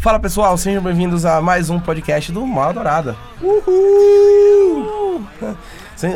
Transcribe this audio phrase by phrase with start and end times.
[0.00, 3.14] Fala pessoal, sejam bem-vindos a mais um podcast do Mal Dourada.
[3.42, 5.22] Uhul!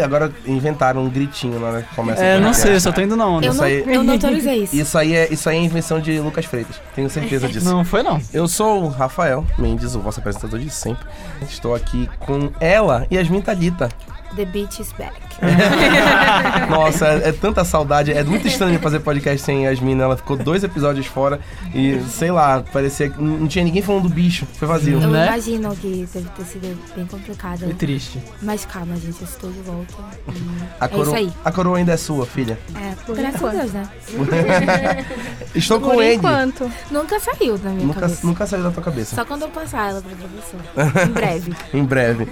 [0.02, 2.62] Agora inventaram um gritinho na hora que começa É, não podcast.
[2.62, 3.46] sei, eu só tô indo na onda.
[3.46, 4.74] Eu Isso não, aí- eu não autorizei isso.
[4.74, 7.66] Isso aí, é, isso aí é invenção de Lucas Freitas, tenho certeza disso.
[7.68, 8.18] Não foi não.
[8.32, 11.04] Eu sou o Rafael Mendes, o vosso apresentador de sempre.
[11.42, 13.90] Estou aqui com ela, Yasmin Thalita.
[14.36, 15.14] The beach is back.
[16.70, 18.12] Nossa, é, é tanta saudade.
[18.12, 20.00] É muito estranho fazer podcast sem Yasmin.
[20.00, 21.38] Ela ficou dois episódios fora
[21.74, 24.46] e, sei lá, parecia que não tinha ninguém falando do bicho.
[24.54, 25.00] Foi vazio.
[25.00, 25.26] Eu Né?
[25.26, 27.60] imagino que deve ter sido bem complicado.
[27.60, 28.18] Foi triste.
[28.42, 29.94] Mas calma, gente, eu estou de volta.
[30.28, 30.32] E
[30.80, 31.32] A é isso coroa, aí.
[31.44, 32.58] a coroa ainda é sua, filha.
[32.74, 33.88] É, graças a Deus, né?
[35.54, 36.14] Estou com Por ele.
[36.14, 36.70] enquanto.
[36.90, 38.26] Nunca saiu da minha Nunca, cabeça.
[38.26, 39.14] nunca saiu da tua cabeça.
[39.14, 41.04] Só quando eu passar ela pra professor.
[41.06, 41.54] em breve.
[41.72, 42.28] Em breve.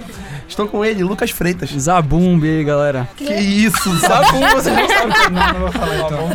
[0.47, 1.69] Estou com ele, Lucas Freitas.
[1.93, 3.07] Zabumbi aí, galera.
[3.15, 4.25] Que isso, sabe?
[4.25, 5.13] Zabum, você não sabe.
[5.31, 6.29] Não, não vou falar então.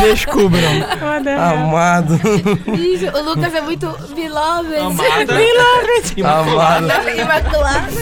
[0.00, 0.70] Descubram.
[1.52, 2.18] Amado.
[2.76, 4.76] Bicho, o Lucas é muito beloved.
[4.78, 5.32] Amado.
[7.18, 7.92] Imaculado.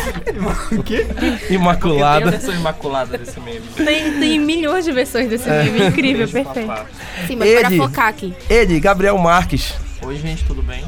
[0.73, 1.05] O quê?
[1.19, 2.31] Tem a Imaculada.
[2.31, 3.63] versão imaculada desse meme.
[3.77, 5.87] Tem, tem milhões de versões desse meme.
[5.89, 6.73] Incrível, perfeito.
[7.27, 7.77] Sim, mas para Ele.
[7.77, 8.35] focar aqui.
[8.49, 9.75] Ele, Gabriel Marques.
[10.03, 10.85] Oi, gente, tudo bem?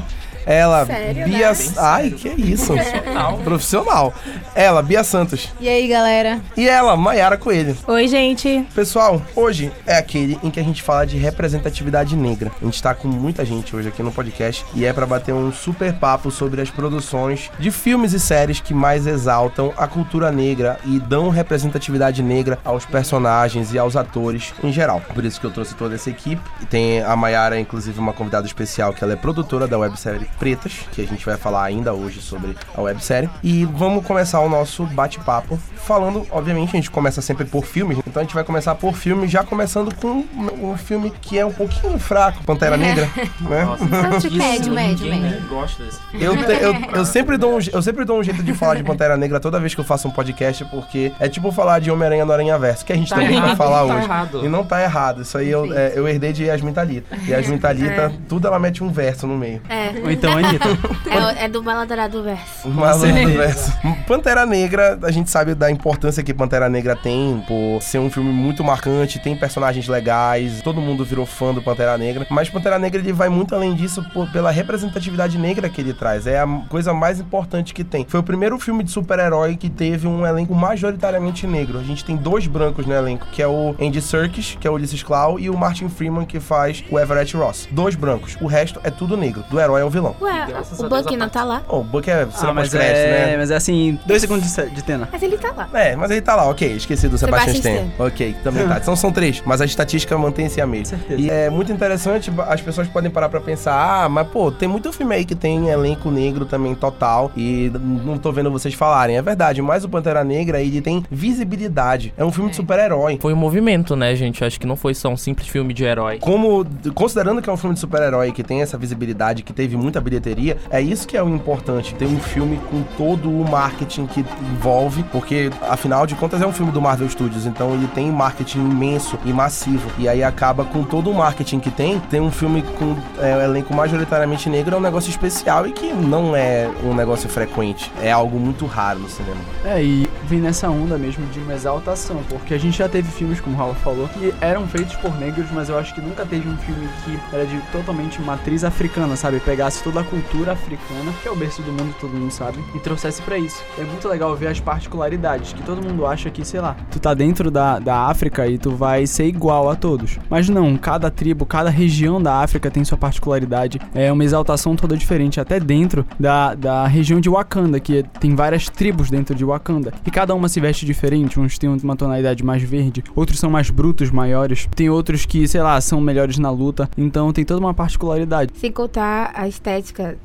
[0.47, 1.51] Ela, Sério, Bia.
[1.51, 1.57] né?
[1.77, 2.73] Ai, que isso.
[2.73, 3.37] Profissional.
[3.43, 4.13] Profissional.
[4.55, 5.49] Ela, Bia Santos.
[5.59, 6.39] E aí, galera?
[6.55, 7.75] E ela, Maiara Coelho.
[7.85, 8.65] Oi, gente.
[8.73, 12.49] Pessoal, hoje é aquele em que a gente fala de representatividade negra.
[12.61, 15.51] A gente tá com muita gente hoje aqui no podcast e é pra bater um
[15.51, 20.79] super papo sobre as produções de filmes e séries que mais exaltam a cultura negra
[20.85, 25.01] e dão representatividade negra aos personagens e aos atores em geral.
[25.13, 26.41] Por isso que eu trouxe toda essa equipe.
[26.61, 30.73] E tem a Maiara, inclusive, uma convidada especial que ela é produtora da websérie Pretas,
[30.91, 33.29] que a gente vai falar ainda hoje sobre a websérie.
[33.43, 38.19] E vamos começar o nosso bate-papo falando, obviamente, a gente começa sempre por filmes, então
[38.21, 40.25] a gente vai começar por filmes, já começando com
[40.61, 43.09] um filme que é um pouquinho fraco, Pantera Negra,
[43.39, 43.63] né?
[43.65, 45.47] Nossa, isso Médio, médio, ninguém médio.
[45.47, 46.25] gosta desse filme.
[46.25, 48.83] Eu, te- eu, eu, sempre dou um, eu sempre dou um jeito de falar de
[48.83, 52.25] Pantera Negra toda vez que eu faço um podcast, porque é tipo falar de Homem-Aranha
[52.25, 54.03] no Aranha Verso, que a gente Tá também vai errado, falar tá hoje.
[54.05, 54.45] errado.
[54.45, 55.21] E não tá errado.
[55.21, 57.15] Isso aí eu, é, eu herdei de Yasmin Thalita.
[57.27, 59.61] Yasmin Thalita, tudo ela mete um verso no meio.
[59.69, 59.93] É.
[60.03, 60.67] Ou então, Anitta.
[61.09, 62.67] É, o- é do Maladrado Verso.
[62.67, 63.27] Uma Com certeza.
[63.31, 63.73] do verso.
[64.05, 68.29] Pantera Negra, a gente sabe da importância que Pantera Negra tem por ser um filme
[68.29, 72.99] muito marcante, tem personagens legais, todo mundo virou fã do Pantera Negra, mas Pantera Negra
[72.99, 76.27] ele vai muito além disso por- pela representatividade negra que ele traz.
[76.27, 78.05] É a coisa mais importante que tem.
[78.07, 81.79] Foi o primeiro filme de super-herói que teve um elenco majoritariamente negro.
[81.79, 84.73] A gente tem dois brancos no elenco, que é o Andy Serkis, que é o
[84.73, 87.67] Ulysses Klaue, e o Martin Freeman, que faz o Everett Ross.
[87.71, 88.37] Dois brancos.
[88.41, 89.43] O resto é tudo negro.
[89.49, 90.15] Do herói ao vilão.
[90.21, 90.47] Ué,
[90.79, 91.61] o a não tá lá?
[91.67, 93.37] Oh, o Buck é Ah, mas pós-crédito, é, né?
[93.37, 95.07] mas é assim, dois segundos de, tena.
[95.11, 95.69] Mas ele tá lá.
[95.73, 96.75] É, mas ele tá lá, ok.
[96.75, 98.03] Esqueci do Sebastian, Sebastian Stan.
[98.03, 98.77] Ok, também tá.
[98.77, 100.97] Então são três, mas a estatística mantém-se a mesma.
[100.97, 101.21] certeza.
[101.21, 104.91] E é muito interessante, as pessoas podem parar pra pensar, ah, mas pô, tem muito
[104.91, 109.17] filme aí que tem elenco negro também total e não tô vendo vocês falarem.
[109.17, 112.13] É verdade, mas o Pantera Negra, ele tem visibilidade.
[112.17, 113.17] É um filme de super-herói.
[113.21, 114.43] Foi um movimento, né, gente?
[114.43, 116.17] Acho que não foi só um simples filme de herói.
[116.19, 119.96] Como, considerando que é um filme de super-herói que tem essa visibilidade, que teve muita
[120.01, 121.93] bilheteria, é isso que é o importante.
[121.95, 126.51] Ter um filme com todo o marketing que envolve, porque afinal de contas é um
[126.51, 129.89] filme do Marvel Studios, então ele tem marketing imenso e massivo.
[129.97, 133.41] E aí acaba com todo o marketing que tem, tem um filme com é, um
[133.41, 137.91] elenco majoritariamente negro, é um negócio especial e que não é um negócio frequente.
[138.01, 139.39] É algo muito raro no cinema.
[139.65, 143.39] É, e vem nessa onda mesmo de uma exaltação, porque a gente já teve filmes,
[143.39, 146.47] como o Raul falou, que eram feitos por negros, mas eu acho que nunca teve
[146.47, 149.39] um filme que era de totalmente matriz africana, sabe?
[149.39, 152.79] Pegasse toda a cultura africana, que é o berço do mundo, todo mundo sabe, e
[152.79, 153.63] trouxesse pra isso.
[153.77, 157.13] É muito legal ver as particularidades, que todo mundo acha que, sei lá, tu tá
[157.13, 160.19] dentro da, da África e tu vai ser igual a todos.
[160.29, 163.79] Mas não, cada tribo, cada região da África tem sua particularidade.
[163.95, 168.67] É uma exaltação toda diferente, até dentro da, da região de Wakanda, que tem várias
[168.67, 169.93] tribos dentro de Wakanda.
[170.05, 173.69] E cada uma se veste diferente, uns têm uma tonalidade mais verde, outros são mais
[173.69, 174.67] brutos, maiores.
[174.75, 176.89] Tem outros que, sei lá, são melhores na luta.
[176.97, 178.51] Então tem toda uma particularidade.
[178.57, 179.76] Sem contar a estética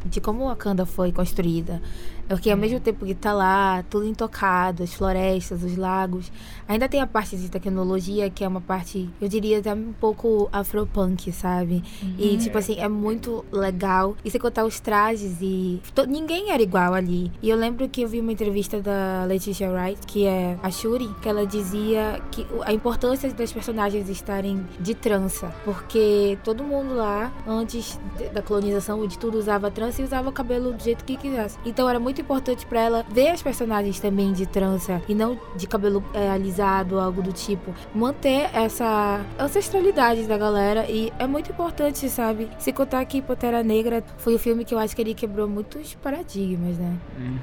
[0.06, 1.81] de como Wakanda foi construída.
[2.28, 6.32] Porque ao mesmo tempo que tá lá, tudo intocado, as florestas, os lagos,
[6.69, 10.49] ainda tem a parte de tecnologia que é uma parte, eu diria até um pouco
[10.53, 11.82] afropunk, sabe?
[12.19, 14.17] E tipo assim, é muito legal.
[14.25, 17.31] E sem contar os trajes e to- ninguém era igual ali.
[17.43, 21.09] E eu lembro que eu vi uma entrevista da Letitia Wright, que é a Shuri,
[21.20, 27.32] que ela dizia que a importância das personagens estarem de trança, porque todo mundo lá
[27.47, 27.99] antes
[28.32, 31.59] da colonização de tudo usava trança e usava o cabelo do jeito que quisesse.
[31.64, 35.67] Então era muito importante pra ela ver as personagens também de trança e não de
[35.67, 36.29] cabelo é,
[36.60, 37.75] algo do tipo.
[37.94, 42.49] Manter essa ancestralidade da galera e é muito importante, sabe?
[42.58, 45.94] Se contar que Pantera Negra foi o filme que eu acho que ele quebrou muitos
[45.94, 46.96] paradigmas, né?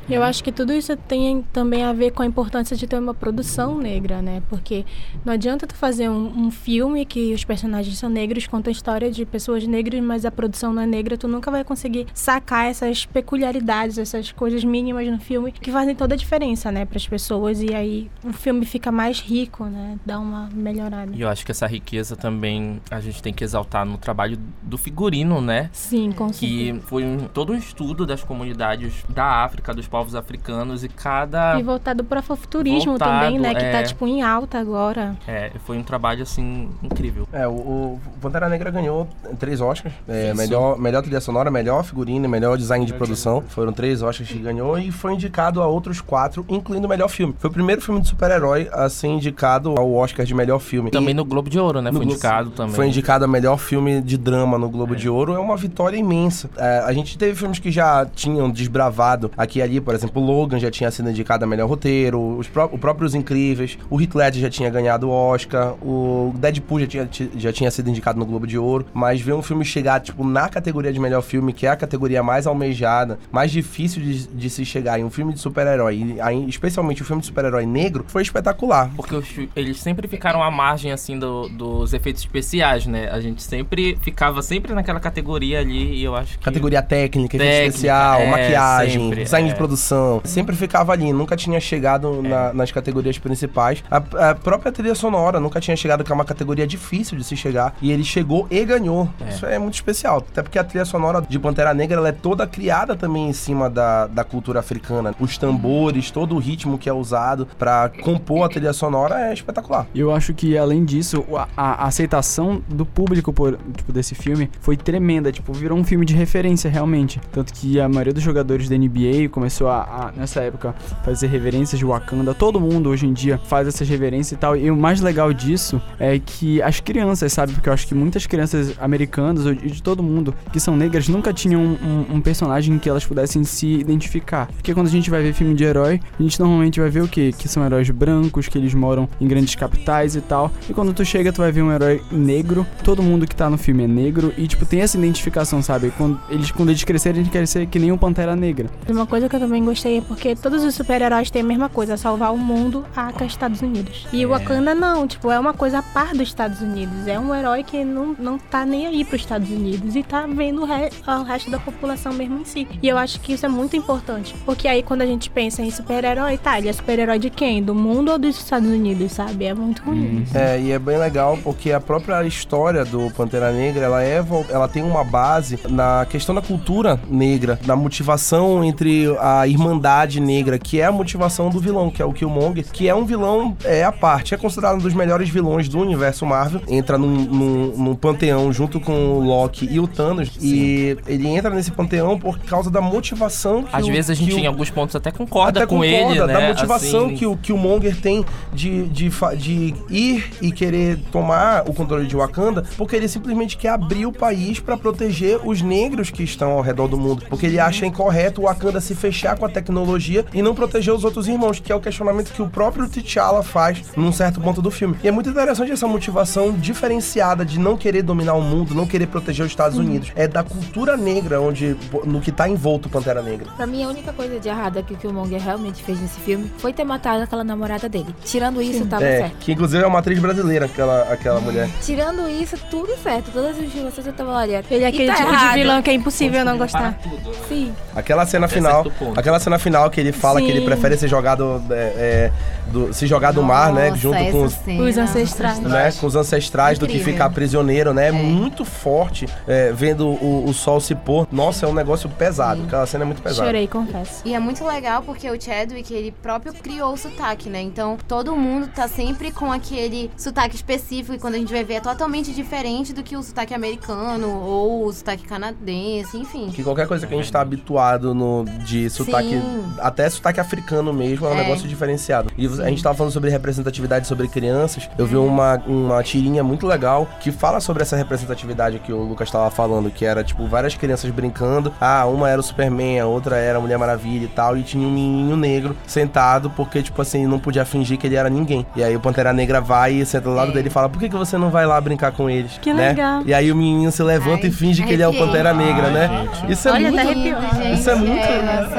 [0.10, 3.14] Eu acho que tudo isso tem também a ver com a importância de ter uma
[3.14, 4.42] produção negra, né?
[4.50, 4.86] Porque
[5.24, 9.12] não adianta tu fazer um, um filme que os personagens são negros, conta a história
[9.12, 13.06] de pessoas negras, mas a produção não é negra, tu nunca vai conseguir sacar essas
[13.06, 17.62] peculiaridades, essas coisas mínimas no filme que fazem toda a diferença, né, para as pessoas
[17.62, 19.98] e aí o filme fica mais rico, né?
[20.06, 21.14] Dá uma melhorada.
[21.14, 24.78] E eu acho que essa riqueza também a gente tem que exaltar no trabalho do
[24.78, 25.70] figurino, né?
[25.72, 26.82] Sim, com certeza.
[26.82, 31.58] Que foi um, todo um estudo das comunidades da África, dos povos africanos e cada.
[31.58, 33.56] E voltado para futurismo Voltado, também, né?
[33.56, 33.84] Que tá é.
[33.84, 35.16] tipo em alta agora.
[35.26, 37.26] É, foi um trabalho assim incrível.
[37.32, 39.08] É, o, o Pantera Negra ganhou
[39.40, 39.96] três Oscars.
[40.10, 43.42] É, melhor, melhor trilha sonora, melhor figurino, e melhor design de produção.
[43.48, 47.34] Foram três Oscars que ganhou e foi indicado a outros quatro, incluindo o melhor filme.
[47.40, 50.92] Foi o primeiro filme de super-herói a ser indicado ao Oscar de melhor filme.
[50.92, 51.92] Também E no Globo de Ouro, né?
[51.92, 52.76] Foi indicado também.
[52.76, 55.34] Foi indicado a melhor filme de drama no Globo de Ouro.
[55.34, 56.50] É uma vitória imensa.
[56.58, 60.60] É, a gente teve filmes que já tinham desbravado aqui e ali, por exemplo, Logan
[60.60, 64.16] já tinha sido indicado a melhor roteiro, os pró o próprio Os Incríveis, o Heath
[64.16, 68.18] Ledger já tinha ganhado o Oscar, o Deadpool já tinha, ti- já tinha sido indicado
[68.20, 71.52] no Globo de Ouro, mas ver um filme chegar, tipo, na categoria de melhor filme,
[71.52, 75.34] que é a categoria mais almejada, mais difícil de, de se chegar em um filme
[75.34, 78.79] de super-herói, especialmente o filme de super-herói negro, foi espetacular.
[78.96, 83.10] Porque os eles sempre ficaram à margem, assim, do- dos efeitos especiais, né?
[83.12, 86.44] A gente sempre ficava sempre naquela categoria ali e eu acho que...
[86.44, 89.52] Categoria técnica, efeito Técnica, especial, é, maquiagem, sempre, design é.
[89.52, 90.22] de produção.
[90.24, 93.84] Sempre ficava ali, nunca tinha chegado na- nas categorias principais.
[93.90, 93.98] A,
[94.32, 97.76] a própria trilha sonora nunca tinha chegado, que é uma categoria difícil de se chegar.
[97.82, 99.10] E ele chegou e ganhou.
[99.26, 99.30] É.
[99.30, 100.18] Isso é muito especial.
[100.32, 103.70] Até porque a trilha sonora de Pantera Negra ela é toda criada também em cima
[103.70, 105.14] da, da cultura africana.
[105.20, 109.88] Os tambores, todo o ritmo que é usado pra compor a trilha sonora é espetacular.
[109.94, 111.48] E eu acho que, além disso, a,
[111.84, 115.32] a aceitação do público por, tipo, desse filme foi tremenda.
[115.32, 117.20] Tipo, virou um filme de referência, realmente.
[117.32, 121.80] Tanto que a maioria dos jogadores da NBA começou a, a, nessa época, fazer reverências
[121.80, 122.34] de Wakanda.
[122.34, 124.56] Todo mundo, hoje em dia, faz essas reverências e tal.
[124.56, 127.54] E o mais legal disso é que as crianças, sabe?
[127.54, 131.34] Porque eu acho que muitas crianças americanas ou de todo mundo que são negras nunca
[131.34, 134.48] tinham um, um personagem que elas pudessem se identificar.
[134.48, 137.08] Porque quando a gente vai ver filme de herói, a gente normalmente vai ver o
[137.08, 137.34] quê?
[137.38, 140.52] Que são heróis brancos, que eles moram em grandes capitais e tal.
[140.70, 142.66] E quando tu chega, tu vai ver um herói negro.
[142.84, 144.34] Todo mundo que tá no filme é negro.
[144.38, 145.92] E, tipo, tem essa identificação, sabe?
[145.98, 148.70] Quando eles, quando eles crescerem, eles querem ser que nem o Pantera Negra.
[148.88, 151.98] Uma coisa que eu também gostei é porque todos os super-heróis têm a mesma coisa,
[151.98, 154.08] salvar o mundo, Aka, Estados Unidos.
[154.12, 157.08] E o Wakanda não, tipo, é uma coisa a par dos Estados Unidos.
[157.08, 160.62] É um herói que não, não tá nem aí pros Estados Unidos e tá vendo
[160.62, 162.68] o, re- o resto da população mesmo em si.
[162.82, 164.36] E eu acho que isso é muito importante.
[164.46, 167.62] Porque aí quando a gente pensa em super-herói, tá, ele é super-herói de quem?
[167.64, 169.46] Do mundo ou dos Estados Unidos, sabe?
[169.46, 170.24] É muito ruim.
[170.34, 174.68] É, e é bem legal porque a própria história do Pantera Negra, ela é ela
[174.68, 180.82] tem uma base na questão da cultura negra, na motivação entre a irmandade negra, que
[180.82, 183.92] é a motivação do vilão, que é o Killmonger, que é um vilão é a
[183.92, 188.52] parte, é considerado um dos melhores vilões do universo Marvel, entra num, num, num panteão
[188.52, 192.82] junto com o Loki e o Thanos, e ele entra nesse panteão por causa da
[192.82, 195.68] motivação que Às o- vezes a gente que o- em alguns pontos até concorda até
[195.68, 196.34] com concorda, ele, né?
[196.34, 200.98] da motivação Assim, que, o, que o Monger tem de, de, de ir e querer
[201.12, 205.62] tomar o controle de Wakanda, porque ele simplesmente quer abrir o país pra proteger os
[205.62, 207.24] negros que estão ao redor do mundo.
[207.30, 211.04] Porque ele acha incorreto o Wakanda se fechar com a tecnologia e não proteger os
[211.04, 214.72] outros irmãos, que é o questionamento que o próprio T'Challa faz num certo ponto do
[214.72, 214.98] filme.
[215.04, 219.08] E é muito interessante essa motivação diferenciada de não querer dominar o mundo, não querer
[219.08, 220.12] proteger os Estados Unidos.
[220.16, 223.48] É da cultura negra onde no que tá envolto o Pantera Negra.
[223.56, 226.74] Pra mim, a única coisa de errada que o Killmonger realmente fez nesse filme foi
[226.74, 228.14] ter matado aquela namorada dele.
[228.26, 229.38] Tirando isso, tava É, certo.
[229.40, 231.70] que inclusive é uma atriz brasileira, aquela, aquela mulher.
[231.82, 233.32] Tirando isso, tudo certo.
[233.32, 234.66] Todas as informações eu tava olhando.
[234.70, 235.54] Ele é aquele tá tipo errado.
[235.54, 236.98] de vilão que é impossível não gostar.
[237.02, 237.32] tudo.
[237.48, 237.74] Sim.
[237.96, 238.86] Aquela cena Até final,
[239.16, 240.66] aquela cena final que ele fala que ele Sim.
[240.66, 242.32] prefere ser jogado, é, é,
[242.68, 244.56] do, se jogar do mar, né, junto com os.
[244.90, 245.60] Os ancestrais.
[245.60, 247.14] né, com os ancestrais do que Incrível.
[247.14, 248.08] ficar prisioneiro, né?
[248.08, 251.28] É muito forte, é, vendo o, o sol se pôr.
[251.32, 252.62] Nossa, é um negócio pesado.
[252.62, 252.68] Sim.
[252.68, 253.48] Aquela cena é muito pesada.
[253.48, 254.22] Chorei, confesso.
[254.26, 257.62] E é muito legal porque o Chadwick, ele próprio criou o sotaque, né?
[257.62, 261.76] Então, todo mundo tá sempre com aquele sotaque específico e quando a gente vai ver
[261.76, 266.50] é totalmente diferente do que o sotaque americano ou o sotaque canadense, enfim.
[266.50, 269.64] Que qualquer coisa que a gente tá habituado no, de sotaque, Sim.
[269.80, 271.44] até sotaque africano mesmo, é um É.
[271.44, 272.32] negócio diferenciado.
[272.36, 274.90] E a gente tava falando sobre representatividade sobre crianças.
[274.98, 279.30] Eu vi uma, uma tirinha muito legal que fala sobre essa representatividade que o Lucas
[279.30, 281.72] tava falando, que era tipo várias crianças brincando.
[281.80, 284.88] Ah, uma era o Superman, a outra era era Mulher Maravilha e tal, e tinha
[284.88, 288.66] um menininho negro sentado, porque, tipo assim, não podia fingir que ele era ninguém.
[288.76, 290.54] E aí o Pantera Negra vai e senta do lado É.
[290.56, 292.58] dele e fala, por que, que você não vai lá brincar com eles?
[292.62, 292.90] Que né?
[292.90, 293.22] legal.
[293.26, 295.14] E aí o menininho se levanta Ai, e finge que ele é o.
[295.20, 296.28] Pantera Negra, Ai, né?
[296.40, 296.52] gente.
[296.54, 296.96] Isso é Olha, muito...
[296.96, 297.64] tá Lindo, arrepiando.
[297.64, 297.80] gente.
[297.80, 298.12] Isso é muito-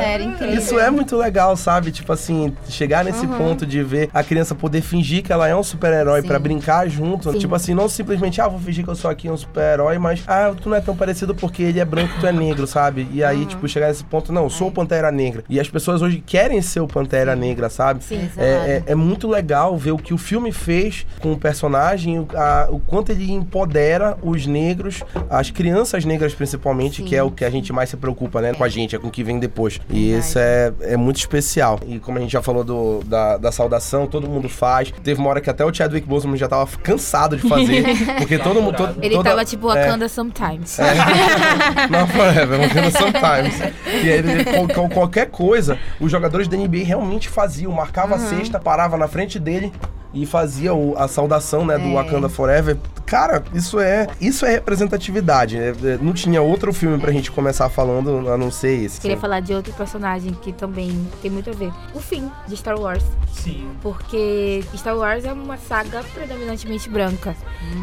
[0.00, 0.54] É incrível.
[0.58, 1.90] Isso é muito legal, sabe?
[1.92, 5.62] Tipo assim, chegar nesse ponto de ver a criança poder fingir que ela é um
[5.62, 7.30] super-herói pra brincar junto.
[7.32, 7.38] Sim.
[7.38, 10.52] Tipo assim, não simplesmente, ah, vou fingir que eu sou aqui um super-herói, mas, ah,
[10.60, 13.06] tu não é tão parecido porque ele é branco e tu é negro, sabe?
[13.12, 15.44] E aí, tipo, chegar nesse ponto, não, eu sou o Pantera Negra.
[15.48, 18.02] E as pessoas hoje querem ser o Pantera Negra, sabe?
[18.04, 18.28] Sim.
[18.38, 22.28] É, é- é muito legal ver o que o filme fez com o personagem, o,
[22.34, 27.04] a- o quanto ele empodera os negros, as crianças negras principalmente, Sim.
[27.04, 28.54] que é o que a gente mais se preocupa, né?
[28.54, 29.80] Com a gente, é com o que vem depois.
[29.90, 30.26] E Verdade.
[30.26, 31.78] isso é, é muito especial.
[31.86, 34.92] E como a gente já falou do, da, da saudação, todo mundo faz.
[35.02, 37.84] Teve uma hora que até o Chadwick Boseman já tava cansado de fazer,
[38.18, 38.76] porque todo mundo...
[38.76, 39.74] todo- Ele toda- tava tipo é.
[39.84, 40.78] Wakanda sometimes.
[40.78, 40.94] É.
[41.90, 43.60] Não forever, Wakanda sometimes.
[43.86, 47.72] E aí, ele, qual- qualquer coisa, os jogadores da NBA realmente faziam.
[47.72, 49.72] Marcava a cesta, parava na frente dele
[50.12, 51.94] e fazia o- a saudação, né, do É.
[51.94, 52.76] Wakanda Forever.
[53.06, 55.56] Cara, isso é, isso é representatividade.
[55.58, 59.00] É, é, não tinha outro filme pra gente começar falando a não ser esse.
[59.00, 61.72] Queria falar de outro personagem que também tem muito a ver.
[61.92, 63.02] O fim de Star Wars.
[63.32, 63.68] Sim.
[63.82, 67.34] Porque Star Wars é uma saga predominantemente branca.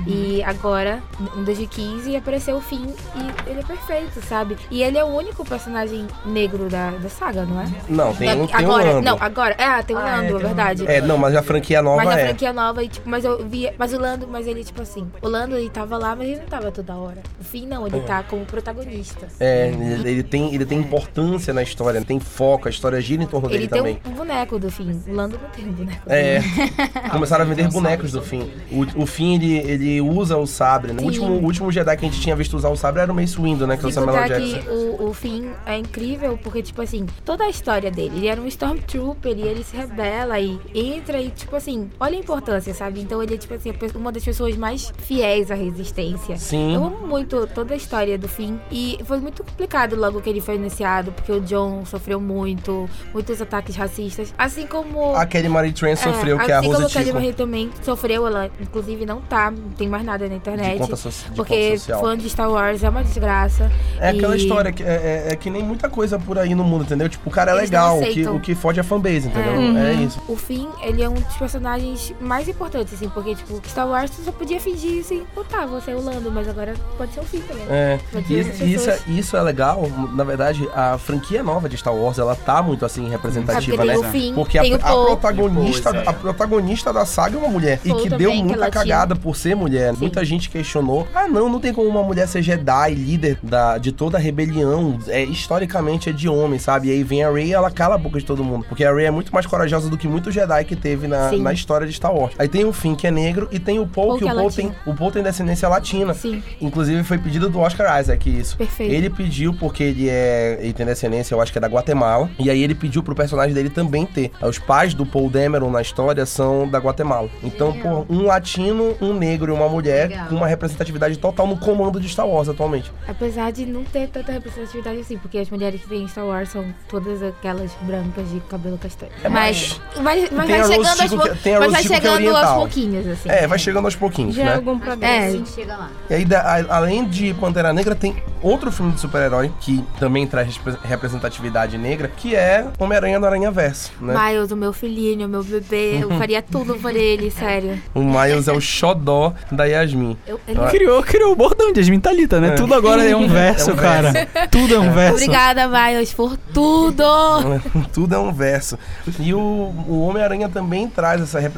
[0.05, 1.01] E agora,
[1.35, 4.57] em 2015, apareceu o fim e ele é perfeito, sabe?
[4.71, 7.67] E ele é o único personagem negro da, da saga, não é?
[7.89, 9.01] Não, tem, um- tem agora, Lando.
[9.01, 9.55] não, agora.
[9.57, 10.81] É, tem o Ah, é, Lando, é verdade.
[10.83, 10.91] Lando.
[10.91, 12.25] É, não, mas a franquia nova Mas é.
[12.27, 13.73] franquia nova, e, tipo, mas eu via.
[13.77, 16.47] Mas o Lando, mas ele, tipo assim, o Lando ele tava lá, mas ele não
[16.47, 17.21] tava toda hora.
[17.39, 19.27] O fim não, ele tá como protagonista.
[19.39, 23.27] É, ele, ele tem, ele tem importância na história, tem foco, a história gira em
[23.27, 23.99] torno Ele dele tem também.
[24.05, 25.01] um, um boneco do fim.
[25.07, 26.01] O Lando não tem um boneco.
[26.07, 26.39] É,
[27.11, 28.49] começaram a vender bonecos do fim.
[28.71, 30.93] O, o fim, ele, ele usa o sabre.
[30.93, 31.01] né?
[31.01, 33.15] O último, o último Jedi que a gente tinha visto usar o sabre era o
[33.15, 33.77] Mace Windu, né?
[33.77, 34.59] Que é o Samuel Jackson.
[34.59, 38.39] que o, o Finn é incrível, porque, tipo assim, toda a história dele, ele era
[38.39, 43.01] um Stormtrooper e ele se rebela e entra e, tipo assim, olha a importância, sabe?
[43.01, 46.37] Então ele é, tipo assim, uma das pessoas mais fiéis à resistência.
[46.37, 46.75] Sim.
[46.75, 50.41] Eu amo muito toda a história do Finn e foi muito complicado logo que ele
[50.41, 55.15] foi iniciado, porque o John sofreu muito, muitos ataques racistas, assim como...
[55.15, 57.13] A Kelly Marie Tran sofreu, que é a assim Rose como a Kelly.
[57.13, 60.77] Marie também sofreu, ela inclusive não tá, não tem mais nada na De internet.
[60.79, 63.71] conta, so de Porque fã de Star Wars é uma desgraça.
[63.99, 66.63] É aquela E- história que é, é- é que nem muita coisa por aí no
[66.63, 67.07] mundo, entendeu?
[67.09, 69.77] Tipo, o cara é Eles legal, o que, o que fode é fanbase, entendeu?
[69.77, 70.19] É, isso.
[70.27, 74.23] O Finn, ele é um dos personagens mais importantes, assim, porque, tipo, Star Wars tu
[74.23, 77.23] só podia fingir assim, pô, tá, você é o Lando, mas agora pode ser o
[77.23, 77.65] Finn também.
[77.69, 79.83] É, Pode e, ser outras e isso, é, isso é legal.
[80.13, 84.33] Na verdade, a franquia nova de Star Wars, ela tá muito assim representativa, porque né?
[84.35, 86.07] Porque a, protagonista, é.
[86.07, 87.79] a protagonista da saga é uma mulher.
[87.79, 88.83] Paul e que também, deu que é muita latina.
[88.83, 89.93] cagada por ser mulher.
[89.93, 89.99] Sim.
[89.99, 91.07] Muita gente questionou.
[91.13, 94.99] Ah, não, não tem como uma mulher ser Jedi, líder da, de toda a rebelião.
[95.07, 96.89] É, historicamente é de homem, sabe?
[96.89, 98.65] E aí vem a Rey e ela cala a boca de todo mundo.
[98.67, 101.41] Porque a Rey é muito mais corajosa do que muito Jedi que teve na, Sim.
[101.41, 102.33] na história de Star Wars.
[102.37, 104.33] Aí tem o Finn, que é negro, e tem o Paul, Paul que, que o
[104.33, 104.75] é Paul tem.
[104.85, 106.13] O Paul tem descendência latina.
[106.13, 108.57] Sim, Inclusive foi pedido do Oscar Isaac isso.
[108.57, 108.93] Perfeito.
[108.93, 110.57] Ele pediu porque ele é.
[110.61, 112.29] Ele tem descendência, eu acho que é da Guatemala.
[112.39, 114.31] E aí ele pediu pro personagem dele também ter.
[114.41, 117.29] Os pais do Paul Dameron na história são da Guatemala.
[117.43, 118.05] Então, Legal.
[118.07, 120.27] pô, um latino, um negro e uma mulher Legal.
[120.27, 122.91] com uma representatividade total no comando de Star Wars atualmente.
[123.07, 126.49] apesar de não ter tanta representatividade assim, porque as mulheres que vêm em Star Wars
[126.49, 129.11] são todas aquelas brancas de cabelo castanho.
[129.23, 131.76] É, mas, mas, mas a vai chegando aos Tico que- pou- tem a mas Rose
[131.77, 133.29] vai que é chegando aos pouquinhos, assim.
[133.29, 134.55] É, vai chegando aos pouquinhos, Já é né?
[134.55, 135.37] algum A progresso.
[135.37, 135.89] gente chega lá.
[136.09, 140.25] E aí, da- a- além de Pantera Negra, tem outro filme de super-herói que também
[140.27, 144.13] traz repre- representatividade negra, que é Homem-Aranha do Aranha Verso, né?
[144.17, 147.81] Miles, o meu filhinho, o meu bebê, eu faria tudo por ele, sério.
[147.93, 150.17] O Miles é o xodó da Yasmin.
[150.27, 150.67] Eu, ele- Ah.
[150.69, 152.49] Criou, criou o bordão de Yasmin Thalita, né?
[152.49, 152.51] É.
[152.51, 154.13] Tudo agora é um verso, É um cara.
[154.51, 155.13] Tudo é um verso.
[155.15, 157.03] Obrigada, Miles, por tudo!
[157.93, 158.77] Tudo é um verso.
[159.19, 161.56] E o, o Homem-Aranha também traz essa representatividade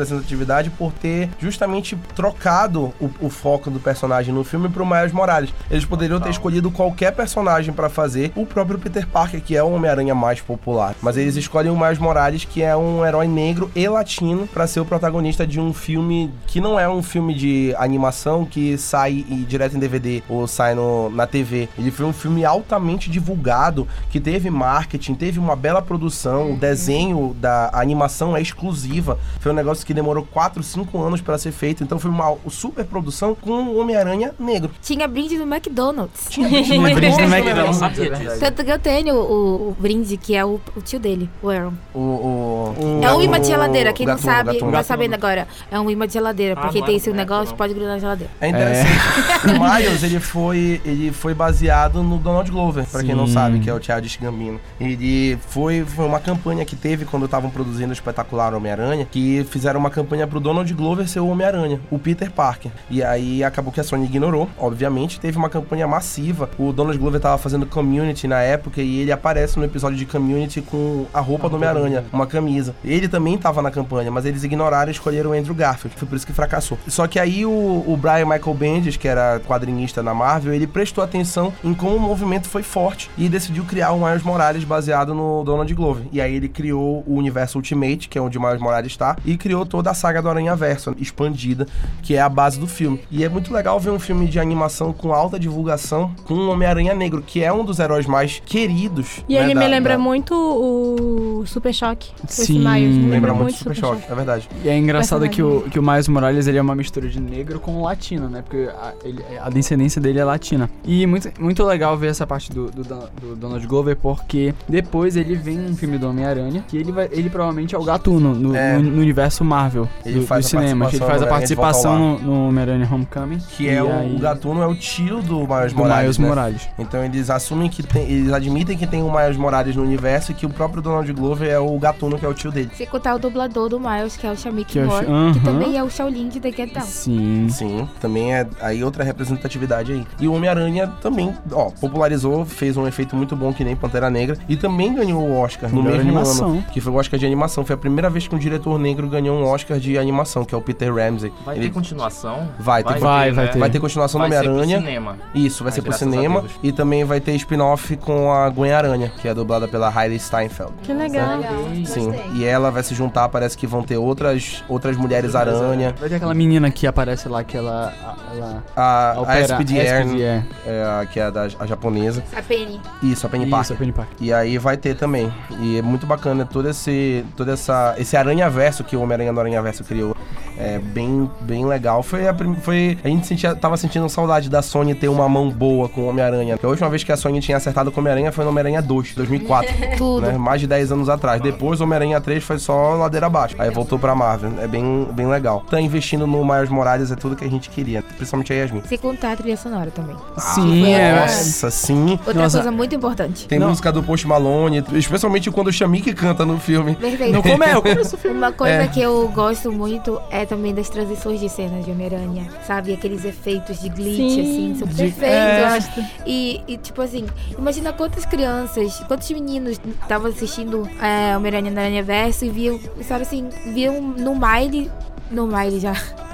[0.77, 5.53] por ter justamente trocado o, o foco do personagem no filme pro Miles Morales.
[5.69, 9.71] Eles poderiam ter escolhido qualquer personagem pra fazer, o próprio Peter Parker, que é o
[9.71, 10.95] Homem-Aranha mais popular.
[11.01, 14.79] Mas eles escolhem o Miles Morales, que é um herói negro e latino, pra ser
[14.79, 19.45] o protagonista de um filme que não é um filme de animação que sai e-
[19.47, 21.69] direto em DVD ou sai no, na TV.
[21.77, 27.35] Ele foi um filme altamente divulgado, que teve marketing, teve uma bela produção, o desenho
[27.39, 29.17] da animação é exclusiva.
[29.39, 31.83] Foi um negócio que demorou 4, 5 anos pra ser feito.
[31.83, 34.71] Então foi uma super produção com o Homem-Aranha negro.
[34.81, 36.27] Tinha brinde no McDonald's.
[36.29, 36.87] Tinha brinde no?
[37.33, 37.81] McDonald's.
[37.99, 38.37] É.
[38.37, 41.73] Tanto que eu tenho o, o brinde, que é o, o tio dele, o Aaron.
[41.93, 43.93] O, o, É um imã de geladeira.
[43.93, 44.71] Quem o não gatuno, sabe, gatuno.
[44.71, 45.47] tá sabendo agora.
[45.71, 46.55] É um imã de geladeira.
[46.57, 47.57] Ah, Porque tem é esse negócio, não.
[47.57, 48.31] pode grudar na geladeira.
[48.39, 48.89] É interessante.
[49.49, 53.69] O Miles, ele foi, ele foi baseado no Donald Glover, pra quem não sabe, que
[53.69, 54.59] é o Childish Gambino.
[54.79, 59.78] Ele foi, foi uma campanha que teve quando estavam produzindo o espetacular Homem-Aranha, que fizeram
[59.79, 62.71] uma campanha pro Donald Glover ser o Homem-Aranha, o Peter Parker.
[62.89, 65.19] E aí acabou que a Sony ignorou, obviamente.
[65.19, 66.49] Teve uma campanha massiva.
[66.57, 70.61] O Donald Glover tava fazendo Community na época e ele aparece no episódio de Community
[70.61, 72.75] com a roupa do Homem-Aranha, uma camisa.
[72.83, 75.95] Ele também tava na campanha, mas eles ignoraram e escolheram o Andrew Garfield.
[75.97, 76.77] Foi por isso que fracassou.
[76.87, 81.03] Só que aí o, o Brian Michael Bendis, que era quadrinista na Marvel, ele prestou
[81.03, 85.43] atenção em como o movimento foi forte e decidiu criar o Miles Morales baseado no
[85.43, 86.03] Donald Glover.
[86.11, 89.37] E aí ele criou o universo Ultimate, que é onde o Miles Morales está, e
[89.37, 91.65] criou toda a saga do Aranha Verso expandida,
[92.01, 92.99] que é a base do filme.
[93.11, 96.93] E é muito legal ver um filme de animação com alta divulgação com o Homem-Aranha
[96.93, 99.23] Negro, que é um dos heróis mais queridos.
[99.29, 102.11] E né, ele da- me lembra da- muito o Super Choque.
[102.27, 102.95] Esse Sim, Miles.
[102.97, 104.49] Me Lembra muito Super Choque, é verdade.
[104.63, 107.59] E é engraçado que o, que o Miles Morales ele é uma mistura de negro
[107.59, 108.41] com latino, né?
[108.41, 110.69] Porque a, ele- a descendência dele é latina.
[110.83, 115.35] E muito, muito legal ver essa parte do, do, do Donald Glover, porque depois ele
[115.35, 118.77] vem um filme do Homem-Aranha, que ele, vai, ele provavelmente é o gatuno no, É.
[118.77, 119.58] no- no universo Marvel
[120.05, 120.93] Ele do, faz dos a cinemas.
[120.93, 123.39] Ele participação faz a participação no, no Homem-Aranha Homecoming.
[123.57, 126.27] Que é o, aí- o Gatuno é o tio do Miles do Morales, Miles né?
[126.27, 126.69] Morales.
[126.77, 130.35] Então eles assumem que tem, eles admitem que tem o Miles Morales no universo e
[130.35, 132.69] que o próprio Donald Glover é o Gatuno, que é o tio dele.
[132.75, 135.77] Sem contar o dublador do Miles, que é o Shamik Que é o que também
[135.77, 136.85] é o Shaolin de The Get Down.
[136.85, 137.47] Sim.
[137.49, 140.05] Sim, também é aí outra representatividade aí.
[140.19, 144.37] E o Homem-Aranha também, ó, popularizou, fez um efeito muito bom que nem Pantera Negra
[144.47, 146.49] e também ganhou o Oscar no mesmo animação.
[146.51, 147.65] ano, que foi o Oscar de animação.
[147.65, 150.57] Foi a primeira vez que um diretor negro ganhou um Oscar de animação, que é
[150.57, 151.31] o Peter Ramsey.
[151.45, 152.47] Vai Ele- ter continuação?
[152.59, 153.51] Vai ter- Vai, vai né?
[153.51, 153.59] ter.
[153.59, 154.77] Vai ter continuação do Vai Homem-Aranha.
[154.79, 155.17] cinema.
[155.33, 156.43] Isso, vai Ai, ser pro cinema.
[156.63, 160.73] E também vai ter spin-off com a Gwen-Aranha, que é dublada pela Hailey Steinfeld.
[160.83, 161.37] Que legal.
[161.37, 161.53] Legal,
[161.85, 162.31] Sim, gostei.
[162.35, 165.93] e ela vai se juntar, parece que vão ter outras, outras mulheres aranha.
[165.99, 167.93] Vai ter aquela menina que aparece lá, que ela.
[168.35, 170.43] ela A, a opera- SPDR, SPDR.
[170.65, 172.23] é a, que é a, da, a japonesa.
[172.35, 172.79] A Penny.
[173.01, 173.75] Isso, a Penny Isso, Parker.
[173.75, 174.15] a Penny Parker.
[174.19, 175.31] E aí vai ter também.
[175.59, 179.83] E é muito bacana todo esse, todo essa, esse aranha-verso que o Homem-Aranha do Aranha-Verso
[179.83, 180.18] criou.
[180.59, 182.03] É bem, bem legal.
[182.03, 185.87] Foi a, foi, a gente sentia, tava sentindo saudade da Sony ter uma mão boa
[185.87, 186.55] com o Homem-Aranha.
[186.55, 188.81] Porque a última vez que a Sony tinha acertado com o Homem-Aranha foi no Homem-Aranha
[188.81, 189.73] 2, 2004.
[189.97, 190.21] Tudo.
[190.27, 190.37] né?
[190.37, 191.41] Mais de 10 anos atrás.
[191.41, 193.55] Depois o Homem-Aranha 3 foi só ladeira abaixo.
[193.57, 194.51] Aí voltou pra Marvel.
[194.61, 195.63] É bem, bem legal.
[195.69, 198.01] Tá investindo no Miles Morales é tudo que a gente queria.
[198.01, 198.81] Principalmente a Yasmin.
[198.85, 200.15] Sem contar a trilha sonora também.
[200.37, 201.19] Sim, foi é.
[201.21, 202.11] Nossa, sim.
[202.25, 202.57] Outra Nossa.
[202.57, 203.47] coisa muito importante.
[203.47, 203.69] Tem Não.
[203.69, 206.95] música do Post Malone, especialmente quando o Shamik canta no filme.
[206.95, 207.31] Perfeito.
[207.31, 208.37] Não come, eu começo o filme.
[208.37, 208.87] Uma coisa É.
[208.87, 212.91] que eu gosto muito é também das transições de cenas de Homem-Aranha, sabe?
[212.93, 214.41] Aqueles efeitos de glitch, Sim.
[214.41, 215.97] assim, são De- perfeitos.
[215.97, 216.09] é.
[216.25, 217.25] E, e, tipo assim,
[217.57, 223.21] imagina quantas crianças, quantos meninos estavam assistindo é, Homem-Aranha no Aranha Verso e viam, sabe
[223.21, 224.89] assim, viam no Miley,
[225.31, 225.93] no Miley já,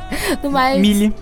[0.44, 1.14] no Miles, Millie.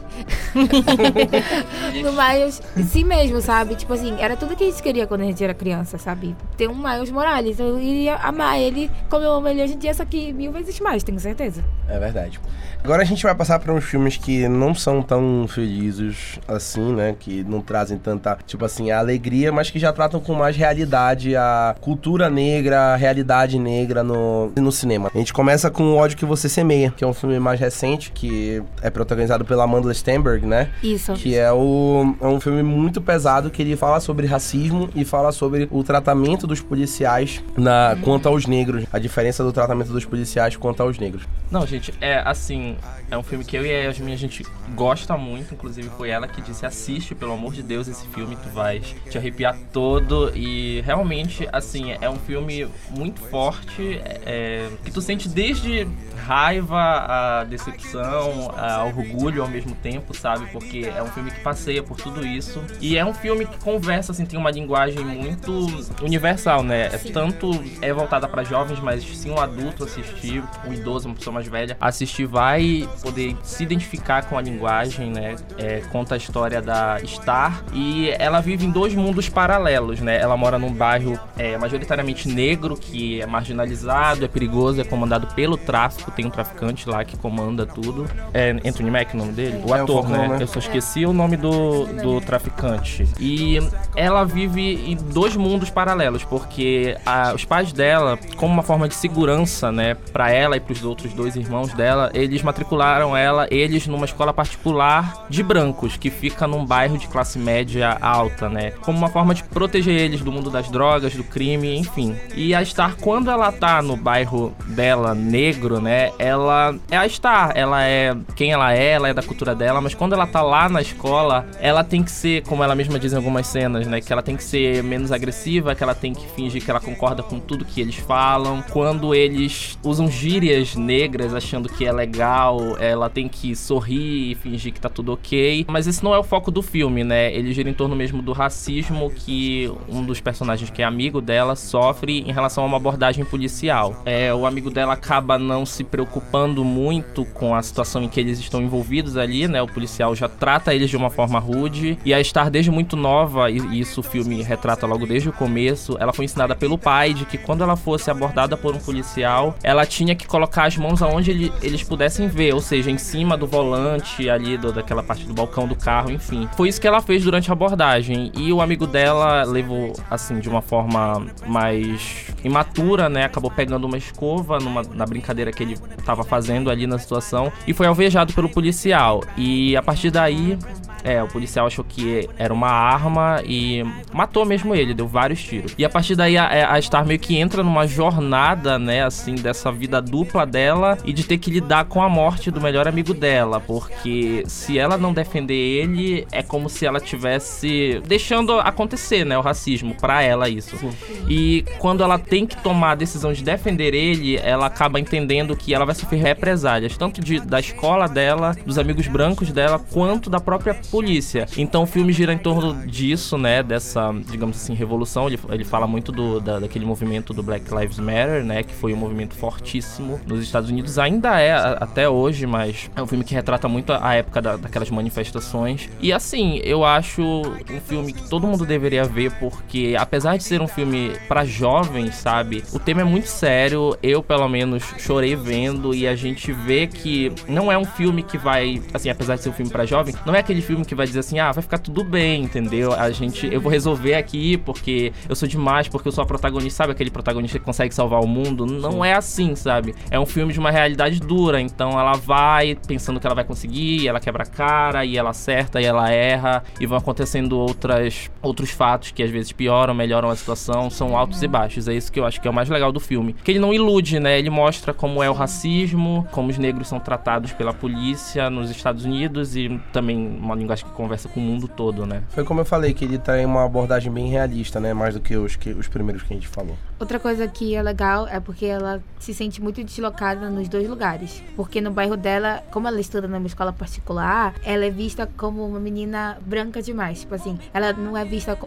[2.03, 3.75] no Miles, si mesmo, sabe?
[3.75, 6.35] Tipo assim, era tudo que a gente queria quando a gente era criança, sabe?
[6.57, 9.93] Ter um Miles Morales, eu iria amar ele como eu amo ele hoje em dia,
[9.93, 11.63] só que mil vezes mais, tenho certeza.
[11.87, 12.39] É verdade.
[12.83, 17.15] Agora a gente vai passar para uns filmes que não são tão felizes assim, né?
[17.17, 21.35] Que não trazem tanta, tipo assim, a alegria, mas que já tratam com mais realidade
[21.35, 25.09] a cultura negra, a realidade negra no, no cinema.
[25.13, 28.11] A gente começa com O Ódio Que Você Semeia, que é um filme mais recente,
[28.11, 30.69] que é protagonizado pela Amanda Stenberg, né?
[30.81, 31.13] Isso.
[31.13, 35.31] Que é, o, é um filme muito pesado que ele fala sobre racismo e fala
[35.31, 38.85] sobre o tratamento dos policiais na, quanto aos negros.
[38.91, 41.23] A diferença do tratamento dos policiais quanto aos negros.
[41.49, 42.75] Não, gente, é assim,
[43.09, 46.27] é um filme que eu e a Yasmin a gente gosta muito, inclusive foi ela
[46.27, 50.81] que disse assiste, pelo amor de Deus, esse filme, tu vais te arrepiar todo e
[50.81, 55.87] realmente, assim, é um filme muito forte, é, que tu sente desde
[56.25, 60.45] raiva, a decepção, a orgulho ao mesmo tempo, sabe?
[60.51, 64.13] Porque é um filme que passeia por tudo isso e é um filme que conversa,
[64.13, 65.67] assim, tem uma linguagem muito
[66.01, 66.85] universal, né?
[66.85, 71.33] É tanto é voltada para jovens, mas se um adulto assistir, um idoso, uma pessoa
[71.33, 75.35] mais velha, assistir vai poder se identificar com a linguagem, né?
[75.57, 80.17] É, conta a história da Star e ela vive em dois mundos paralelos, né?
[80.19, 85.57] Ela mora num bairro é, majoritariamente negro, que é marginalizado, é perigoso, é comandado pelo
[85.57, 88.09] tráfico, tem um traficante lá que comanda tudo.
[88.33, 89.61] É Anthony Mack o nome dele?
[89.65, 90.27] O É, o ator, né?
[90.27, 90.37] né?
[90.41, 93.07] Eu só esqueci o nome do, do traficante.
[93.19, 93.59] E
[93.95, 98.95] ela vive em dois mundos paralelos, porque a- os pais dela, como uma forma de
[98.95, 103.47] segurança, né, para ela e para os outros dois irmãos irmãos dela, eles matricularam ela,
[103.51, 108.71] eles numa escola particular de brancos, que fica num bairro de classe média alta, né?
[108.81, 112.15] Como uma forma de proteger eles do mundo das drogas, do crime, enfim.
[112.33, 116.11] E a Star, quando ela tá no bairro dela, negro, né?
[116.17, 119.93] Ela é a Star, ela é quem ela é, ela é da cultura dela, mas
[119.93, 123.15] quando ela tá lá na escola, ela tem que ser, como ela mesma diz em
[123.15, 124.01] algumas cenas, né?
[124.01, 127.23] Que ela tem que ser menos agressiva, que ela tem que fingir que ela concorda
[127.23, 128.61] com tudo que eles falam.
[128.69, 134.73] Quando eles usam gírias negras achando que é legal, ela tem que sorrir e fingir
[134.73, 135.65] que tá tudo ok.
[135.69, 137.33] Mas esse não é o foco do filme, né?
[137.33, 141.55] Ele gira em torno mesmo do racismo que um dos personagens que é amigo dela
[141.55, 144.01] sofre em relação a uma abordagem policial.
[144.05, 148.45] É, o amigo dela acaba não se preocupando muito com a situação em que eles
[148.45, 149.61] estão envolvidos ali, né?
[149.61, 153.49] O policial já trata eles de uma forma rude e a Star desde muito nova,
[153.49, 157.25] e isso o filme retrata logo desde o começo, ela foi ensinada pelo pai de
[157.25, 161.31] que quando ela fosse abordada por um policial, ela tinha que colocar as mãos aonde
[161.31, 165.33] ele, eles pudessem ver, ou seja, em cima do volante ali do, daquela parte do
[165.33, 166.47] balcão do carro, enfim.
[166.55, 170.49] Foi isso que ela fez durante a abordagem e o amigo dela levou assim de
[170.49, 173.25] uma forma mais imatura, né?
[173.25, 177.73] Acabou pegando uma escova numa, na brincadeira que ele estava fazendo ali na situação e
[177.73, 179.21] foi alvejado pelo policial.
[179.35, 180.57] E a partir daí
[181.03, 185.73] é, o policial achou que era uma arma e matou mesmo ele, deu vários tiros.
[185.77, 189.71] E a partir daí a, a Star meio que entra numa jornada, né, assim, dessa
[189.71, 193.59] vida dupla dela e de ter que lidar com a morte do melhor amigo dela,
[193.59, 199.41] porque se ela não defender ele, é como se ela tivesse deixando acontecer, né, o
[199.41, 200.77] racismo para ela isso.
[200.77, 200.91] Sim.
[201.27, 205.73] E quando ela tem que tomar a decisão de defender ele, ela acaba entendendo que
[205.73, 210.39] ela vai sofrer represálias, tanto de, da escola dela, dos amigos brancos dela, quanto da
[210.39, 211.47] própria polícia.
[211.57, 213.63] Então o filme gira em torno disso, né?
[213.63, 215.25] Dessa, digamos assim, revolução.
[215.25, 218.61] Ele, ele fala muito do, da, daquele movimento do Black Lives Matter, né?
[218.61, 220.99] Que foi um movimento fortíssimo nos Estados Unidos.
[220.99, 224.55] Ainda é a, até hoje, mas é um filme que retrata muito a, época da,
[224.55, 225.89] daquelas manifestações.
[225.99, 230.61] E assim, eu acho um filme que todo mundo deveria ver, porque apesar de ser
[230.61, 232.63] um filme para jovens, sabe?
[232.71, 233.97] O tema é muito sério.
[234.03, 238.37] Eu, pelo menos, chorei vendo e a gente vê que não é um filme que
[238.37, 241.05] vai, assim, apesar de ser um filme para jovem, não é aquele filme que vai
[241.05, 242.93] dizer assim, ah, vai ficar tudo bem, entendeu?
[242.93, 246.83] A gente, eu vou resolver aqui porque eu sou demais, porque eu sou a protagonista,
[246.83, 248.65] sabe aquele protagonista que consegue salvar o mundo?
[248.65, 249.05] Não Sim.
[249.05, 249.95] é assim, sabe?
[250.09, 254.07] É um filme de uma realidade dura, então ela vai pensando que ela vai conseguir,
[254.07, 258.71] ela quebra a cara, e ela acerta, e ela erra, e vão acontecendo outras, outros
[258.71, 261.87] fatos que às vezes pioram, melhoram a situação, são altos e baixos.
[261.87, 263.33] É isso que eu acho que é o mais legal do filme.
[263.43, 264.39] Que ele não ilude, né?
[264.39, 269.05] Ele mostra como é o racismo, como os negros são tratados pela polícia nos Estados
[269.05, 272.23] Unidos e também uma linguagem acho que conversa com o mundo todo, né?
[272.29, 274.93] Foi como eu falei, que ele tem uma abordagem bem realista, né?
[274.93, 276.75] Mais do que os, que, os primeiros que a gente falou.
[276.99, 281.43] Outra coisa que é legal é porque ela se sente muito deslocada nos dois lugares.
[281.55, 285.79] Porque no bairro dela, como ela estuda numa escola particular, ela é vista como uma
[285.79, 287.21] menina branca demais.
[287.21, 288.57] Tipo assim, ela não é vista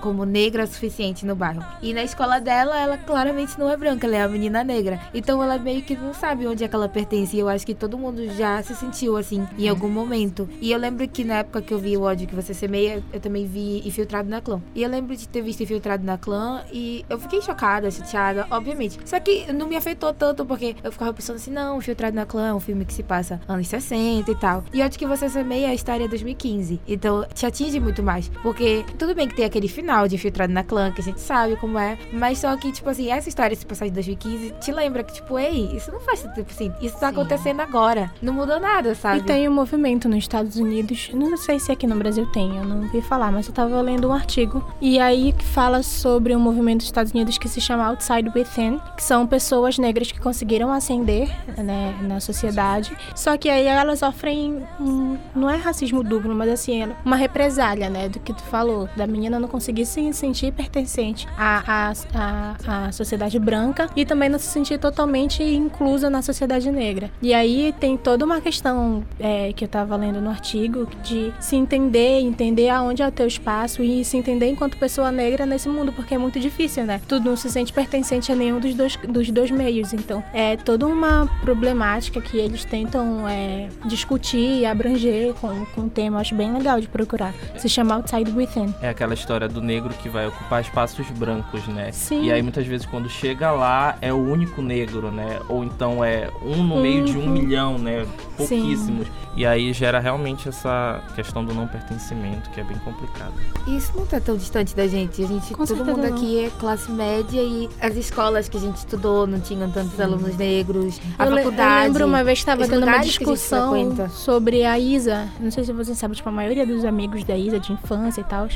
[0.00, 1.64] como negra o suficiente no bairro.
[1.82, 5.00] E na escola dela, ela claramente não é branca, ela é a menina negra.
[5.12, 7.36] Então ela meio que não sabe onde é que ela pertence.
[7.36, 10.48] E eu acho que todo mundo já se sentiu assim em algum momento.
[10.60, 13.20] E eu lembro que na época que eu vi o ódio que você semeia, eu
[13.20, 14.60] também vi Infiltrado na Clã.
[14.74, 18.98] E eu lembro de ter visto Infiltrado na Clã e eu fiquei chocada, chateada, obviamente.
[19.04, 22.48] Só que não me afetou tanto porque eu ficava pensando assim, não, Infiltrado na Clã
[22.48, 24.64] é um filme que se passa anos 60 e tal.
[24.72, 26.80] E ódio que você semeia a história é 2015.
[26.88, 28.28] Então te atinge muito mais.
[28.42, 31.56] Porque tudo bem que tem aquele final de Infiltrado na Clã, que a gente sabe
[31.56, 35.04] como é, mas só que, tipo assim, essa história se passar de 2015 te lembra
[35.04, 37.14] que, tipo, ei, isso não faz tipo assim, isso tá Sim.
[37.14, 38.10] acontecendo agora.
[38.22, 39.20] Não mudou nada, sabe?
[39.20, 42.64] E tem um movimento nos Estados Unidos, não sei se aqui no Brasil tem, eu
[42.64, 46.40] não ouvi falar, mas eu tava lendo um artigo e aí que fala sobre um
[46.40, 50.72] movimento dos Estados Unidos que se chama Outside Within, que são pessoas negras que conseguiram
[50.72, 56.50] ascender né, na sociedade, só que aí elas sofrem, um, não é racismo duplo, mas
[56.50, 61.26] assim, uma represália, né, do que tu falou, da menina não conseguir se sentir pertencente
[61.36, 66.70] à, à, à, à sociedade branca e também não se sentir totalmente inclusa na sociedade
[66.70, 67.10] negra.
[67.22, 71.56] E aí tem toda uma questão é, que eu tava lendo no artigo de se
[71.56, 75.92] entender, entender aonde é o teu espaço e se entender enquanto pessoa negra nesse mundo,
[75.92, 77.00] porque é muito difícil, né?
[77.06, 79.92] Tu não se sente pertencente a nenhum dos dois, dos dois meios.
[79.92, 85.88] Então, é toda uma problemática que eles tentam é, discutir e abranger com, com um
[85.88, 87.34] tema, acho bem legal de procurar.
[87.56, 88.74] Se chama Outside Within.
[88.80, 91.92] É aquela história do negro que vai ocupar espaços brancos, né?
[91.92, 92.24] Sim.
[92.24, 95.40] E aí muitas vezes quando chega lá é o único negro, né?
[95.48, 97.04] Ou então é um no meio uhum.
[97.04, 97.30] de um uhum.
[97.30, 98.06] milhão, né?
[98.36, 99.06] Pouquíssimos.
[99.06, 99.12] Sim.
[99.36, 103.32] E aí gera realmente essa questão do não pertencimento, que é bem complicado.
[103.66, 105.22] Isso não tá tão distante da gente.
[105.22, 106.14] A gente, Com todo mundo não.
[106.14, 110.36] aqui é classe média e as escolas que a gente estudou não tinham tantos alunos
[110.36, 111.00] negros.
[111.18, 111.78] A eu, faculdade.
[111.78, 115.28] eu lembro uma vez estava tendo uma gente discussão sobre a Isa.
[115.40, 118.24] Não sei se você sabe, tipo, a maioria dos amigos da Isa de infância e
[118.24, 118.48] tal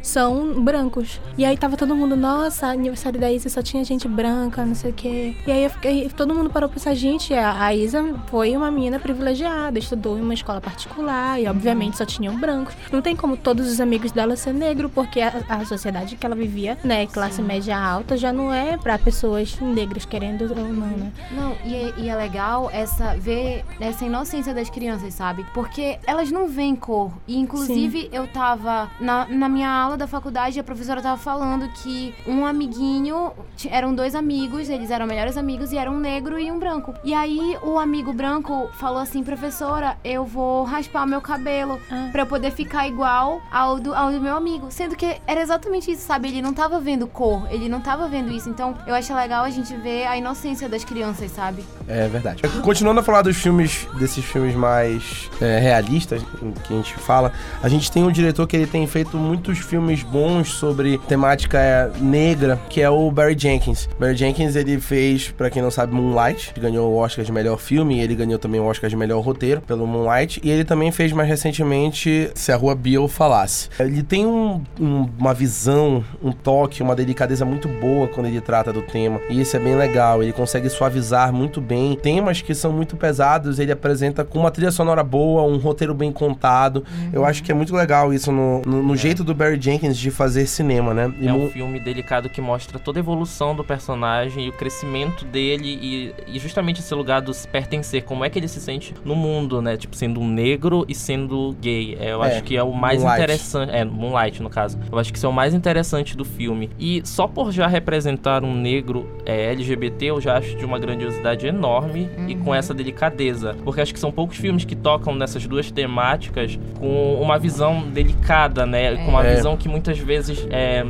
[0.00, 1.20] são brancos.
[1.36, 4.90] E aí tava todo mundo, nossa, aniversário da Isa só tinha gente branca, não sei
[4.90, 5.34] o quê.
[5.46, 8.70] E aí eu fiquei, todo mundo parou pra pensar, gente, a, a Isa foi uma
[8.70, 12.74] menina privilegiada, estudou em uma escola particular e obviamente só tinham brancos.
[12.92, 16.34] Não tem como todos os amigos dela ser negro, porque a, a sociedade que ela
[16.34, 21.12] vivia, né, classe média alta, já não é pra pessoas negras, querendo ou não, né?
[21.30, 25.44] Não, e é, e é legal essa ver essa inocência das crianças, sabe?
[25.54, 27.12] Porque elas não veem cor.
[27.26, 32.14] E inclusive eu tava na, na minha aula da faculdade, a professora tava falando que
[32.26, 33.32] um amiguinho,
[33.68, 36.94] eram dois amigos, eles eram melhores amigos e eram um negro e um branco.
[37.04, 42.08] E aí o amigo branco falou assim, professora, eu vou raspar meu cabelo Ah.
[42.10, 44.66] pra eu poder ficar igual ao do, ao do meu amigo.
[44.70, 46.28] Sendo que era exatamente isso, sabe?
[46.28, 48.48] Ele não tava vendo cor, ele não tava vendo isso.
[48.48, 51.64] Então eu acho legal a gente ver a inocência das crianças, sabe?
[51.86, 52.42] É verdade.
[52.62, 56.22] Continuando a falar dos filmes, desses filmes mais é, realistas
[56.66, 60.02] que a gente fala, a gente tem um diretor que ele tem feito muitos filmes
[60.02, 63.88] bons sobre temática é, negra, que é o Barry Jenkins.
[63.98, 67.58] Barry Jenkins, ele fez, pra quem não sabe, Moonlight, que ganhou o Oscar de melhor
[67.58, 70.90] filme, e ele ganhou também o Oscar de melhor roteiro pelo Moonlight, e ele também
[70.90, 73.68] fez mais recentemente Se a Rua Bill Falasse.
[73.78, 78.72] Ele tem um- um- uma visão, um toque, uma delicadeza muito boa quando ele trata
[78.72, 82.72] do tema, e isso é bem legal, ele consegue suavizar muito bem temas que são
[82.72, 86.84] muito pesados, ele apresenta com uma trilha sonora boa, um roteiro bem contado.
[87.12, 90.10] Eu acho que é muito legal isso no, no- no jeito do Barry Jenkins de
[90.10, 91.12] fazer cinema, né?
[91.20, 94.52] E É no- um filme delicado que mostra toda a evolução do personagem e o
[94.52, 98.60] crescimento dele e, e justamente esse lugar do se pertencer, como é que ele se
[98.60, 99.76] sente no mundo, né?
[99.76, 101.73] Tipo, sendo um negro e sendo gay.
[102.00, 103.22] É, eu É, acho que é o mais Moonlight.
[103.22, 103.70] interessante.
[103.74, 104.78] É, Moonlight, no caso.
[104.90, 106.70] Eu acho que isso é o mais interessante do filme.
[106.78, 111.46] E só por já representar um negro é, LGBT, eu já acho de uma grandiosidade
[111.46, 113.56] enorme e com essa delicadeza.
[113.64, 118.66] Porque acho que são poucos filmes que tocam nessas duas temáticas com uma visão delicada,
[118.66, 118.96] né?
[118.96, 119.34] Com uma É.
[119.36, 120.84] visão que muitas vezes é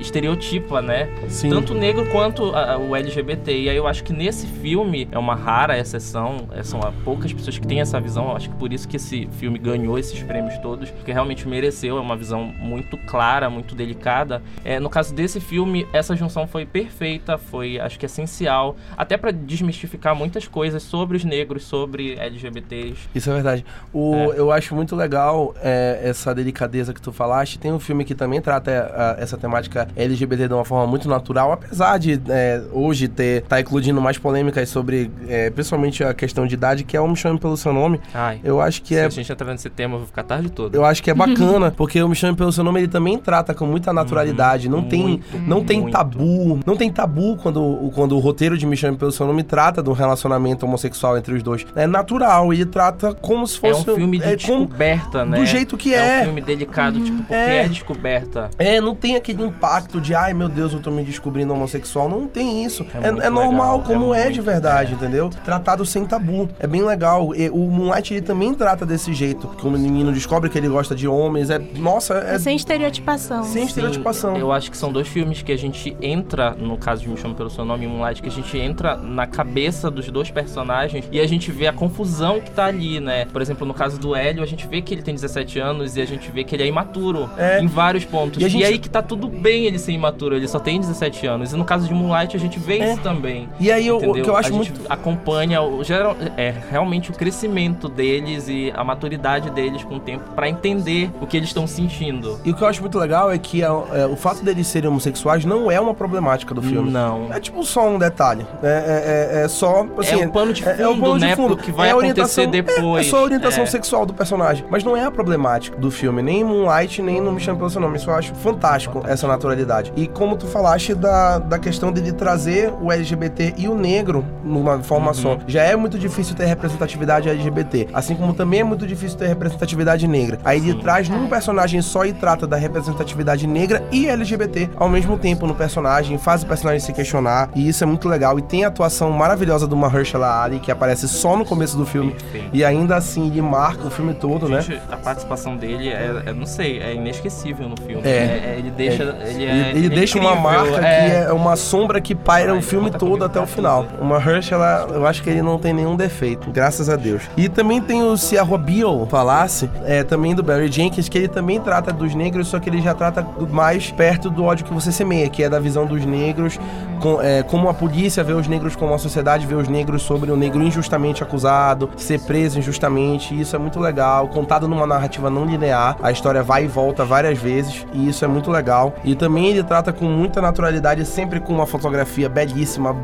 [0.00, 1.08] estereotipa, né?
[1.28, 1.50] Sim.
[1.50, 3.52] Tanto o negro quanto a- o LGBT.
[3.52, 7.58] E aí eu acho que nesse filme é uma rara exceção, é, são poucas pessoas
[7.58, 8.30] que têm essa visão.
[8.30, 11.98] Eu acho que por isso que esse filme ganhou esses prêmios todos, porque realmente mereceu,
[11.98, 14.42] é uma visão muito clara, muito delicada.
[14.64, 19.30] É, no caso desse filme, essa junção foi perfeita, foi acho que essencial, até pra
[19.30, 23.08] desmistificar muitas coisas sobre os negros, sobre LGBTs.
[23.14, 23.64] Isso é verdade.
[23.92, 24.40] O, É.
[24.40, 27.58] Eu acho muito legal é, essa delicadeza que tu falaste.
[27.58, 28.70] Tem um filme que também trata
[29.18, 33.60] é, essa temática LGBT de uma forma muito natural, apesar de é, hoje ter tá
[33.60, 37.38] incluindo mais polêmicas sobre, é, principalmente a questão de idade, que é o Me Chame
[37.38, 38.00] Pelo Seu Nome.
[38.14, 40.50] Ai, Eu acho que se é a gente entrar nesse tema, eu vou ficar tarde
[40.50, 40.76] toda.
[40.76, 43.54] eu acho que é bacana, porque o Me Chame Pelo Seu Nome ele também trata
[43.54, 44.68] com muita naturalidade.
[44.68, 45.92] não tem, muito, não tem muito.
[45.92, 46.60] tabu.
[46.66, 49.82] Não tem tabu quando, o- quando o roteiro de Me Chame Pelo Seu Nome trata
[49.82, 51.66] do relacionamento homossexual entre os dois.
[51.74, 53.90] É natural, ele trata como se É fosse.
[53.90, 55.38] um filme de é como- descoberta, né?
[55.38, 56.20] do jeito que É é.
[56.20, 57.64] um filme delicado, tipo, porque É.
[57.64, 57.68] é.
[57.68, 58.50] descoberta.
[58.58, 62.08] É, não tem aquele impacto de, ai meu Deus, eu tô me descobrindo homossexual.
[62.08, 62.86] Não tem isso.
[62.94, 64.94] É É, é normal, legal, como é é, de verdade, é.
[64.94, 65.30] entendeu?
[65.44, 66.48] Tratado sem tabu.
[66.58, 67.34] É bem legal.
[67.34, 69.48] E o Moonlight ele também trata desse jeito.
[69.48, 71.50] Que o menino descobre que ele gosta de homens.
[71.50, 73.42] É, nossa, é, É sem estereotipação.
[73.44, 74.36] sem estereotipação.
[74.36, 77.34] Eu acho que são dois filmes que a gente entra, no caso de Me Chama
[77.34, 81.20] Pelo Seu Nome e Moonlight, que a gente entra na cabeça dos dois personagens e
[81.20, 83.24] a gente vê a confusão que tá ali, né?
[83.26, 86.00] Por exemplo, no caso do Hélio, a gente vê que ele tem 17 anos e
[86.02, 87.60] a gente vê que ele é imaturo É.
[87.60, 88.42] em vários pontos.
[88.42, 91.26] E E, gente- aí que tá tudo bem ele ser imaturo, ele só tem 17
[91.26, 91.52] anos.
[91.52, 92.92] E no caso de Moonlight, a gente vê É.
[92.92, 93.48] isso também.
[93.58, 94.66] E aí, o- o que eu acho a muito.
[94.74, 100.00] gente acompanha o, geral, é, realmente o crescimento deles e a maturidade deles com o
[100.00, 102.38] tempo pra entender o que eles estão sentindo.
[102.44, 104.88] E o que eu acho muito legal é que é, é, o fato deles serem
[104.90, 106.90] homossexuais não é uma problemática do filme.
[106.90, 107.32] Não.
[107.32, 108.46] É tipo só um detalhe.
[108.62, 109.86] É, é- é- é só.
[109.98, 111.36] Assim, é um pano de fundo, é, é um pano de né?
[111.36, 111.56] fundo.
[111.56, 113.04] pro que vai É a acontecer depois.
[113.04, 113.66] É, é só a orientação É.
[113.66, 114.64] sexual do personagem.
[114.70, 117.70] Mas não é a problemática do filme, nem em Moonlight, nem no Me Chame Pelo
[117.70, 117.96] Seu Nome.
[117.96, 119.59] Isso eu acho fantástico, essa naturalidade.
[119.96, 124.78] E como tu falaste da, da questão dele trazer o LGBT e o negro numa
[124.82, 125.14] forma Uhum.
[125.14, 125.38] só.
[125.46, 127.88] Já é muito difícil ter representatividade LGBT.
[127.92, 130.38] Assim como também é muito difícil ter representatividade negra.
[130.44, 135.18] Aí ele traz num personagem só e trata da representatividade negra e LGBT ao mesmo
[135.18, 137.50] tempo no personagem, faz o personagem se questionar.
[137.54, 138.38] E isso é muito legal.
[138.38, 142.12] E tem a atuação maravilhosa do Mahershala Ali, que aparece só no começo do filme.
[142.12, 142.48] Perfeito.
[142.52, 144.60] E ainda assim ele marca o filme todo, né?
[144.60, 148.02] Gente, a participação dele é, é, não sei, é inesquecível no filme.
[148.06, 148.56] É.
[148.58, 151.04] ele deixa, ele Ele, é ele deixa uma incrível, marca é.
[151.04, 153.86] que é uma sombra que paira Ai, o filme todo até o pra final.
[154.00, 157.22] Uma Hersh, ela, eu acho que ele não tem nenhum defeito, graças a Deus.
[157.36, 161.60] E também tem o Ciarro Beale, falasse, é, também do Barry Jenkins, que ele também
[161.60, 165.28] trata dos negros, só que ele já trata mais perto do ódio que você semeia,
[165.28, 166.58] que é da visão dos negros,
[167.00, 170.30] com- é, como a polícia vê os negros, como a sociedade vê os negros sobre
[170.30, 173.38] o negro injustamente acusado, ser preso injustamente.
[173.38, 175.96] Isso é muito legal, contado numa narrativa não linear.
[176.02, 178.94] A história vai e volta várias vezes, e isso é muito legal.
[179.02, 182.94] E também ele trata com muita naturalidade, sempre com uma fotografia belíssima,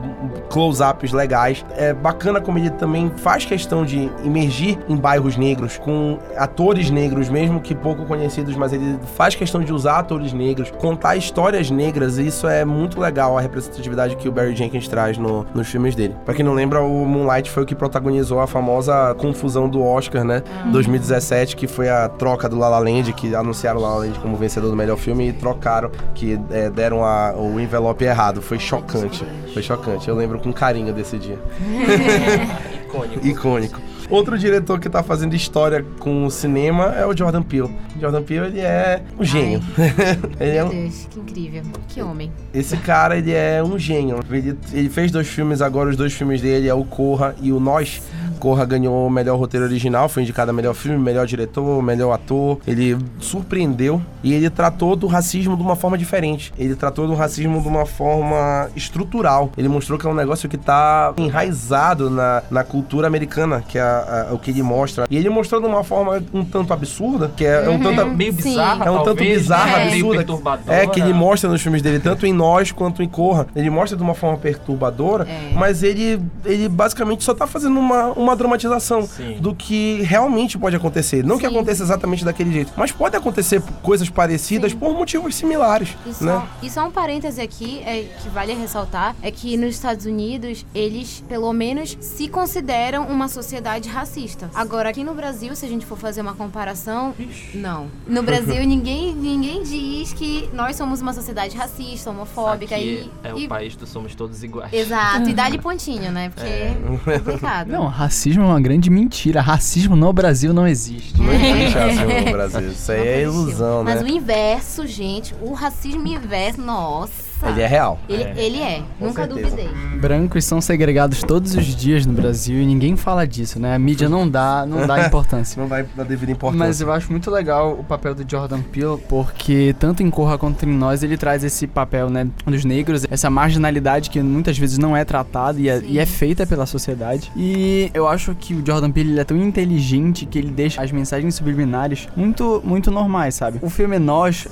[0.50, 1.64] close-ups legais.
[1.76, 7.28] É bacana como ele também faz questão de emergir em bairros negros, com atores negros,
[7.28, 12.18] mesmo que pouco conhecidos, mas ele faz questão de usar atores negros, contar histórias negras,
[12.18, 13.85] e isso é muito legal, a representatividade
[14.16, 16.14] que o Barry Jenkins traz no- nos filmes dele.
[16.24, 20.24] Pra quem não lembra, o Moonlight foi o que protagonizou a famosa confusão do Oscar,
[20.24, 20.42] né?
[20.72, 24.18] 2017, que foi a troca do La La Land, que anunciaram o La La Land
[24.20, 28.40] como vencedor do melhor filme e trocaram, que é, deram a- o envelope errado.
[28.42, 29.24] Foi chocante.
[29.52, 30.08] Foi chocante.
[30.08, 31.38] Eu lembro com carinho desse dia.
[32.86, 33.26] Icônico.
[33.26, 33.80] Icônico.
[34.08, 37.70] Outro diretor que tá fazendo história com o cinema é o Jordan Peele.
[38.00, 39.60] Jordan Peele, ele é um gênio.
[40.38, 41.62] ele é Meu um, Deus, que incrível.
[41.88, 42.30] Que homem.
[42.54, 44.20] esse cara, ele é um gênio.
[44.30, 47.58] Ele, ele fez dois filmes agora, os dois filmes dele é o Corra e o
[47.58, 48.00] Nós.
[48.38, 52.58] Corra ganhou o melhor roteiro original, foi indicado a melhor filme, melhor diretor, melhor ator.
[52.66, 56.52] Ele surpreendeu e ele tratou do racismo de uma forma diferente.
[56.58, 59.50] Ele tratou do racismo de uma forma estrutural.
[59.56, 63.95] Ele mostrou que é um negócio que tá enraizado na, na cultura americana, que é
[63.96, 65.06] a- a- o que ele mostra.
[65.10, 68.32] E ele mostrou de uma forma um tanto absurda, que é, é um tanto Meio
[68.34, 68.50] Sim.
[68.50, 69.90] bizarra, é um tanto talvez, bizarra, né?
[69.90, 70.60] Meio absurda.
[70.68, 73.46] É, que ele mostra nos filmes dele, tanto em Nós quanto em Corra.
[73.56, 75.52] Ele mostra de uma forma perturbadora, É.
[75.54, 79.36] mas ele, ele basicamente só tá fazendo uma, uma dramatização Sim.
[79.40, 81.24] do que realmente pode acontecer.
[81.24, 81.54] Não que Sim.
[81.54, 84.78] aconteça exatamente daquele jeito, mas pode acontecer coisas parecidas Sim.
[84.78, 86.42] por motivos similares, E só, né?
[86.62, 91.22] e só um parêntese aqui é, que vale ressaltar é que nos Estados Unidos eles
[91.28, 94.50] pelo menos se consideram uma sociedade racista.
[94.54, 97.14] Agora aqui no Brasil, se a gente for fazer uma comparação,
[97.54, 97.88] não.
[98.06, 103.34] No Brasil ninguém ninguém diz que nós somos uma sociedade racista, homofóbica Aqui e, é
[103.34, 104.72] o e- país do somos todos iguais.
[104.72, 106.28] Exato, e dá-lhe pontinho, né?
[106.30, 107.68] Porque é, complicado.
[107.68, 109.40] Não, racismo é uma grande mentira.
[109.40, 111.20] Racismo no Brasil não existe.
[111.20, 112.68] Não existe racismo no Brasil.
[112.70, 114.10] Isso aí Não é ilusão, Mas o né?
[114.10, 117.25] inverso, gente, o racismo inverso, nossa.
[117.44, 117.98] Ele é real.
[118.08, 118.34] Ele É.
[118.36, 118.82] ele é.
[119.00, 119.50] Nunca certeza.
[119.50, 119.68] duvidei.
[120.00, 123.74] Brancos são segregados todos os dias no Brasil e ninguém fala disso, né?
[123.74, 125.60] A mídia não dá, não dá importância.
[125.60, 126.66] Não vai dar devida importância.
[126.66, 130.64] Mas eu acho muito legal o papel do Jordan Peele, porque tanto em Corra quanto
[130.64, 134.96] em Nós ele traz esse papel, né, dos negros, essa marginalidade que muitas vezes não
[134.96, 137.30] é tratada e é, e é feita pela sociedade.
[137.36, 140.90] E eu acho que o Jordan Peele ele é tão inteligente que ele deixa as
[140.90, 143.58] mensagens subliminares muito, muito normais, sabe?
[143.62, 144.46] O filme Nós,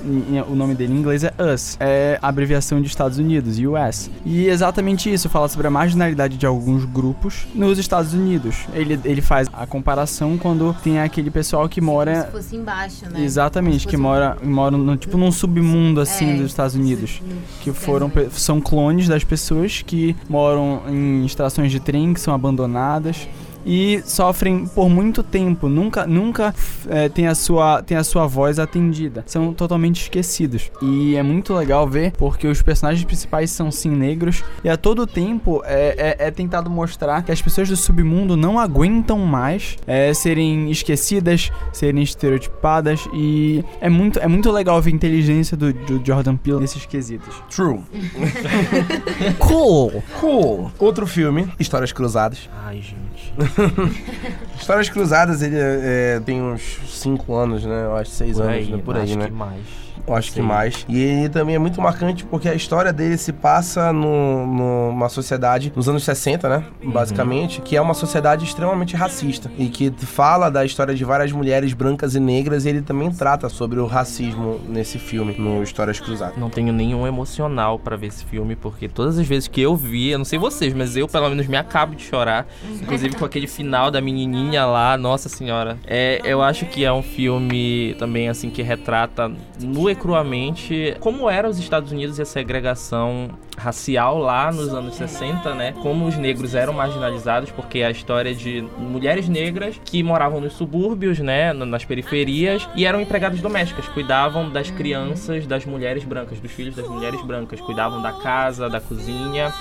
[0.47, 4.09] o nome dele em inglês é Us, é a abreviação de Estados Unidos, US.
[4.25, 8.65] E exatamente isso, fala sobre a marginalidade de alguns grupos nos Estados Unidos.
[8.73, 13.05] Ele, ele faz a comparação quando tem aquele pessoal que Como mora se fosse embaixo,
[13.09, 13.21] né?
[13.23, 17.21] Exatamente, Como que mora, mora no, tipo num submundo assim É, dos Estados Unidos.
[17.61, 23.27] Que foram são clones das pessoas que moram em estações de trem que são abandonadas
[23.65, 26.53] e sofrem por muito tempo, nunca nunca
[26.87, 30.71] é, tem a sua tem a sua voz atendida, são totalmente esquecidos.
[30.81, 35.07] E é muito legal ver porque os personagens principais são sim negros e a todo
[35.07, 40.13] tempo é, é, é tentado mostrar que as pessoas do submundo não aguentam mais é,
[40.13, 46.05] serem esquecidas, serem estereotipadas e é muito é muito legal ver a inteligência do, do
[46.05, 47.33] Jordan Peele nesses quesitos.
[47.49, 47.79] True.
[49.39, 50.03] Cool.
[50.19, 50.71] Cool.
[50.79, 52.49] Outro filme, Histórias Cruzadas.
[52.65, 53.33] Ai, gente.
[54.59, 57.85] Histórias Cruzadas, ele é, tem uns 5 anos, né?
[57.85, 58.81] Eu acho 6 Por anos, né?
[58.83, 59.25] Por aí, acho né?
[59.25, 59.84] que mais.
[60.07, 60.45] Eu acho que Sim.
[60.45, 60.85] mais.
[60.87, 65.73] E ele também é muito marcante porque a história dele se passa no- numa sociedade
[65.75, 66.63] nos anos 60, né?
[66.83, 66.91] Uhum.
[66.91, 69.51] Basicamente, que é uma sociedade extremamente racista.
[69.57, 72.65] E que fala da história de várias mulheres brancas e negras.
[72.65, 76.37] E ele também trata sobre o racismo nesse filme, no Histórias Cruzadas.
[76.37, 80.09] Não tenho nenhum emocional pra ver esse filme, porque todas as vezes que eu vi,
[80.09, 82.45] eu não sei vocês, mas eu pelo menos me acabo de chorar.
[82.81, 85.77] Inclusive com aquele final da menininha lá, nossa senhora.
[85.87, 89.65] É, eu acho que é um filme também assim que retrata e
[89.95, 95.73] cruamente como eram os Estados Unidos e a segregação racial lá nos anos 60, né?
[95.81, 101.19] Como os negros eram marginalizados, porque a história de mulheres negras que moravam nos subúrbios,
[101.19, 101.53] né?
[101.53, 106.87] Nas periferias e eram empregadas domésticas, cuidavam das crianças das mulheres brancas, dos filhos das
[106.87, 109.53] mulheres brancas, cuidavam da casa, da cozinha.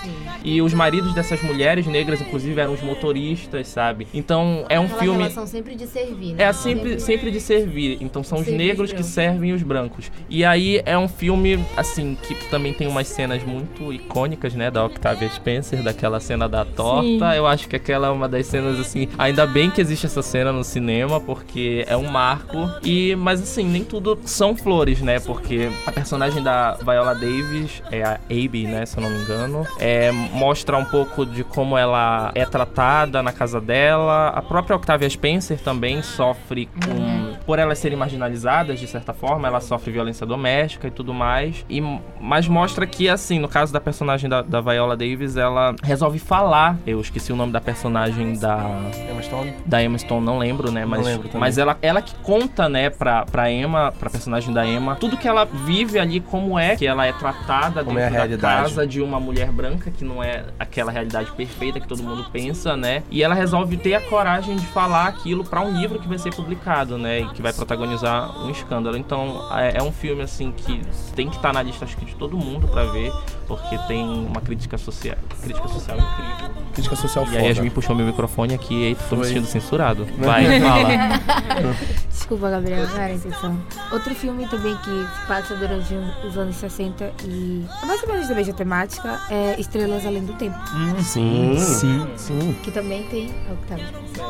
[0.42, 4.06] E os maridos dessas mulheres negras, inclusive, eram os motoristas, sabe?
[4.12, 5.18] Então é um Aquela filme.
[5.18, 6.44] relação sempre de servir, né?
[6.44, 7.98] É sempre, sempre de servir.
[8.00, 10.10] Então são os negros que servem os brancos.
[10.28, 14.70] E aí é um filme, assim, que também tem umas cenas muito icônicas, né?
[14.70, 17.02] Da Octavia Spencer, daquela cena da torta.
[17.02, 17.36] Sim.
[17.36, 19.08] Eu acho que aquela é uma das cenas, assim.
[19.18, 22.68] Ainda bem que existe essa cena no cinema, porque é um marco.
[22.82, 25.20] E, mas assim, nem tudo são flores, né?
[25.20, 28.86] Porque a personagem da Viola Davis, é a Abby, né?
[28.86, 33.32] Se eu não me engano, é, mostra um pouco de como ela é tratada na
[33.32, 34.28] casa dela.
[34.28, 37.23] A própria Octavia Spencer também sofre com.
[37.46, 41.64] Por elas serem marginalizadas, de certa forma, ela sofre violência doméstica e tudo mais.
[41.68, 41.80] E,
[42.20, 46.78] mas mostra que, assim, no caso da personagem da, da Viola Davis, ela resolve falar.
[46.86, 48.80] Eu esqueci o nome da personagem da
[49.10, 49.54] Emma Stone?
[49.66, 50.84] da Emma Stone, não lembro, né?
[50.84, 51.40] Mas, lembro também.
[51.40, 55.28] mas ela, ela que conta, né, pra, pra Emma, pra personagem da Emma, tudo que
[55.28, 58.62] ela vive ali, como é que ela é tratada Como é a dentro da realidade.
[58.62, 62.76] casa de uma mulher branca, que não é aquela realidade perfeita que todo mundo pensa,
[62.76, 63.02] né?
[63.10, 66.34] E ela resolve ter a coragem de falar aquilo pra um livro que vai ser
[66.34, 67.20] publicado, né?
[67.34, 68.96] E que vai protagonizar um escândalo.
[68.96, 70.80] Então, é, é um filme, assim, que
[71.16, 73.12] tem que estar na lista, acho que, de todo mundo pra ver,
[73.48, 76.54] porque tem uma crítica social, crítica social incrível.
[76.74, 77.38] Crítica social E foda.
[77.38, 79.28] aí a Yasmin puxou meu microfone aqui e aí tô me Foi.
[79.28, 80.06] sentindo censurado.
[80.18, 80.88] Vai, fala.
[82.10, 83.58] Desculpa, Gabriel, não era a intenção.
[83.92, 85.94] Outro filme também que passa durante
[86.26, 90.32] os anos 60 e é mais ou menos da mesma temática é Estrelas Além do
[90.34, 90.56] Tempo,
[91.02, 92.08] Sim, Sim.
[92.16, 92.56] sim.
[92.62, 94.24] que também tem a Octavia Spencer.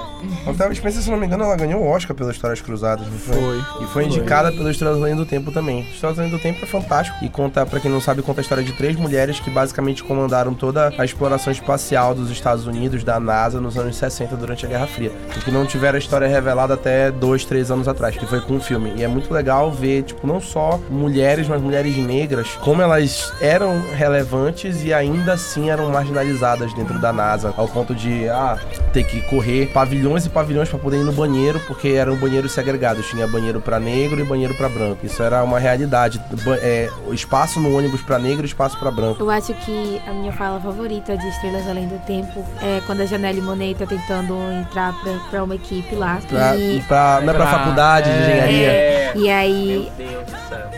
[0.46, 3.18] A Octavia Spencer, se não me engano, ela ganhou o Oscar pelas Histórias Cruzadas, não
[3.18, 3.34] foi?
[3.34, 3.84] Foi.
[3.84, 5.80] E foi indicada pelo Estrelas Além do Tempo também.
[5.92, 8.62] Estrelas Além do Tempo é fantástico e conta, pra quem não sabe, conta a história
[8.62, 13.61] de três mulheres que basicamente comandaram toda a exploração espacial dos Estados Unidos, da NASA,
[13.61, 15.12] nos anos 60 durante a Guerra Fria.
[15.36, 18.57] E que não tiveram a história revelada até dois, três anos atrás, que foi com
[18.57, 18.92] o filme.
[18.97, 23.82] E é muito legal ver, tipo, não só mulheres, mas mulheres negras, como elas eram
[23.95, 28.59] relevantes e ainda assim eram marginalizadas dentro da NASA, ao ponto de, ah,
[28.92, 32.53] ter que correr pavilhões e pavilhões pra poder ir no banheiro, porque eram banheiros
[32.85, 33.07] segregados.
[33.09, 35.05] Tinha banheiro pra negro e banheiro pra branco.
[35.07, 36.20] Isso era uma realidade.
[36.45, 39.22] Ba- É, espaço no ônibus pra negro e espaço pra branco.
[39.22, 43.07] Eu acho que a minha fala favorita de Estrelas Além do Tempo é quando a
[43.07, 46.18] Janelle Monáe tá tentando entrar pra, pra uma equipe lá.
[46.28, 48.68] Pra, e, pra- não é pra faculdade de engenharia.
[48.68, 49.12] É.
[49.16, 49.93] e aí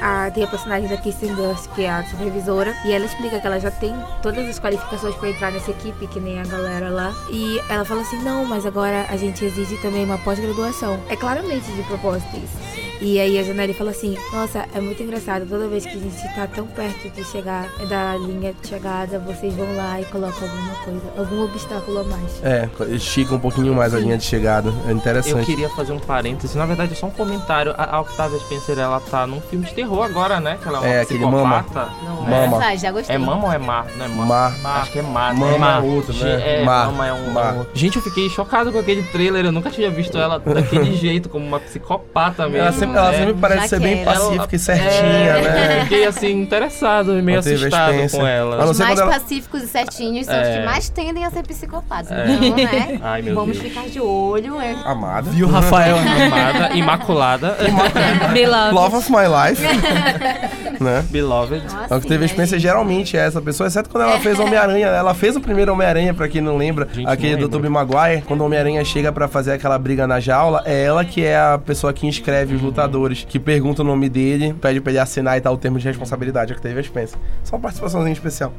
[0.01, 3.47] A, tem a personagem da Kirsten Dunst, que é a supervisora, e ela explica que
[3.47, 7.15] ela já tem todas as qualificações pra entrar nessa equipe, que nem a galera lá.
[7.31, 10.99] E ela fala assim: não, mas agora a gente exige também uma pós-graduação.
[11.09, 12.87] É claramente de propósito isso.
[13.01, 15.47] E aí a Janelle fala assim: Nossa, é muito engraçado.
[15.47, 19.55] Toda vez que a gente tá tão perto de chegar da linha de chegada, vocês
[19.55, 22.43] vão lá e colocam alguma coisa, algum obstáculo a mais.
[22.43, 24.71] É, estica um pouquinho mais a linha de chegada.
[24.87, 25.45] É Eu interessante.
[25.45, 27.75] queria fazer um parênteses, na verdade é só um comentário.
[27.77, 30.59] A a Octavia Spencer, ela tá num filme de terror agora, né?
[30.63, 31.63] Que ela é uma É, aquele Mama.
[31.63, 31.89] psicopata.
[32.03, 32.73] Não, Mama.
[32.73, 33.15] é, já gostei.
[33.17, 33.87] É Mama ou é Mar?
[33.97, 34.59] Não é Mar?
[34.63, 34.81] Mar.
[34.83, 35.35] Acho que é Mar.
[35.35, 35.83] Mama é Mar.
[35.83, 36.61] é outro, né?
[36.61, 36.87] É, Mar.
[36.87, 37.31] Mama é um...
[37.31, 37.57] Mar.
[37.75, 39.45] Gente, eu fiquei chocado com aquele trailer.
[39.45, 42.59] Eu nunca tinha visto ela daquele jeito, como uma psicopata mesmo.
[42.67, 43.19] Ela sempre, ela né?
[43.19, 44.11] sempre parece Já ser bem quero.
[44.21, 45.81] pacífica e certinha, É, né?
[45.83, 48.65] Fiquei assim, interessado e meio assustado com ela.
[48.65, 50.59] Os mais ela- pacíficos e certinhos são os É.
[50.61, 52.11] que mais tendem a ser psicopatas.
[52.13, 52.27] É.
[52.31, 53.01] Então, né?
[53.03, 53.73] Ai, meu Vamos Deus.
[53.73, 54.61] ficar de olho.
[54.61, 54.75] é.
[54.85, 55.31] Amada.
[55.31, 55.97] Viu, Rafael?
[55.99, 57.57] Amada, imaculada,
[58.33, 58.75] Beloved.
[58.75, 59.56] Love of my life.
[60.81, 61.05] né?
[61.11, 61.63] beloved.
[61.65, 62.63] Então, A Octavia né, Spencer gente?
[62.63, 64.87] geralmente é essa pessoa, exceto quando ela fez Homem-Aranha.
[64.87, 67.49] Ela fez o primeiro Homem-Aranha, pra quem não lembra, Gente, aquele não do.
[67.49, 68.23] Tobey Maguire.
[68.23, 71.59] Quando o Homem-Aranha chega pra fazer aquela briga na jaula, é ela que é a
[71.59, 75.41] pessoa que inscreve os lutadores, que pergunta o nome dele, pede pra ele assinar e
[75.41, 76.53] tal o termo de responsabilidade.
[76.53, 77.19] Octavia Spencer.
[77.45, 78.53] Só uma participaçãozinha especial.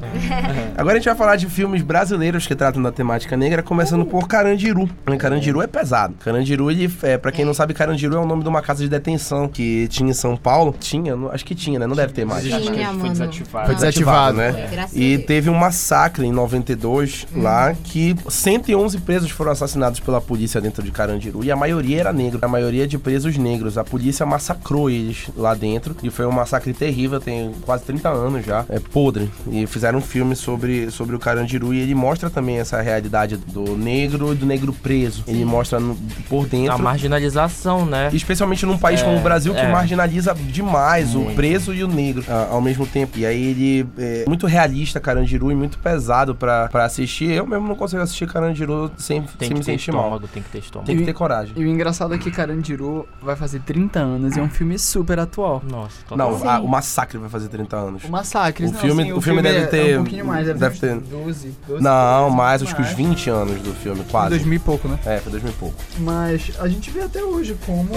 [0.77, 4.27] Agora a gente vai falar de filmes brasileiros que tratam da temática negra, começando por
[4.27, 4.89] Carandiru.
[5.19, 6.15] Carandiru é pesado.
[6.23, 8.89] Carandiru, ele, é, pra quem não sabe, Carandiru é o nome de uma casa de
[8.89, 10.75] detenção que tinha em São Paulo.
[10.87, 11.85] Tinha, não- acho que tinha, né?
[11.87, 12.43] Não deve ter mais.
[12.43, 12.99] Tinha, Acho que mano.
[12.99, 13.65] foi desativado.
[13.65, 14.37] Foi desativado.
[14.37, 14.47] né?
[14.49, 19.99] É, graças a E teve um massacre em 92 lá que 111 presos foram assassinados
[19.99, 23.77] pela polícia dentro de Carandiru e a maioria era negro, a maioria de presos negros.
[23.77, 28.45] A polícia massacrou eles lá dentro e foi um massacre terrível, tem quase 30 anos
[28.45, 29.29] já, é podre.
[29.51, 33.75] E fizeram um filme sobre, sobre o Carandiru e ele mostra também essa realidade do
[33.75, 35.23] negro e do negro preso.
[35.27, 35.95] Ele mostra no-
[36.29, 38.09] por dentro A marginalização, né?
[38.13, 39.71] Especialmente num país É, como o Brasil, que é.
[39.71, 41.35] marginaliza demais demais o Muito.
[41.35, 43.17] preso e o negro ah, ao mesmo tempo.
[43.17, 47.31] E aí ele é muito realista, Carandiru, e muito pesado pra, pra assistir.
[47.31, 50.01] Eu mesmo não consigo assistir Carandiru sem, Tem sem que me ter sentir mal.
[50.03, 50.87] estômago, tem que ter estômago.
[50.87, 51.53] Tem que ter coragem.
[51.55, 55.19] E o engraçado é que Carandiru vai fazer 30 anos e é um filme super
[55.19, 55.61] atual.
[55.69, 56.37] Nossa, total.
[56.39, 58.03] Não, a- o Massacre vai fazer 30 anos.
[58.03, 60.45] O Massacre, O não, filme- assim, o filme deve é- ter- É um pouquinho mais,
[60.47, 60.87] deve, deve ter.
[60.87, 62.97] ter- uns 12, 12 Não, 13, mais, acho que os mais.
[62.97, 64.29] 20 anos do filme, quase.
[64.29, 64.99] 2000 e pouco, né?
[65.05, 65.75] É, foi 2000 e pouco.
[65.99, 67.91] Mas a gente vê até hoje como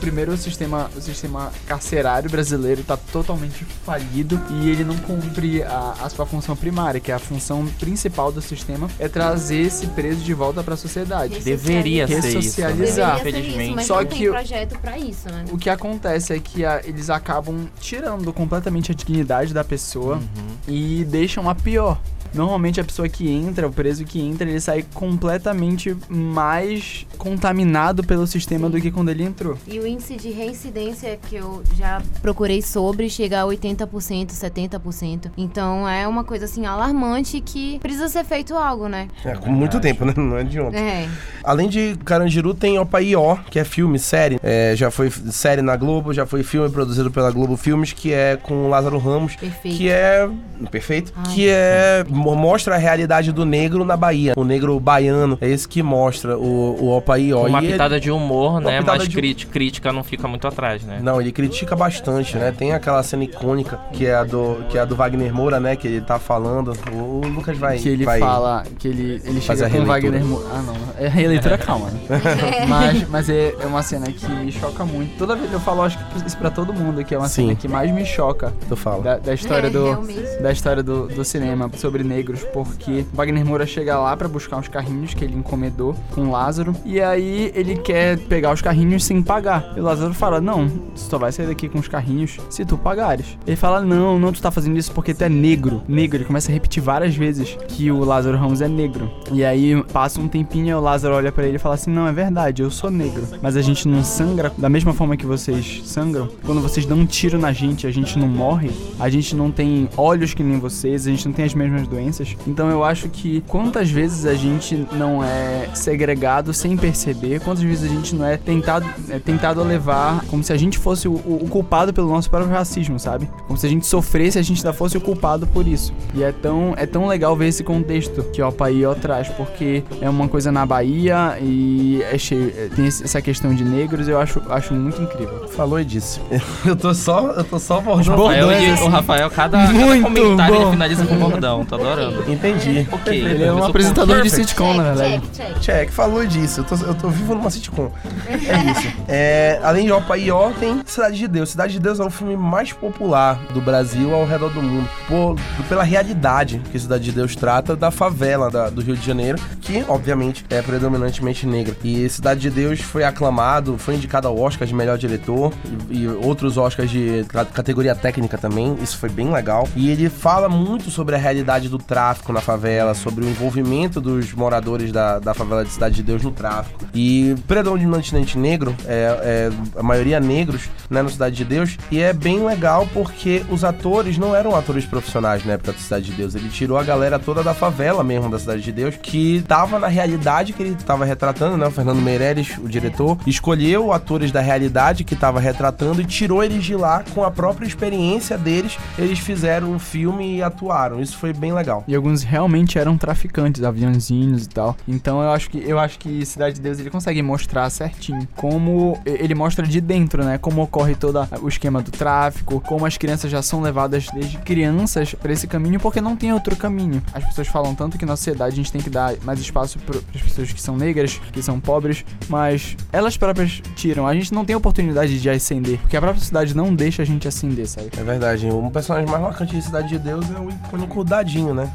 [0.00, 5.94] primeiro o sistema, o sistema carcerário brasileiro está totalmente falido e ele não cumpre a,
[6.02, 10.20] a sua função primária, que é a função principal do sistema é trazer esse preso
[10.20, 11.40] de volta para a sociedade.
[11.40, 12.26] Deveria ser isso.
[12.26, 12.34] né?
[12.34, 13.16] Ressocializar.
[13.22, 15.44] Deveria isso, mas Só não que tem o- projeto pra isso, né?
[15.50, 20.56] O que acontece é que a- eles acabam tirando completamente a dignidade da pessoa Uhum.
[20.68, 22.00] e deixam a pior.
[22.34, 28.26] Normalmente a pessoa que entra, o preso que entra, ele sai completamente mais contaminado pelo
[28.26, 29.56] sistema do que quando ele entrou.
[29.66, 35.30] E o índice de reincidência que eu já procurei sobre chega a 80%, 70%.
[35.36, 39.08] Então é uma coisa assim alarmante que precisa ser feito algo, né?
[39.24, 40.12] É, com muito tempo, né?
[40.16, 40.78] Não é de ontem.
[40.78, 41.08] É.
[41.42, 44.38] Além de Carandiru, tem Opaió, que é filme, série.
[44.42, 48.36] É, já foi série na Globo, já foi filme produzido pela Globo Filmes, que é
[48.36, 49.36] com o Lázaro Ramos.
[49.36, 49.76] Perfeito.
[49.76, 50.28] Que é.
[50.70, 51.12] Perfeito.
[51.16, 51.34] Ai.
[51.34, 52.04] Que é.
[52.08, 54.34] mo- Mostra a realidade do negro na Bahia.
[54.36, 55.36] O negro baiano.
[55.40, 57.40] É esse que mostra o, o Opaió.
[57.42, 58.78] Com uma E ele- pitada de humor, né?
[58.78, 61.00] pitada Mas de- crítica, crítica não fica muito atrás, né?
[61.02, 62.52] Não, ele critica bastante, né?
[62.56, 65.74] Tem aquela cena icônica que é a do, que é a do Wagner Moura, né?
[65.76, 66.72] Que ele tá falando.
[66.92, 67.78] O, o Lucas vai.
[67.78, 69.84] que ele vai- fala, que ele, ele chega com o.
[69.86, 70.46] Wagner Moura.
[70.52, 70.74] Ah, não.
[70.98, 72.00] É a releitura calma, né?
[72.68, 75.16] mas mas é, é uma cena que me choca muito.
[75.18, 77.46] Toda vez eu falo, acho que isso pra todo mundo, que é uma Sim.
[77.48, 79.02] cena que mais me choca Tu fala.
[79.02, 80.42] da, da história É, do realmente.
[80.42, 84.68] da história do, do cinema sobre negros, porque Wagner Moura chega lá pra buscar uns
[84.68, 89.72] carrinhos que ele encomendou com Lázaro e aí ele quer pegar os carrinhos sem pagar.
[89.76, 92.78] E o Lázaro fala: "Não, tu só vai sair daqui com os carrinhos se tu
[92.78, 93.36] pagares".
[93.46, 95.82] Ele fala: "Não, não tu tá fazendo isso porque tu é negro".
[95.88, 99.10] Negro, ele começa a repetir várias vezes que o Lázaro Ramos é negro.
[99.32, 102.12] E aí passa um tempinho o Lázaro olha pra ele e fala assim: "Não, é
[102.12, 106.28] verdade, eu sou negro, mas a gente não sangra da mesma forma que vocês sangram.
[106.44, 109.88] Quando vocês dão um tiro na gente, a gente não morre, a gente não tem
[109.96, 112.03] olhos que nem vocês, a gente não tem as mesmas doenças.
[112.46, 117.90] Então eu acho que quantas vezes a gente não é segregado sem perceber, quantas vezes
[117.90, 121.12] a gente não é tentado, é tentado a levar como se a gente fosse o,
[121.12, 123.28] o- o culpado pelo nosso próprio racismo, sabe?
[123.46, 125.92] Como se a gente sofresse e a gente ainda fosse o culpado por isso.
[126.14, 130.08] E é tão, é tão legal ver esse contexto que o Apaíó traz, porque é
[130.08, 134.40] uma coisa na Bahia e é cheio, é- tem essa questão de negros, eu acho,
[134.48, 135.48] acho muito incrível.
[135.48, 136.20] Falou e disse.
[136.64, 138.22] Eu tô só, eu tô só bordando.
[138.24, 138.84] Rafael, e- assim.
[138.84, 140.62] o Rafael, cada, cada comentário bom.
[140.62, 141.64] ele finaliza com bordão.
[141.64, 142.32] Tô adorando.
[142.32, 142.86] Entendi.
[142.90, 143.14] Ok.
[143.24, 145.20] Ele é um apresentador de sitcom, na verdade.
[145.32, 145.60] Check, check.
[145.60, 146.60] Check, falou disso.
[146.60, 147.90] Eu tô, eu tô vivo numa sitcom.
[148.28, 148.94] É isso.
[149.08, 151.50] É, além de Opa e Ó, tem Cidade de Deus.
[151.50, 154.88] Cidade de Deus é o filme mais popular do Brasil ao redor do mundo.
[155.08, 155.36] Por,
[155.68, 159.84] pela realidade que Cidade de Deus trata da favela da- do Rio de Janeiro, que,
[159.88, 161.76] obviamente, é predominantemente negra.
[161.84, 165.52] E Cidade de Deus foi aclamado, foi indicado ao Oscar de melhor diretor
[165.90, 168.76] e, e outros Oscars de ca- categoria técnica também.
[168.82, 169.68] Isso foi bem legal.
[169.76, 174.32] E ele fala muito sobre a realidade do tráfico na favela, sobre o envolvimento dos
[174.32, 176.84] moradores da, da favela de Cidade de Deus no tráfico.
[176.94, 181.76] E predominantemente negro, é, é a maioria negros, né, no Cidade de Deus.
[181.90, 186.06] E é bem legal porque os atores não eram atores profissionais na época da Cidade
[186.06, 186.34] de Deus.
[186.34, 189.88] Ele tirou a galera toda da favela mesmo da Cidade de Deus, que tava na
[189.88, 191.66] realidade que ele tava retratando, né?
[191.66, 196.64] O Fernando Meirelles, o diretor, escolheu atores da realidade que tava retratando e tirou eles
[196.64, 198.78] de lá com a própria experiência deles.
[198.98, 201.00] Eles fizeram um filme e atuaram.
[201.00, 201.63] Isso foi bem legal.
[201.86, 204.76] E alguns realmente eram traficantes, aviãozinhos e tal.
[204.86, 208.98] Então eu acho que eu acho que Cidade de Deus ele consegue mostrar certinho como
[209.04, 210.38] ele mostra de dentro, né?
[210.38, 215.14] Como ocorre todo o esquema do tráfico, como as crianças já são levadas desde crianças
[215.14, 217.02] pra esse caminho porque não tem outro caminho.
[217.12, 219.98] As pessoas falam tanto que na sociedade a gente tem que dar mais espaço para
[220.14, 224.06] as pessoas que são negras, que são pobres, mas elas próprias tiram.
[224.06, 227.26] A gente não tem oportunidade de ascender, porque a própria sociedade não deixa a gente
[227.28, 227.90] ascender, sabe?
[227.96, 228.46] É verdade.
[228.46, 231.72] Um personagem mais marcante de Cidade de Deus é o icônico Dadinho, né?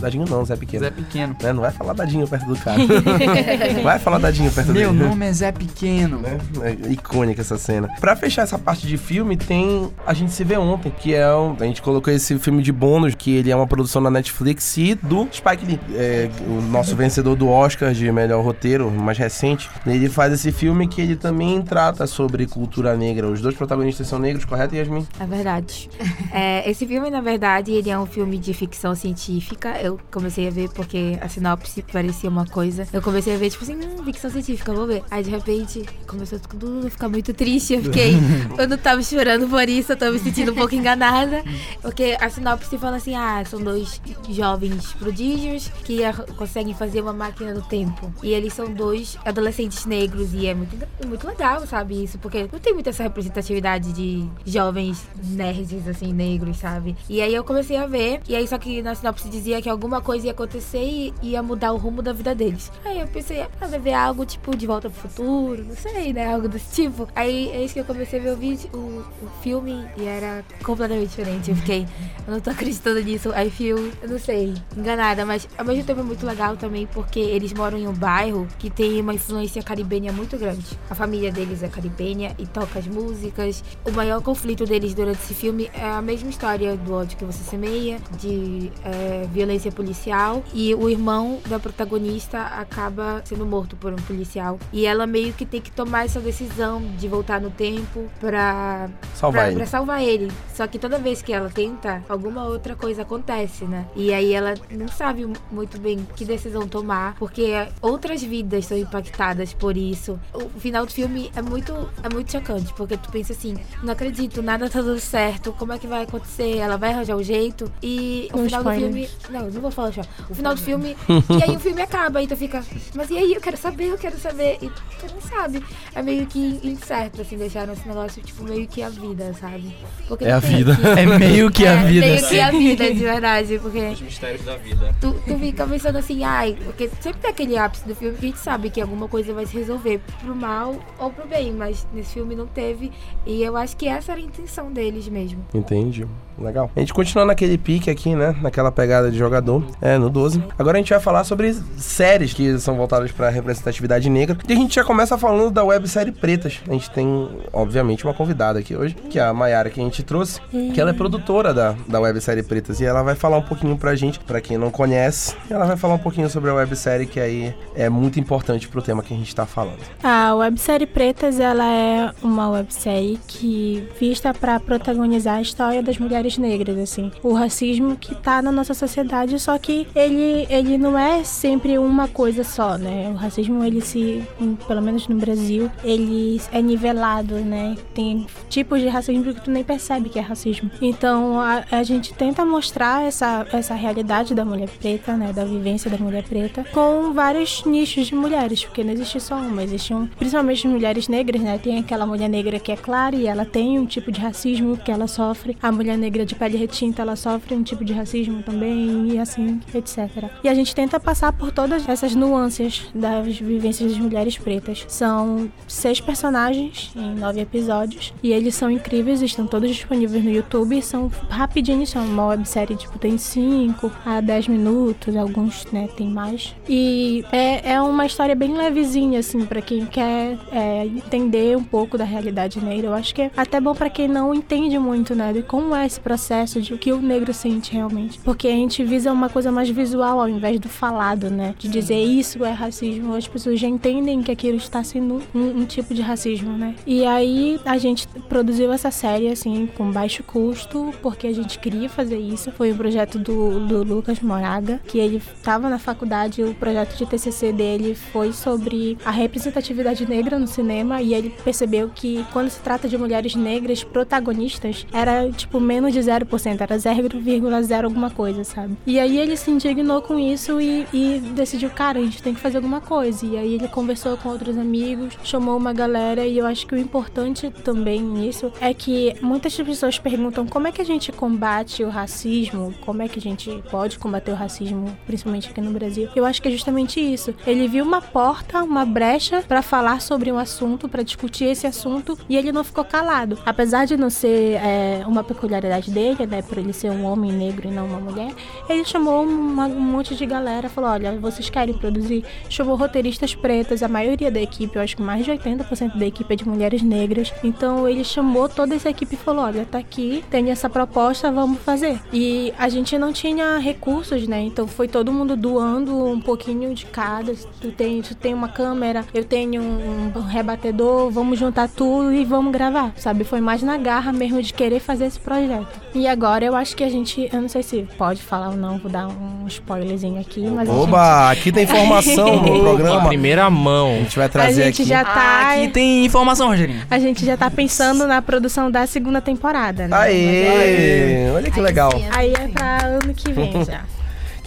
[0.00, 0.84] Dadinho não, Zé Pequeno.
[0.84, 1.36] Zé Pequeno.
[1.42, 1.52] Né?
[1.52, 2.78] Não vai falar Dadinho perto do cara.
[3.82, 5.04] vai falar Dadinho perto Meu dele.
[5.08, 6.18] nome é Zé Pequeno.
[6.18, 6.38] né?
[6.62, 7.88] É icônica essa cena.
[8.00, 11.56] Pra fechar essa parte de filme, tem A Gente Se Vê Ontem, que é um,
[11.60, 14.94] A gente colocou esse filme de bônus, que ele é uma produção da Netflix e
[14.94, 15.80] do Spike Lee.
[15.94, 19.68] É, o nosso vencedor do Oscar de melhor roteiro, mais recente.
[19.86, 23.28] Ele faz esse filme que ele também trata sobre cultura negra.
[23.28, 25.06] Os dois protagonistas são negros, correto, Yasmin?
[25.18, 25.90] É verdade.
[26.32, 29.80] É, esse filme, na verdade, ele é um filme de ficção científica científica.
[29.80, 32.86] Eu comecei a ver porque a sinopse parecia uma coisa.
[32.92, 35.02] Eu comecei a ver, tipo assim, hum, ficção científica, vou ver.
[35.10, 37.74] Aí de repente começou tudo a ficar muito triste.
[37.74, 38.14] Eu fiquei.
[38.58, 41.44] eu não tava chorando por isso, eu tava me sentindo um pouco enganada.
[41.82, 46.00] Porque a sinopse fala assim: ah, são dois jovens prodígios que
[46.36, 48.12] conseguem fazer uma máquina do tempo.
[48.22, 50.32] E eles são dois adolescentes negros.
[50.32, 52.02] E é muito, muito legal, sabe?
[52.02, 56.96] Isso, porque não tem muita essa representatividade de jovens nerds, assim, negros, sabe?
[57.08, 58.20] E aí eu comecei a ver.
[58.28, 61.72] E aí, só que na sinopse dizia que alguma coisa ia acontecer e ia mudar
[61.72, 62.70] o rumo da vida deles.
[62.84, 66.32] Aí eu pensei, ah, vai ver algo tipo de volta pro futuro, não sei, né?
[66.32, 67.08] Algo desse tipo.
[67.14, 68.78] Aí é isso que eu comecei a ver o vídeo, o,
[69.24, 71.50] o filme, e era completamente diferente.
[71.50, 71.86] Eu fiquei,
[72.26, 73.32] eu não tô acreditando nisso.
[73.34, 77.20] Aí feel, eu não sei, enganada, mas ao mesmo tempo é muito legal também porque
[77.20, 80.78] eles moram em um bairro que tem uma influência caribenha muito grande.
[80.88, 83.62] A família deles é caribenha e toca as músicas.
[83.84, 87.42] O maior conflito deles durante esse filme é a mesma história do ódio que você
[87.44, 88.99] semeia, de é,
[89.32, 90.42] violência policial.
[90.52, 94.58] E o irmão da protagonista acaba sendo morto por um policial.
[94.72, 99.42] E ela meio que tem que tomar essa decisão de voltar no tempo pra Salvar
[99.42, 99.56] pra, ele.
[99.56, 100.30] pra salvar ele.
[100.54, 103.86] Só que toda vez que ela tenta, alguma outra coisa acontece, né?
[103.96, 109.52] E aí ela não sabe muito bem que decisão tomar, porque outras vidas são impactadas
[109.52, 110.18] por isso.
[110.34, 111.72] O final do filme é muito,
[112.02, 115.78] é muito chocante, porque tu pensa assim, não acredito, nada tá dando certo, como é
[115.78, 116.56] que vai acontecer?
[116.58, 117.70] Ela vai arranjar um jeito?
[117.82, 118.89] E o Com final do filme.
[118.98, 119.30] Spoilers.
[119.30, 120.02] Não, não vou falar já.
[120.28, 120.96] O final do filme.
[121.08, 122.62] e aí o filme acaba, e tu fica,
[122.94, 123.32] mas e aí?
[123.34, 124.58] Eu quero saber, eu quero saber.
[124.62, 125.62] E tu não sabe.
[125.94, 129.74] É meio que incerto, assim, deixaram esse negócio, tipo, meio que a vida, sabe?
[130.08, 130.76] Porque É a vida.
[130.76, 132.06] que- É meio que a é, vida.
[132.06, 134.94] Meio que a vida, de verdade, porque Os mistérios da vida.
[135.00, 138.28] tu, tu fica pensando assim, ai, porque sempre tem aquele ápice do filme que a
[138.28, 142.14] gente sabe que alguma coisa vai se resolver pro mal ou pro bem, mas nesse
[142.14, 142.90] filme não teve.
[143.26, 145.44] E eu acho que essa era a intenção deles mesmo.
[145.54, 146.06] Entendi.
[146.40, 146.70] Legal.
[146.74, 148.34] A gente continua naquele pique aqui, né?
[148.40, 149.64] Naquela pegada de jogador.
[149.80, 150.42] É, no 12.
[150.58, 154.36] Agora a gente vai falar sobre séries que são voltadas pra representatividade negra.
[154.48, 156.60] E a gente já começa falando da websérie Pretas.
[156.68, 160.02] A gente tem, obviamente, uma convidada aqui hoje, que é a Mayara que a gente
[160.02, 162.80] trouxe, que ela é produtora da, da websérie Pretas.
[162.80, 165.94] E ela vai falar um pouquinho pra gente, pra quem não conhece, ela vai falar
[165.94, 169.34] um pouquinho sobre a websérie que aí é muito importante pro tema que a gente
[169.34, 169.80] tá falando.
[170.02, 176.29] A websérie Pretas, ela é uma websérie que vista para protagonizar a história das mulheres
[176.36, 177.10] negras, assim.
[177.22, 182.08] O racismo que tá na nossa sociedade, só que ele, ele não é sempre uma
[182.08, 183.10] coisa só, né?
[183.12, 184.22] O racismo, ele se,
[184.66, 187.76] pelo menos no Brasil, ele é nivelado, né?
[187.94, 190.70] Tem tipos de racismo que tu nem percebe que é racismo.
[190.80, 195.32] Então, a, a gente tenta mostrar essa, essa realidade da mulher preta, né?
[195.32, 199.62] Da vivência da mulher preta, com vários nichos de mulheres, porque não existe só uma,
[199.62, 201.58] existe um, principalmente mulheres negras, né?
[201.58, 204.90] Tem aquela mulher negra que é clara e ela tem um tipo de racismo que
[204.90, 205.56] ela sofre.
[205.62, 209.60] A mulher negra de pele retinta, ela sofre um tipo de racismo também, e assim,
[209.74, 210.30] etc.
[210.42, 214.84] E a gente tenta passar por todas essas nuances das vivências das mulheres pretas.
[214.88, 220.80] São seis personagens em nove episódios, e eles são incríveis, estão todos disponíveis no YouTube,
[220.82, 226.54] são rapidinhos, são uma websérie, tipo, tem cinco a 10 minutos, alguns, né, tem mais.
[226.68, 231.96] E é, é uma história bem levezinha, assim, pra quem quer é, entender um pouco
[231.98, 232.88] da realidade negra.
[232.88, 235.86] Eu acho que é até bom pra quem não entende muito, né, de como é
[235.86, 238.18] esse processo, de o que o negro sente realmente.
[238.20, 242.02] Porque a gente visa uma coisa mais visual ao invés do falado, né, de dizer
[242.02, 243.14] isso é racismo.
[243.14, 246.74] As pessoas já entendem que aquilo está sendo um, um tipo de racismo, né.
[246.86, 251.88] E aí a gente produziu essa série, assim, com baixo custo, porque a gente queria
[251.88, 252.50] fazer isso.
[252.52, 257.06] Foi um projeto do, do Lucas Moraga, que ele estava na faculdade, o projeto de
[257.06, 262.60] TCC dele foi sobre a representatividade negra no cinema e ele percebeu que quando se
[262.60, 268.76] trata de mulheres negras protagonistas, era tipo menos de 0%, era 0,0 alguma coisa, sabe?
[268.86, 272.40] E aí ele se indignou com isso e, e decidiu, cara, a gente tem que
[272.40, 273.24] fazer alguma coisa.
[273.24, 276.78] E aí ele conversou com outros amigos, chamou uma galera e eu acho que o
[276.78, 281.88] importante também nisso é que muitas pessoas perguntam como é que a gente combate o
[281.88, 286.08] racismo, como é que a gente pode combater o racismo, principalmente aqui no Brasil.
[286.14, 287.34] Eu acho que é justamente isso.
[287.46, 292.18] Ele viu uma porta, uma brecha para falar sobre um assunto, para discutir esse assunto
[292.28, 293.38] e ele não ficou calado.
[293.46, 297.68] Apesar de não ser é, uma peculiaridade dele, né, por ele ser um homem negro
[297.68, 298.32] e não uma mulher,
[298.68, 302.24] ele chamou uma- um monte de galera, falou: olha, vocês querem produzir?
[302.48, 306.32] Chamou roteiristas pretas, a maioria da equipe, eu acho que mais de 80% da equipe
[306.32, 307.32] é de mulheres negras.
[307.44, 311.60] Então ele chamou toda essa equipe e falou: olha, tá aqui, tem essa proposta, vamos
[311.60, 312.00] fazer.
[312.12, 314.40] E a gente não tinha recursos, né?
[314.40, 317.32] Então foi todo mundo doando um pouquinho de cada.
[317.60, 322.24] Tu tem, tu tem uma câmera, eu tenho um, um rebatedor, vamos juntar tudo e
[322.24, 323.24] vamos gravar, sabe?
[323.24, 325.69] Foi mais na garra mesmo de querer fazer esse projeto.
[325.94, 328.78] E agora eu acho que a gente, eu não sei se pode falar ou não,
[328.78, 333.08] vou dar um spoilerzinho aqui, mas a gente- Oba, aqui tem informação no programa.
[333.08, 333.94] primeira A mão.
[333.98, 334.88] gente vai a trazer gente aqui.
[334.88, 336.82] já tá, Aqui tem informação, Rogerinho.
[336.88, 339.96] a gente já tá pensando na produção da segunda temporada, né?
[339.96, 341.90] Aê, olha que Aí legal.
[342.12, 343.80] Aí é pra ano que vem já.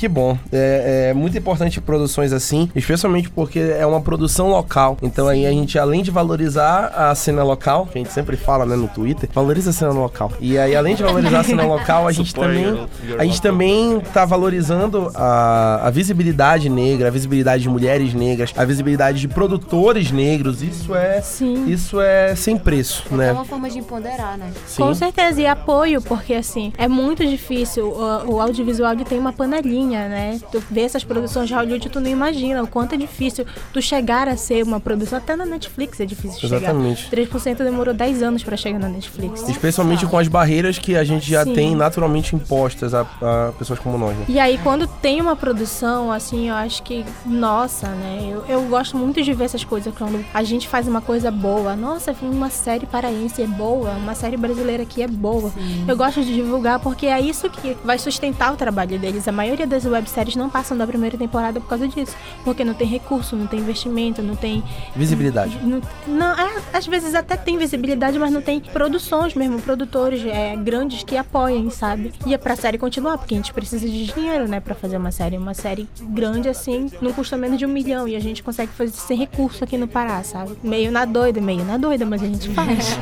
[0.03, 0.37] Que bom.
[0.51, 4.97] É, é muito importante produções assim, especialmente porque é uma produção local.
[5.01, 8.65] Então aí a gente, além de valorizar a cena local, que a gente sempre fala,
[8.65, 10.29] né, no Twitter, valoriza a cena local.
[10.41, 12.65] E aí, além de valorizar a cena local, a gente também.
[12.65, 18.53] your A gente também tá valorizando a, a visibilidade negra, a visibilidade de mulheres negras,
[18.57, 20.61] a visibilidade de produtores negros.
[20.61, 21.21] Isso é.
[21.21, 21.71] Sim.
[21.71, 23.31] Isso é sem preço, É né?
[23.31, 24.51] uma forma de empoderar, né?
[24.67, 24.83] Sim.
[24.83, 27.87] Com certeza, e apoio, porque assim, é muito difícil.
[27.87, 30.39] O, o audiovisual tem uma panelinha, né?
[30.51, 34.27] Tu vê essas produções de Hollywood, tu não imagina o quanto é difícil tu chegar
[34.27, 35.17] a ser uma produção.
[35.17, 37.09] Até na Netflix é difícil Exatamente.
[37.09, 37.29] chegar.
[37.31, 39.47] 3% demorou 10 anos pra chegar na Netflix.
[39.47, 41.53] Especialmente com as barreiras que a gente já Sim.
[41.53, 44.25] tem naturalmente impostas a, a pessoas como nós, né?
[44.27, 48.29] E aí, quando tem uma produção, assim, eu acho que, nossa, né?
[48.29, 51.75] Eu, eu gosto muito de ver essas coisas quando a gente faz uma coisa boa.
[51.75, 55.51] Nossa, uma série paraense é boa, uma série brasileira aqui é boa.
[55.87, 59.27] Eu gosto de divulgar porque é isso que vai sustentar o trabalho deles.
[59.27, 62.15] A maioria das webséries não passam da primeira temporada por causa disso.
[62.43, 64.63] Porque não tem recurso, não tem investimento, não tem
[64.95, 65.59] Visibilidade.
[65.63, 70.55] não, não, é, às vezes até tem visibilidade, mas não tem produções mesmo, produtores é,
[70.55, 72.13] grandes que apoiem, sabe?
[72.25, 75.11] E é pra série continuar, porque a gente precisa de dinheiro, né, pra fazer uma
[75.11, 75.37] série.
[75.37, 78.91] Uma série grande assim, não custa menos de um milhão e a gente consegue fazer
[78.91, 80.57] sem recurso aqui no Pará, sabe?
[80.63, 82.97] Meio na doida, meio na doida, mas a gente faz.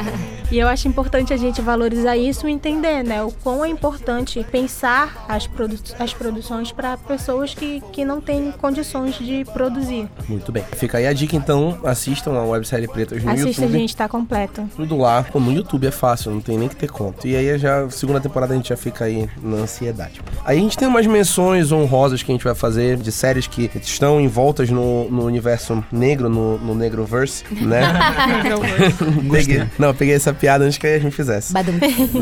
[0.51, 4.43] e eu acho importante a gente valorizar isso e entender, né, o quão é importante
[4.51, 10.07] pensar as, produ as produções pra pessoas que, que não têm condições de produzir.
[10.27, 10.63] Muito bem.
[10.73, 13.79] Fica aí a dica, então, assistam a websérie Pretas no Assista, YouTube.
[13.79, 14.69] gente, tá completo.
[14.75, 15.23] Tudo lá.
[15.23, 17.27] Pô, no YouTube é fácil, não tem nem que ter conta.
[17.27, 20.21] E aí, já, segunda temporada, a gente já fica aí na ansiedade.
[20.45, 23.69] Aí a gente tem umas menções honrosas que a gente vai fazer de séries que
[23.81, 27.81] estão envoltas no, no universo negro, no, no Negroverse, né?
[29.31, 31.53] peguei, não, peguei essa piada antes que a gente fizesse.
[31.53, 31.73] Badum.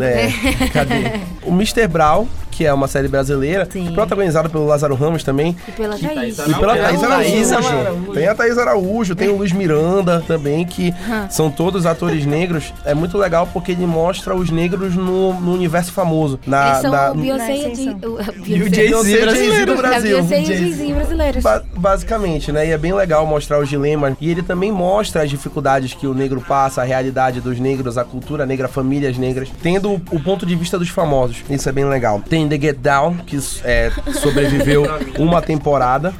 [0.01, 1.19] É, cadê?
[1.43, 1.87] O Mr.
[1.87, 3.93] Brown, que é uma série brasileira, Sim.
[3.93, 6.37] protagonizada pelo Lázaro Ramos também, E pela Thaís.
[6.39, 7.77] e pela Não, Thaís Thaís Araújo.
[7.77, 8.11] Araújo.
[8.13, 10.93] Tem a Thaís Araújo, tem o Luiz Miranda também, que
[11.29, 12.73] são todos atores negros.
[12.85, 16.39] É muito legal porque ele mostra os negros no, no universo famoso.
[16.45, 18.73] Na, Eles são na- o Beyoncé e o-.
[18.73, 19.77] Jay-Z brasileiro.
[19.77, 20.23] Brasil.
[20.23, 20.93] Beyoncé e o Jay-Z.
[20.93, 21.43] Brasileiros.
[21.43, 22.67] Ba- basicamente, né?
[22.67, 24.15] E é bem legal mostrar os dilemas.
[24.21, 28.03] E ele também mostra as dificuldades que o negro passa, a realidade dos negros, a
[28.03, 31.37] cultura negra, famílias negras, tendo o, o ponto de vista dos famosos.
[31.49, 32.21] Isso é bem legal.
[32.27, 34.83] Tem The Get Down, que é, sobreviveu
[35.17, 36.13] uma temporada.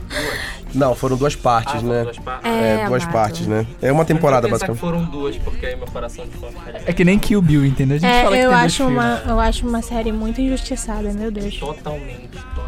[0.74, 1.84] Não, foram duas partes, Ah, né?
[1.84, 2.52] foram duas partes.
[2.52, 3.12] É, duas amado.
[3.14, 3.66] partes, né?
[3.82, 4.80] É uma temporada, pensar que basicamente.
[5.02, 6.32] foram duas, porque aí meu coração de
[6.86, 7.96] É que nem Kill Bill, entendeu?
[7.98, 8.98] A gente É, fala que eu tem dois acho, filmes.
[9.04, 11.56] uma, eu acho uma série muito injustiçada, meu Deus.
[11.58, 12.59] totalmente, totalmente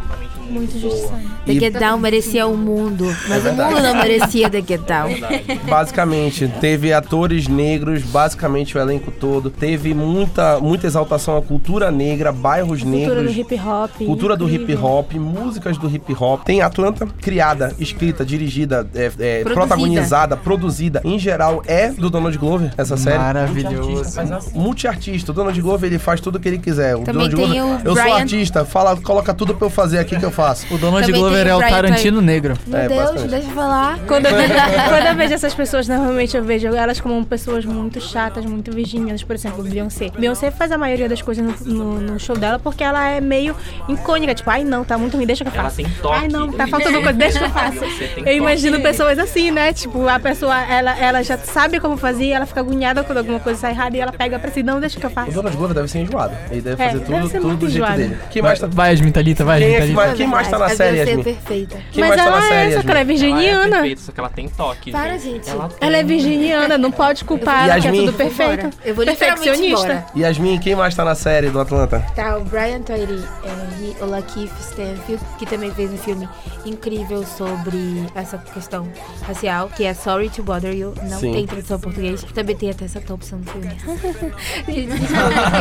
[0.51, 1.21] Muito injustiçada.
[1.45, 5.09] The Get Down merecia o mundo, mas o mundo não merecia The Get Down.
[5.67, 9.49] Basicamente, teve atores negros, basicamente o elenco todo.
[9.49, 13.37] Teve muita, muita exaltação à cultura negra, bairros Cultura do negros.
[13.37, 13.91] hip hop.
[14.05, 14.85] Cultura do hip incrível.
[14.85, 16.43] hop, músicas do hip hop.
[16.43, 19.53] Tem Atlanta, criada, escrita, dirigida, é, é, Produzida.
[19.53, 21.01] protagonizada, produzida.
[21.03, 23.17] Em geral, é do Donald Glover, essa série.
[23.17, 24.13] Maravilhoso.
[24.13, 24.57] Faz assim.
[24.59, 25.31] Multiartista.
[25.31, 26.95] O Donald Glover, ele faz tudo o que ele quiser.
[26.95, 29.69] O Também Donald tem Glover, o eu sou Brian- artista, fala, coloca tudo pra eu
[29.71, 30.40] fazer aqui que eu faço.
[30.71, 32.57] O Donald Também Glover é o o Tarantino negro.
[32.67, 33.99] Meu É, Deus, deixa eu falar.
[34.07, 34.53] Quando eu, vejo,
[34.89, 39.23] quando eu vejo essas pessoas, normalmente eu vejo elas como pessoas muito chatas, muito virginianas.
[39.23, 40.09] Por exemplo, Beyoncé.
[40.17, 43.55] Beyoncé faz a maioria das coisas no, no- no show dela porque ela é meio
[43.87, 44.33] icônica.
[44.35, 45.77] Tipo, ai não, tá muito ruim, deixa que eu Ela faço.
[45.77, 46.15] tem toque.
[46.21, 47.79] Ai não, tá faltando coisa, deixa que eu faço.
[48.15, 48.83] Tem Eu imagino toque.
[48.89, 49.73] pessoas assim, né?
[49.73, 53.59] Tipo, a pessoa, ela, ela já sabe como fazer, ela fica agoniada quando alguma coisa
[53.59, 55.31] sai errada e ela pega pra si, não, deixa que eu O faço.
[55.31, 56.33] Donald Glover deve ser enjoado.
[56.49, 58.17] Ele deve É, fazer deve tudo, ser tudo muito do jeito dele.
[58.29, 60.07] Quem Vai, mais tá, vai Yasmin Thalita, vai, Quem é Yasmin que Thalita.
[60.07, 61.23] mais- quem mais tá na A série, Beyoncé é Yasmin?
[61.23, 61.77] perfeita.
[61.91, 62.89] quem Mas mais tá ela na é série, essa, Yasmin?
[62.91, 63.75] ela é Ela é virginiana.
[63.77, 64.91] perfeita, só que ela tem toque.
[64.91, 65.23] Para, gente.
[65.23, 65.49] gente.
[65.49, 68.05] Ela, Ela é virginiana, não pode culpar ela que é Yasmin.
[68.05, 68.69] tudo perfeito.
[68.85, 69.85] Eu vou Perfeccionista.
[69.85, 70.05] embora.
[70.15, 72.03] Yasmin, quem mais tá na série do Atlanta?
[72.15, 73.49] Tá, o Brian Tyree é,
[73.81, 76.27] e o Lakeith Stanfield, que também fez um filme
[76.65, 78.87] incrível sobre essa questão
[79.25, 80.93] racial, que é Sorry to Bother You.
[81.03, 81.33] Não Sim.
[81.33, 82.23] tem tradução em português.
[82.33, 83.71] Também tem até essa Thompson no filme.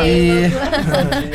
[0.03, 0.47] E,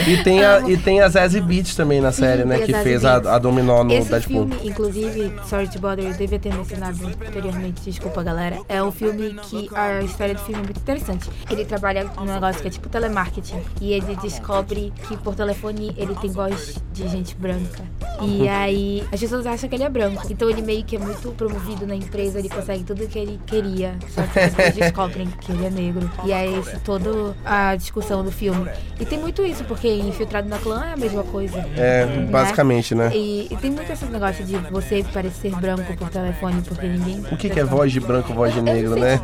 [0.10, 2.56] e, tem a, e tem a Zazie Beats também na série, né?
[2.58, 3.16] tem Que fez a.
[3.28, 4.48] a Dominó no Esse Deadpool.
[4.48, 8.60] filme, inclusive, Sorry to Bother You, devia ter mencionado anteriormente, desculpa galera.
[8.68, 11.28] É um filme que a história do filme é muito interessante.
[11.50, 13.60] Ele trabalha num negócio que é tipo telemarketing.
[13.80, 17.84] E ele descobre que por telefone ele tem voz de gente branca.
[18.20, 20.22] E aí as pessoas acham que ele é branco.
[20.30, 23.96] Então ele meio que é muito promovido na empresa, ele consegue tudo que ele queria.
[24.08, 26.10] Só que as pessoas descobrem que ele é negro.
[26.24, 28.68] E aí esse toda a discussão do filme.
[28.98, 31.58] E tem muito isso, porque infiltrado na clã é a mesma coisa.
[31.76, 33.05] É, basicamente, né?
[33.12, 37.24] E, e tem muito esse negócio de você parecer branco por telefone, porque ninguém.
[37.30, 39.20] O que, que é voz de branco, voz de negro, né?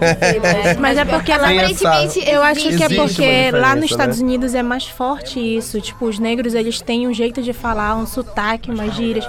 [0.78, 4.18] Mas é porque ela lá- Tem aparentemente Eu acho que é porque lá nos Estados
[4.20, 4.24] né?
[4.24, 5.80] Unidos é mais forte isso.
[5.80, 9.24] Tipo, os negros, eles têm um jeito de falar, um sotaque, umas gírias.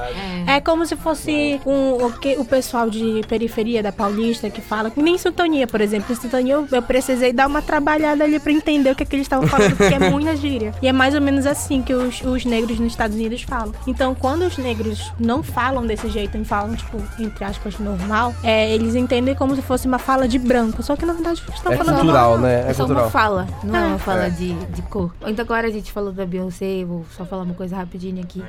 [0.47, 4.89] É como se fosse um, o, que, o pessoal de periferia da Paulista que fala,
[4.89, 6.11] que nem sintonia, por exemplo.
[6.13, 9.15] Em sintonia eu, eu precisei dar uma trabalhada ali pra entender o que, é que
[9.15, 10.73] eles estavam falando, porque é muita gíria.
[10.81, 13.73] E é mais ou menos assim que os, os negros nos Estados Unidos falam.
[13.87, 18.73] Então, quando os negros não falam desse jeito, e falam, tipo, entre aspas, normal, é,
[18.73, 20.81] eles entendem como se fosse uma fala de branco.
[20.83, 22.65] Só que na verdade eles estão É falando cultural, né?
[22.67, 23.03] É É só cultural.
[23.05, 24.29] uma fala, não é uma fala É.
[24.29, 25.13] de, de cor.
[25.25, 28.43] Então agora a gente falou da Beyoncé, vou só falar uma coisa rapidinho aqui.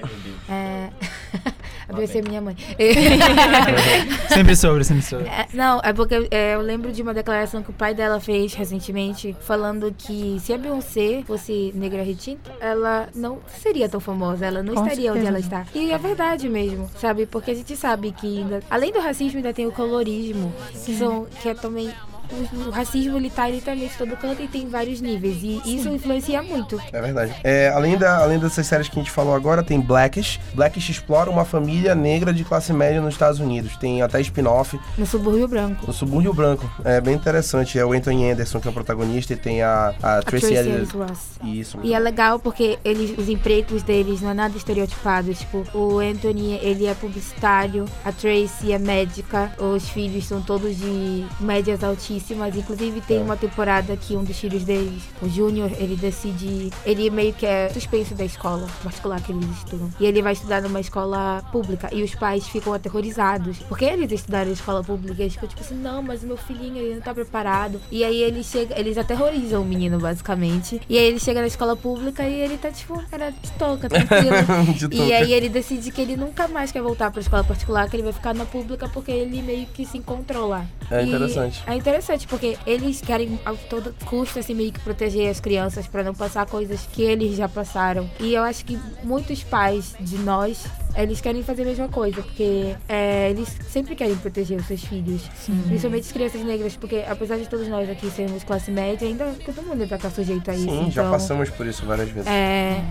[0.49, 0.88] É...
[1.88, 2.57] a Beyoncé é minha mãe.
[4.28, 5.26] Sempre sobre, sempre sobre.
[5.26, 8.55] É, não, é porque é, eu lembro de uma declaração que o pai dela fez
[8.55, 14.62] recentemente, falando que se a Beyoncé fosse negra retinta, ela não seria tão famosa, ela
[14.62, 15.62] não Com estaria onde ela certeza.
[15.62, 15.78] está.
[15.78, 17.26] E é verdade mesmo, sabe?
[17.26, 20.53] Porque a gente sabe que ainda, além do racismo ainda tem o colorismo,
[20.85, 21.93] que, são, que é também
[22.31, 25.39] o, o racismo ele tá literalmente todo canto e tem vários níveis.
[25.43, 26.81] E isso influencia muito.
[26.93, 27.35] É verdade.
[27.43, 30.41] É, além, da, além dessas séries que a gente falou agora, tem Blackish.
[30.55, 33.77] Blackish explora uma família negra de classe média nos Estados Unidos.
[33.77, 35.87] Tem até spin-off No subúrbio branco.
[35.87, 36.70] no Subúrbio Branco.
[36.85, 37.79] É bem interessante.
[37.79, 40.55] É o Anthony Anderson, que é o protagonista, e tem a, a A Tracy.
[40.55, 41.39] Ellis Ross.
[41.45, 41.79] Isso.
[41.83, 45.33] E é legal porque eles, os empregos deles não é nada estereotipado.
[45.35, 51.25] Tipo, o Anthony, ele é publicitário, a Tracy é médica, os filhos são todos de
[51.41, 52.14] médias altíssimas.
[52.57, 56.71] Inclusive, tem uma temporada que um dos filhos deles, o Júnior, ele decide.
[56.85, 59.91] Ele meio que é suspenso da escola particular que eles estudam.
[59.99, 61.89] E ele vai estudar numa escola pública.
[61.93, 63.59] E os pais ficam aterrorizados.
[63.69, 65.23] Porque eles estudaram em escola pública.
[65.23, 67.81] Eles ficam tipo assim: não, mas o meu filhinho ele não tá preparado.
[67.91, 70.81] E aí ele chega, eles aterrorizam o menino, basicamente.
[70.89, 74.35] E aí ele chega na escola pública e ele tá tipo, era de toca, tranquilo.
[74.89, 77.97] De e aí ele decide que ele nunca mais quer voltar pra escola particular, que
[77.97, 80.67] ele vai ficar na pública porque ele meio que se encontrou lá.
[80.91, 81.62] É E interessante.
[81.67, 86.02] É interessante, porque eles querem a todo custo, assim, meio que proteger as crianças pra
[86.02, 88.09] não passar coisas que eles já passaram.
[88.20, 90.64] E eu acho que muitos pais de nós,
[90.96, 95.22] eles querem fazer a mesma coisa, porque é, eles sempre querem proteger os seus filhos.
[95.66, 99.62] Principalmente as crianças negras, porque apesar de todos nós aqui sermos classe média, ainda todo
[99.62, 100.64] mundo ainda tá sujeito a isso.
[100.64, 102.28] Sim, já então- passamos por isso várias vezes.
[102.28, 102.82] é,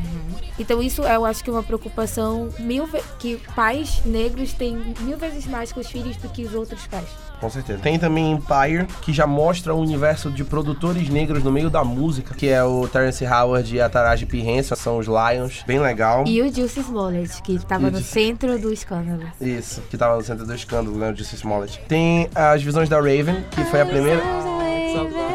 [0.59, 2.87] então isso eu acho que é uma preocupação mil
[3.19, 7.07] que pais negros têm mil vezes mais com os filhos do que os outros pais.
[7.39, 7.79] Com certeza.
[7.79, 12.33] Tem também Empire, que já mostra o universo de produtores negros no meio da música,
[12.33, 14.39] que é o Terence Howard e a Taraji P.
[14.39, 15.63] Henson, são os Lions.
[15.67, 16.23] Bem legal.
[16.25, 19.23] E o Juicy Smollett, que estava no centro do escândalo.
[19.41, 21.81] Isso, que tava no centro do escândalo, né, o Justice Smollett.
[21.87, 24.21] Tem as visões da Raven, que foi a primeira...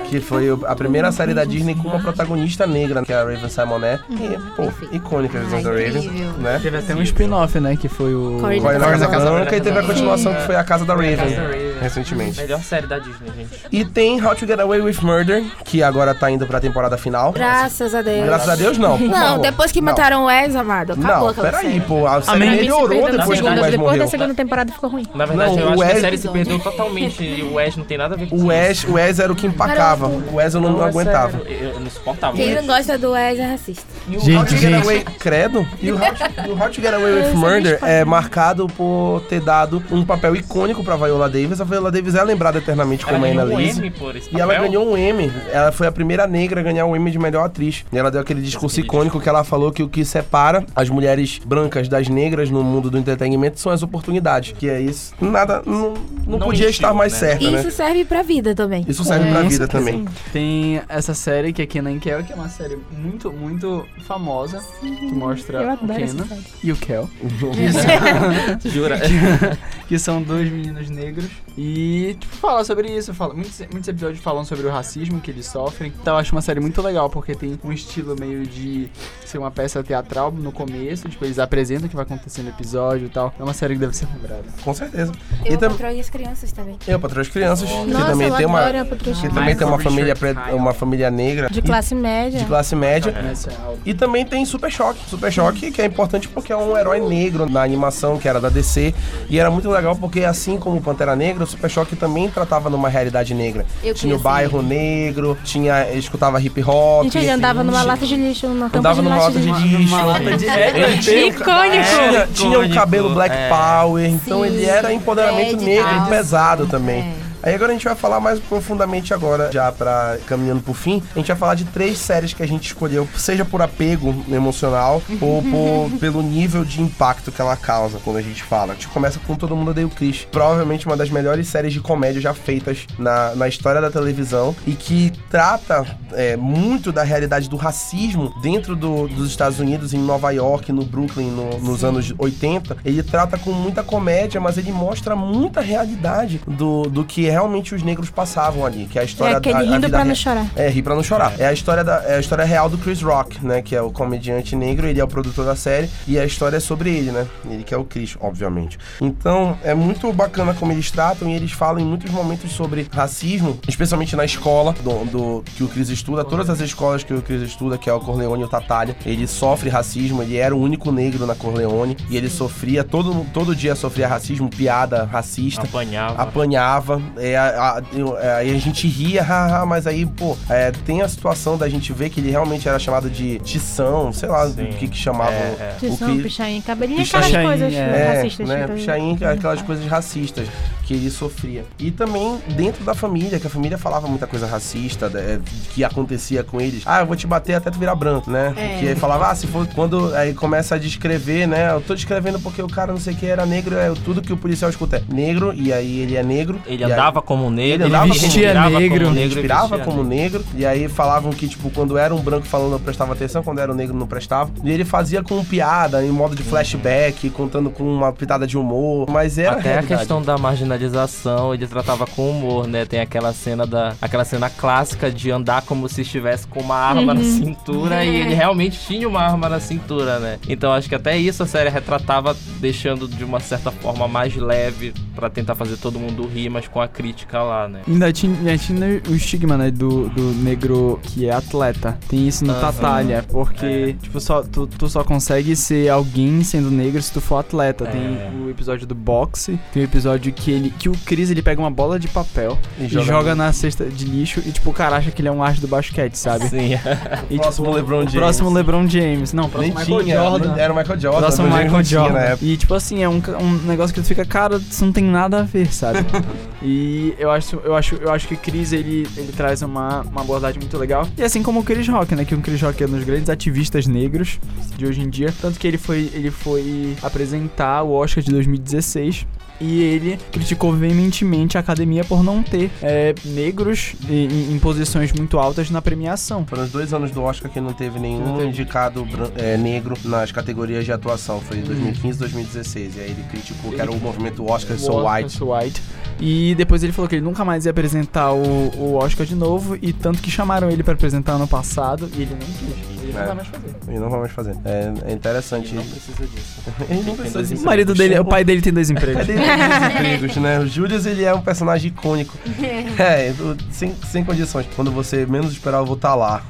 [0.08, 3.48] Que foi a primeira série da Disney com uma protagonista negra, que é a Raven
[3.50, 4.02] Simonet.
[4.08, 4.62] E, pô,
[4.92, 6.60] icônica as visões da Ai, Raven, né?
[6.62, 7.76] Teve até um spin-off, né?
[7.76, 8.38] Que foi o.
[8.40, 10.94] Corey Corey na Corey Casa Branca e teve a continuação que foi a Casa da
[10.94, 11.67] Raven, Casa da Raven.
[11.80, 12.40] Recentemente.
[12.40, 13.50] Melhor série da Disney, gente.
[13.70, 17.32] E tem How to Get Away with Murder, que agora tá indo pra temporada final.
[17.32, 18.26] Graças a Deus.
[18.26, 18.98] Graças a Deus, não.
[18.98, 19.86] Não, depois que Não.
[19.86, 21.80] mataram o Wes, amado, acabou Não, aquela peraí, série.
[21.80, 22.06] pô.
[22.06, 22.50] A série Amém.
[22.50, 23.98] melhorou Depois depois que o Wes depois morreu.
[23.98, 25.06] da segunda temporada ficou ruim.
[25.14, 27.76] Na verdade, Não, eu o acho que a série se perdeu totalmente e o Wes
[27.76, 30.06] não tem nada a ver com O Wes, o Wes era o que empacava.
[30.06, 31.38] O Wes eu não, não é aguentava.
[31.46, 32.36] Eu, eu não suportava.
[32.36, 33.84] Quem não gosta do Wes é racista.
[34.08, 34.82] E o Gente, How to Get gente.
[34.84, 35.66] Away, credo.
[35.80, 39.40] E o How to, o How to Get Away with Murder é marcado por ter
[39.40, 41.60] dado um papel icônico pra Viola Davis.
[41.68, 43.78] A Viola Davis é lembrada eternamente Ela como Ana um Lise.
[43.78, 45.30] Emmy por esse E ela ganhou um Emmy.
[45.52, 47.84] Ela foi a primeira negra a ganhar o Emmy de melhor atriz.
[47.92, 51.38] E ela deu aquele discurso icônico que ela falou que o que separa as mulheres
[51.44, 54.52] brancas das negras no mundo do entretenimento são as oportunidades.
[54.58, 55.12] Que é isso.
[55.20, 55.62] Nada.
[55.66, 55.92] Não,
[56.26, 57.18] não, Não podia estar mais né?
[57.18, 57.60] certo, E né?
[57.60, 58.86] isso serve pra vida também.
[58.88, 60.06] Isso serve pra vida também.
[60.32, 64.62] Tem essa série que é Kenan e Kel, que é uma série muito, muito famosa,
[64.80, 66.26] que mostra o Kenan
[66.64, 67.10] e o Kel,
[68.64, 68.98] Jura?
[69.86, 71.26] que são dois meninos negros.
[71.60, 73.12] E, tipo, fala sobre isso.
[73.12, 75.92] Fala, muitos, muitos episódios falam sobre o racismo que eles sofrem.
[76.00, 78.88] Então eu acho uma série muito legal, porque tem um estilo meio de
[79.26, 81.08] ser uma peça teatral no começo.
[81.08, 83.34] Tipo, eles apresentam o que vai acontecer no episódio e tal.
[83.38, 84.44] É uma série que deve ser lembrada.
[84.62, 85.10] Com certeza.
[85.44, 86.78] Eu E tam- controlo as crianças também.
[86.86, 90.14] Eu, para as crianças, que Nossa, também eu tem uma, que também tem uma família,
[90.14, 92.38] pre- uma família negra De e- classe média.
[92.38, 93.10] de classe média.
[93.10, 95.00] É a E também tem Super Choque.
[95.10, 98.48] Super Choque, que é importante porque é um herói negro na animação, que era da
[98.48, 98.94] DC.
[99.28, 102.88] E era muito legal porque, assim como o Pantera Negra, Super Choque também tratava numa
[102.88, 103.66] realidade negra.
[103.82, 104.68] Eu tinha o bairro ele.
[104.68, 107.04] negro, tinha, escutava hip hop.
[107.04, 109.60] Gente, ele andava numa lata de lixo, numa tampa Andava de numa lata de lixo.
[109.66, 109.94] lixo.
[109.94, 112.32] Uma lata de- Ele tinha, o ca- Icônico!
[112.34, 113.48] tinha, o cabelo Black é.
[113.48, 116.06] Power, então Sim, ele era empoderamento e negro tal.
[116.06, 117.14] pesado também.
[117.42, 121.18] Aí agora a gente vai falar mais profundamente agora, já pra caminhando pro fim, a
[121.18, 125.42] gente vai falar de três séries que a gente escolheu, seja por apego emocional ou
[125.42, 128.72] por, pelo nível de impacto que ela causa quando a gente fala.
[128.72, 131.80] A gente começa com Todo Mundo Odeia o Chris, provavelmente uma das melhores séries de
[131.80, 137.48] comédia já feitas na, na história da televisão e que trata é, muito da realidade
[137.48, 142.12] do racismo dentro do- dos Estados Unidos, em Nova York, no Brooklyn, no- nos anos
[142.18, 142.76] 80.
[142.84, 147.82] Ele trata com muita comédia, mas ele mostra muita realidade do, do que realmente os
[147.82, 150.14] negros passavam ali, que é a É história aquele da a rindo vida pra não
[150.14, 150.46] chorar.
[150.56, 151.32] é, rir pra não chorar.
[151.38, 153.62] É a história da é a história real do Chris Rock, né?
[153.62, 155.88] Que é o comediante negro, ele é o produtor da série.
[156.06, 157.26] E a história é sobre ele, né?
[157.48, 158.78] Ele que é o Chris, obviamente.
[159.00, 163.58] Então, é muito bacana como eles tratam e eles falam em muitos momentos sobre racismo,
[163.68, 166.24] especialmente na escola do, do- que o Chris estuda.
[166.24, 169.26] Todas as escolas que o Chris estuda, que é o Corleone e o Tatália, ele
[169.26, 173.74] sofre racismo, ele era o único negro na Corleone e ele sofria, todo, todo dia
[173.74, 176.22] sofria racismo, piada racista Apanhava.
[176.22, 177.82] apanhava, é, a- a-
[178.22, 181.92] é, aí a gente ria, haha, mas aí, pô, é, tem a situação da gente
[181.92, 184.62] ver que ele realmente era chamado de tição, sei lá Sim.
[184.64, 185.74] o que que chamavam É, é.
[185.76, 186.22] o Tição, Chris.
[186.22, 188.08] pichain, cabelinho, Pichain, aquelas coisas é.
[188.14, 188.48] racistas.
[188.48, 190.48] né, tipo, pichain, aquelas coisas racistas
[190.84, 191.64] que ele sofria.
[191.78, 195.38] E também dentro da família, que a família falava muita coisa racista, né,
[195.74, 196.82] que acontecia com eles.
[196.86, 198.54] Ah, eu vou te bater até tu virar branco, né?
[198.56, 198.78] É.
[198.80, 201.70] Que aí falava, ah, se for quando aí começa a descrever, né?
[201.70, 204.32] Eu tô descrevendo porque o cara não sei o que era negro, é tudo que
[204.32, 206.58] o policial escuta é negro, e aí ele é negro.
[206.66, 209.84] Ele aí- andava como negro, Ele ele como respirava negro, como ele negro, respirava vestia
[209.84, 213.42] como negro, e aí falavam que, tipo, quando era um branco falando não prestava atenção,
[213.42, 214.50] quando era um negro não prestava.
[214.62, 219.08] E ele fazia com piada, em modo de flashback, contando com uma pitada de humor,
[219.08, 219.98] mas era Até a realidade.
[219.98, 222.84] questão da marginalização, ele tratava com humor, né?
[222.84, 227.14] Tem aquela cena da aquela cena clássica de andar como se estivesse com uma arma
[227.14, 230.38] na cintura e ele realmente tinha uma arma na cintura, né?
[230.48, 234.92] Então acho que até isso a série retratava deixando de uma certa forma mais leve
[235.14, 237.82] pra tentar fazer todo mundo rir, mas com a crítica lá, né?
[237.86, 241.96] Ainda tinha, tinha o estigma, né, do, do negro que é atleta.
[242.08, 242.60] Tem isso no Aham.
[242.60, 247.36] Tatália, porque, tipo, só, tu, tu só consegue ser alguém sendo negro se tu for
[247.36, 247.84] atleta.
[247.84, 247.90] É.
[247.92, 251.60] Tem o episódio do boxe, tem o episódio que ele que o Chris, ele pega
[251.60, 254.96] uma bola de papel E e joga na cesta de lixo e, tipo, o cara
[254.96, 256.48] acha que ele é um arte do basquete, sabe?
[256.48, 256.70] Sim.
[257.30, 258.14] E, Próximo LeBron James.
[258.14, 259.32] Próximo LeBron James.
[259.32, 260.54] Não, Nem próximo Michael tinha, Jordan.
[260.56, 261.18] era o Michael Jordan.
[261.20, 262.18] Próximo LeBron Michael tinha Jordan.
[262.18, 262.44] na época.
[262.44, 265.40] E tipo assim, é um, um negócio que tu fica, cara, isso não tem nada
[265.40, 265.98] a ver, sabe?
[266.62, 266.87] e
[267.18, 270.76] eu acho, eu acho, eu acho que Chris ele, ele traz uma, uma abordagem muito
[270.76, 271.08] legal.
[271.16, 272.24] E assim como o Chris Rock, né?
[272.24, 274.38] Que o Chris Rock é um dos grandes ativistas negros
[274.76, 275.32] de hoje em dia.
[275.40, 279.26] Tanto que ele foi, ele foi apresentar o Oscar de 2016.
[279.60, 285.38] E ele criticou veementemente a academia por não ter é, negros em, em posições muito
[285.38, 286.46] altas na premiação.
[286.46, 288.48] Foram os dois anos do Oscar que não teve nenhum Não teve.
[288.48, 289.06] indicado
[289.36, 291.40] é, negro nas categorias de atuação.
[291.40, 292.96] Foi em 2015 e 2016.
[292.96, 295.32] E aí ele criticou que era o movimento Oscar So Oscar White.
[295.32, 295.82] So White.
[296.20, 298.42] E depois ele falou que ele nunca mais ia apresentar o,
[298.76, 299.76] o Oscar de novo.
[299.80, 302.97] E tanto que chamaram ele pra apresentar ano passado e ele não quis.
[303.08, 303.26] Ele não É.
[303.26, 303.74] vai mais fazer.
[303.88, 304.56] E não vamos fazer.
[304.64, 305.74] É, é interessante.
[305.74, 306.60] Não precisa disso.
[306.88, 307.62] Ele não precisa disso.
[307.62, 309.22] O marido dele, o pai dele tem dois empregos.
[309.28, 310.58] Ele tem dois empregos, né?
[310.58, 312.36] O Julius, ele é um personagem icônico.
[312.98, 313.32] É,
[313.70, 314.66] sem, sem condições.
[314.74, 316.42] Quando você menos esperar, eu vou estar lá.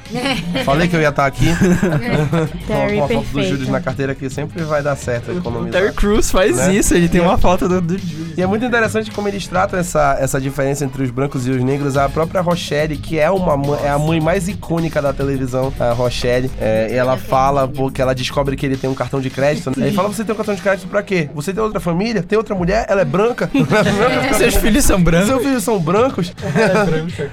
[0.65, 1.47] Falei que eu ia estar aqui.
[1.47, 3.43] com Terry com a foto do.
[3.43, 5.81] Julius na carteira aqui sempre vai dar certo O economizar.
[5.83, 6.75] Terry Crews faz Né?
[6.75, 8.37] isso, ele tem E é- uma foto do, do Julius.
[8.39, 11.63] E é muito interessante como eles tratam essa, essa diferença entre os brancos e os
[11.63, 11.97] negros.
[11.97, 16.48] A própria Rochelle, que é, uma, é a mãe mais icônica da televisão, a Rochelle,
[16.61, 19.73] é, ela fala, porque ela descobre que ele tem um cartão de crédito.
[19.81, 21.29] Aí fala: Você tem um cartão de crédito pra quê?
[21.35, 22.23] Você tem outra família?
[22.23, 22.87] Tem outra mulher?
[22.89, 23.51] Ela é branca?
[24.37, 25.29] Seus filhos são brancos.
[25.29, 26.33] Seus filhos são brancos?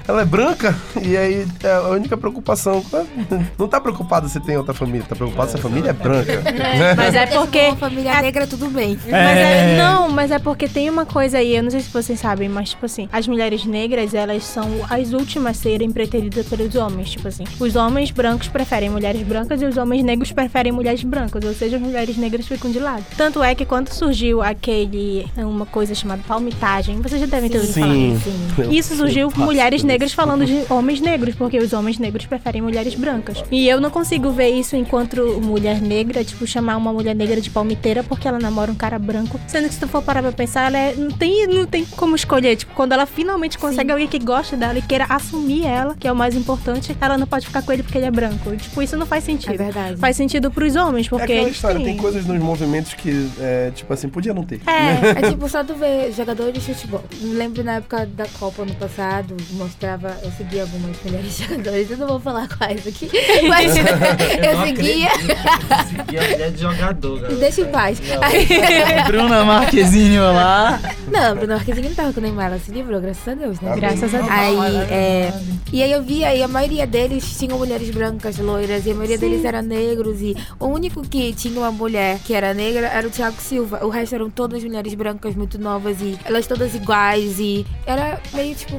[0.06, 0.74] Ela é branca?
[1.06, 2.84] E aí é a única preocupação.
[3.58, 6.40] Não tá preocupado se tem outra família, tá preocupado se a família é branca.
[6.40, 6.94] né?
[6.96, 7.60] Mas é porque.
[7.60, 8.98] uma família negra, tudo bem.
[9.06, 12.18] Mas é- não, mas é porque tem uma coisa aí, eu não sei se vocês
[12.18, 16.74] sabem, mas tipo assim, as mulheres negras, elas são as últimas a serem preteridas pelos
[16.74, 17.44] homens, tipo assim.
[17.60, 21.76] Os homens brancos preferem mulheres brancas e os homens negros preferem mulheres brancas, ou seja,
[21.76, 23.04] as mulheres negras ficam de lado.
[23.16, 27.74] Tanto é que quando surgiu aquele uma coisa chamada palmitagem, vocês já devem ter ouvido
[27.74, 27.94] falar.
[27.94, 28.70] Sim.
[28.70, 33.42] Isso surgiu mulheres negras falando de homens negros, porque os homens negros preferem mulheres brancas.
[33.50, 37.50] E eu não consigo ver isso enquanto mulher negra, tipo, chamar uma mulher negra de
[37.50, 39.38] palmiteira porque ela namora um cara branco.
[39.46, 42.14] Sendo que se tu for parar pra pensar, ela é- não, tem, não tem como
[42.16, 42.56] escolher.
[42.56, 43.92] Tipo, quando ela finalmente consegue Sim.
[43.92, 47.26] alguém que gosta dela e queira assumir ela, que é o mais importante, ela não
[47.26, 48.54] pode ficar com ele porque ele é branco.
[48.56, 49.54] Tipo, isso isso não faz sentido.
[49.54, 49.96] É verdade.
[49.96, 53.70] Faz sentido pros homens, É porque aquela eles história, tem coisas nos movimentos que, é,
[53.74, 54.60] tipo assim, podia não ter.
[54.66, 57.04] É, É tipo só tu ver jogador de futebol.
[57.20, 61.96] Me lembro na época da Copa ano passado, mostrava, eu seguia algumas mulheres jogadoras, eu
[61.98, 63.10] não vou falar quais aqui,
[63.48, 65.10] mas eu seguia,
[65.88, 67.38] Seguia a mulher de jogador, galera.
[67.40, 68.00] deixa em paz.
[69.06, 70.80] Bruna Marquezinho lá.
[71.10, 73.74] Não, Bruno Marquezine não tava com o Neymar, ela se livrou, graças a Deus, né?
[73.76, 74.30] Graças a Deus.
[74.30, 75.32] Aí, é,
[75.72, 79.18] e aí eu via, e a maioria deles tinham mulheres brancas, loiras, e a maioria
[79.18, 83.10] deles eram negros, e o único que tinha uma mulher que era negra era o
[83.10, 83.84] Thiago Silva.
[83.84, 88.54] O resto eram todas mulheres brancas muito novas, e elas todas iguais, e era meio
[88.54, 88.78] tipo.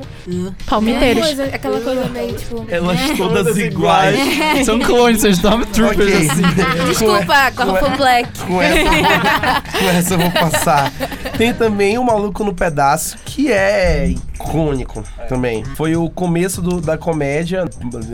[0.66, 1.24] palmiteiros.
[1.26, 2.66] Coisa, aquela coisa meio tipo.
[2.70, 4.18] Elas todas iguais.
[4.66, 6.30] São clones, são Stormtroopers Ok.
[6.30, 6.42] assim.
[6.88, 8.30] Desculpa, Corpo Black.
[8.46, 10.92] Com essa, com essa eu vou passar.
[11.38, 15.64] Tem também o Maluco no Pedaço, que é icônico também.
[15.76, 17.66] Foi o começo do- da comédia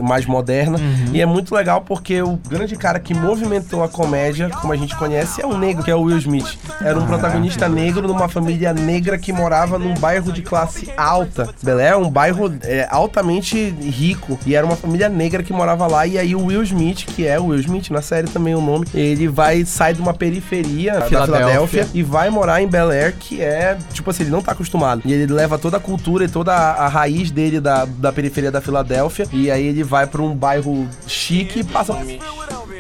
[0.02, 0.78] mais moderna.
[1.12, 4.96] E é muito legal porque o grande cara que movimentou a comédia, como a gente
[4.96, 6.58] conhece, é um negro, que é o Will Smith.
[6.82, 11.50] Era um protagonista negro numa família negra que morava num bairro de classe alta.
[11.62, 11.96] Belé?
[11.96, 14.40] Um bairro é, altamente rico.
[14.46, 16.06] E era uma família negra que morava lá.
[16.08, 18.62] E aí o Will Smith, que é o Will Smith, na série também é o
[18.62, 21.38] nome, ele vai sair de uma periferia da Filadélfia.
[21.38, 25.02] Filadélfia e vai morar em Bel Air, que é, tipo assim, ele não tá acostumado.
[25.06, 28.52] E ele leva toda a cultura e toda a, a raiz dele da, da periferia
[28.52, 29.28] da Filadélfia.
[29.32, 31.94] E aí ele vai pra um bairro chique passa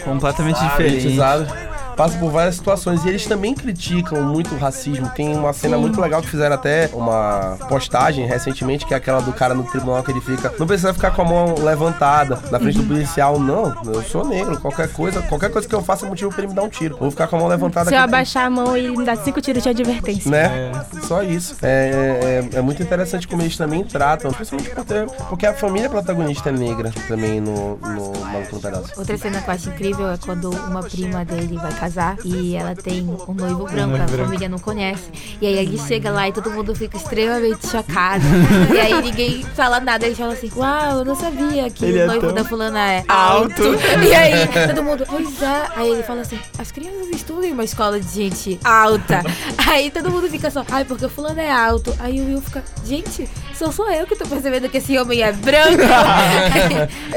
[0.03, 0.97] Completamente diferente.
[0.97, 1.72] Elitizado.
[1.95, 3.03] Passa por várias situações.
[3.05, 5.09] E eles também criticam muito o racismo.
[5.09, 9.33] Tem uma cena muito legal que fizeram até uma postagem recentemente, que é aquela do
[9.33, 10.53] cara no tribunal que ele fica.
[10.57, 13.39] Não precisa ficar com a mão levantada na frente do policial.
[13.39, 14.59] Não, eu sou negro.
[14.59, 16.97] Qualquer coisa, qualquer coisa que eu faça é motivo pra ele me dar um tiro.
[16.97, 19.41] Vou ficar com a mão levantada Se eu abaixar a mão, ele me dá cinco
[19.41, 20.29] tiros de advertência.
[20.29, 20.71] Né?
[21.07, 21.55] Só isso.
[21.61, 26.49] É, é, é muito interessante como eles também tratam, principalmente porque, porque a família protagonista
[26.49, 28.93] é negra também no, no Maluco no Pedaço.
[28.97, 32.73] Outra cena que eu acho incrível é quando uma prima dele vai casar e ela
[32.75, 35.03] tem um noivo branco, a família não conhece.
[35.41, 38.23] E aí ele chega lá e todo mundo fica extremamente chocado.
[38.73, 42.01] e aí ninguém fala nada, eles falam assim: Uau, eu não sabia que Ele o
[42.03, 43.77] é noivo tão da fulana é alto." alto.
[44.07, 45.67] e aí todo mundo, pois é.
[45.75, 49.21] Aí ele fala assim: As crianças estudam em uma escola de gente alta.
[49.67, 51.93] aí todo mundo fica só, ai, porque o fulano é alto.
[51.99, 53.27] Aí o Will fica, gente,
[53.57, 55.83] sou só eu que tô percebendo que esse homem é branco.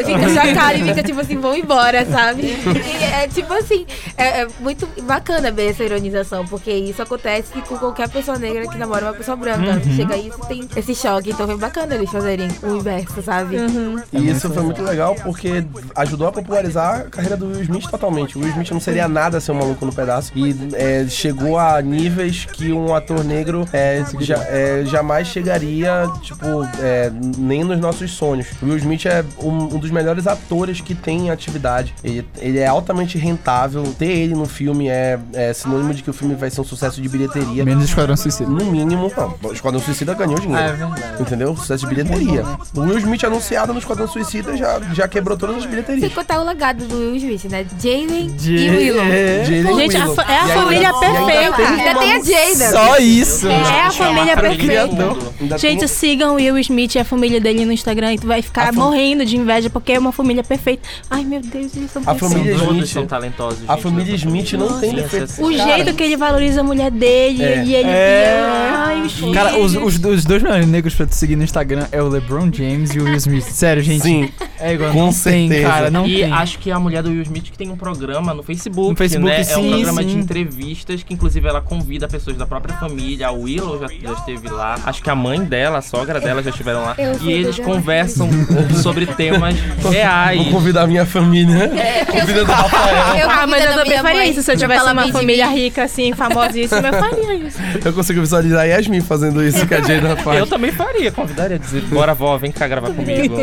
[0.05, 2.43] fica chocado e fica tipo assim, vão embora, sabe?
[2.47, 3.87] E é tipo assim,
[4.17, 8.78] é, é muito bacana ver essa ironização, porque isso acontece com qualquer pessoa negra que
[8.78, 9.80] namora uma pessoa branca.
[9.94, 11.30] Chega isso, tem esse choque.
[11.30, 13.57] Então foi bacana eles fazerem o inverso, sabe?
[13.57, 14.00] Uhum.
[14.12, 18.36] E isso foi muito legal porque ajudou a popularizar a carreira do Will Smith totalmente.
[18.36, 20.32] O Will Smith não seria nada sem um maluco no pedaço.
[20.34, 26.46] E é, chegou a níveis que um ator negro é, ja- é, jamais chegaria, tipo,
[26.80, 28.46] é, nem nos nossos sonhos.
[28.62, 31.94] O Will Smith é um, um dos melhores atores que tem em atividade.
[32.02, 33.82] Ele, ele é altamente rentável.
[33.98, 37.01] Ter ele no filme é, é sinônimo de que o filme vai ser um sucesso
[37.01, 37.64] de bilheteria.
[37.64, 38.49] Menos Esquadrão Suicida.
[38.49, 39.34] No mínimo, não.
[39.42, 40.62] O Esquadrão Suicida ganhou dinheiro.
[40.62, 41.22] É verdade.
[41.22, 41.57] Entendeu?
[41.57, 42.44] Sucesso de bilheteria.
[42.74, 46.12] O Will Smith anunciado no Esquadrão Suicida já, já quebrou todas as bilheterias.
[46.12, 47.64] contar o legado do Will Smith, né?
[47.78, 49.05] Jaden De- e Willow.
[49.05, 49.44] É.
[49.44, 50.16] Jalen Gente, Willow.
[50.28, 51.57] é a família ainda- ainda perfeita.
[51.57, 52.22] tem Ainda uma- tem a
[52.55, 52.70] Jada.
[52.70, 53.49] Só isso.
[53.49, 55.59] É a família perfeita.
[55.59, 58.42] Gente, tem- sigam o Will Smith e a família dele no Instagram e tu vai
[58.42, 60.82] ficar fam- morrendo de inveja porque é uma família perfeita.
[61.11, 63.61] Ai, meu Deus, eles são A família Smith- são talentosos.
[63.68, 65.43] A família nessa Smith não tem defeito.
[65.43, 67.64] O jeito que ele valoriza a mulher dele É.
[67.64, 67.89] e ele.
[67.89, 68.41] É.
[68.76, 72.03] Ai, os Cara, os, os, os dois melhores negros pra te seguir no Instagram é
[72.03, 73.45] o LeBron James e o Will Smith.
[73.45, 74.03] Sério, gente.
[74.03, 74.28] Sim.
[74.59, 74.91] É igual.
[74.93, 75.68] Com não tem, certeza.
[75.68, 75.91] cara.
[75.91, 76.32] Não e tem.
[76.32, 78.97] acho que é a mulher do Will Smith que tem um programa no Facebook, No
[78.97, 79.41] Facebook, né?
[79.41, 80.09] é sim, um programa sim.
[80.09, 83.28] de entrevistas que inclusive ela convida pessoas da própria família.
[83.28, 84.78] A Willow já, já esteve lá.
[84.84, 86.95] Acho que a mãe dela, a sogra dela já estiveram lá.
[86.99, 88.28] Eu E eles conversam
[88.82, 89.55] sobre temas
[89.91, 90.43] reais.
[90.43, 91.70] Vou convidar a minha família.
[92.11, 93.16] Convida do Rafael.
[93.20, 94.43] Eu Ah, mas eu também faria isso.
[94.43, 97.59] Se eu tivesse falar uma família rica, assim, famosíssima, eu faria isso.
[97.85, 100.39] Eu consigo visualizar a Yasmin fazendo isso que a Jada faz.
[100.39, 103.37] Eu também faria, convidaria, dizer, bora vó, vem cá gravar comigo.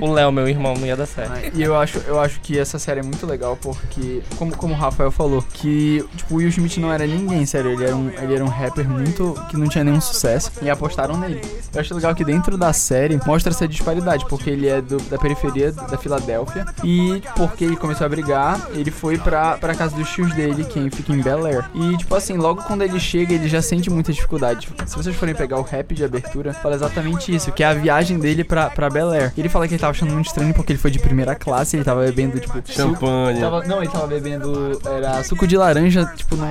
[0.00, 1.50] O Léo, meu irmão, não ia dar certo.
[1.54, 4.76] E eu acho, eu acho que essa série é muito legal porque, como, como o
[4.76, 7.72] Rafael falou, que tipo, o Will Smith não era ninguém, sério.
[7.72, 9.34] Ele era, um, ele era um rapper muito.
[9.50, 11.40] que não tinha nenhum sucesso e apostaram nele.
[11.74, 15.18] Eu acho legal que dentro da série mostra essa disparidade, porque ele é do- da
[15.18, 20.08] periferia da Filadélfia e porque ele começou a brigar, ele foi pra, pra casa dos
[20.10, 21.64] tios dele, quem fica em Bel Air.
[21.74, 24.68] E, tipo assim, logo quando ele chega, ele já sente muita dificuldade.
[24.86, 28.18] Se vocês forem pegar o rap de abertura, fala exatamente isso, que é a viagem
[28.18, 29.32] dele pra, pra Bel Air.
[29.36, 31.84] Ele fala que ele tava achando muito estranho porque ele foi de primeira classe, ele
[31.84, 33.40] tava bebendo, tipo, Champanhe.
[33.40, 34.80] Tava- não, ele tava bebendo.
[34.84, 36.46] Era suco de laranja, tipo, num-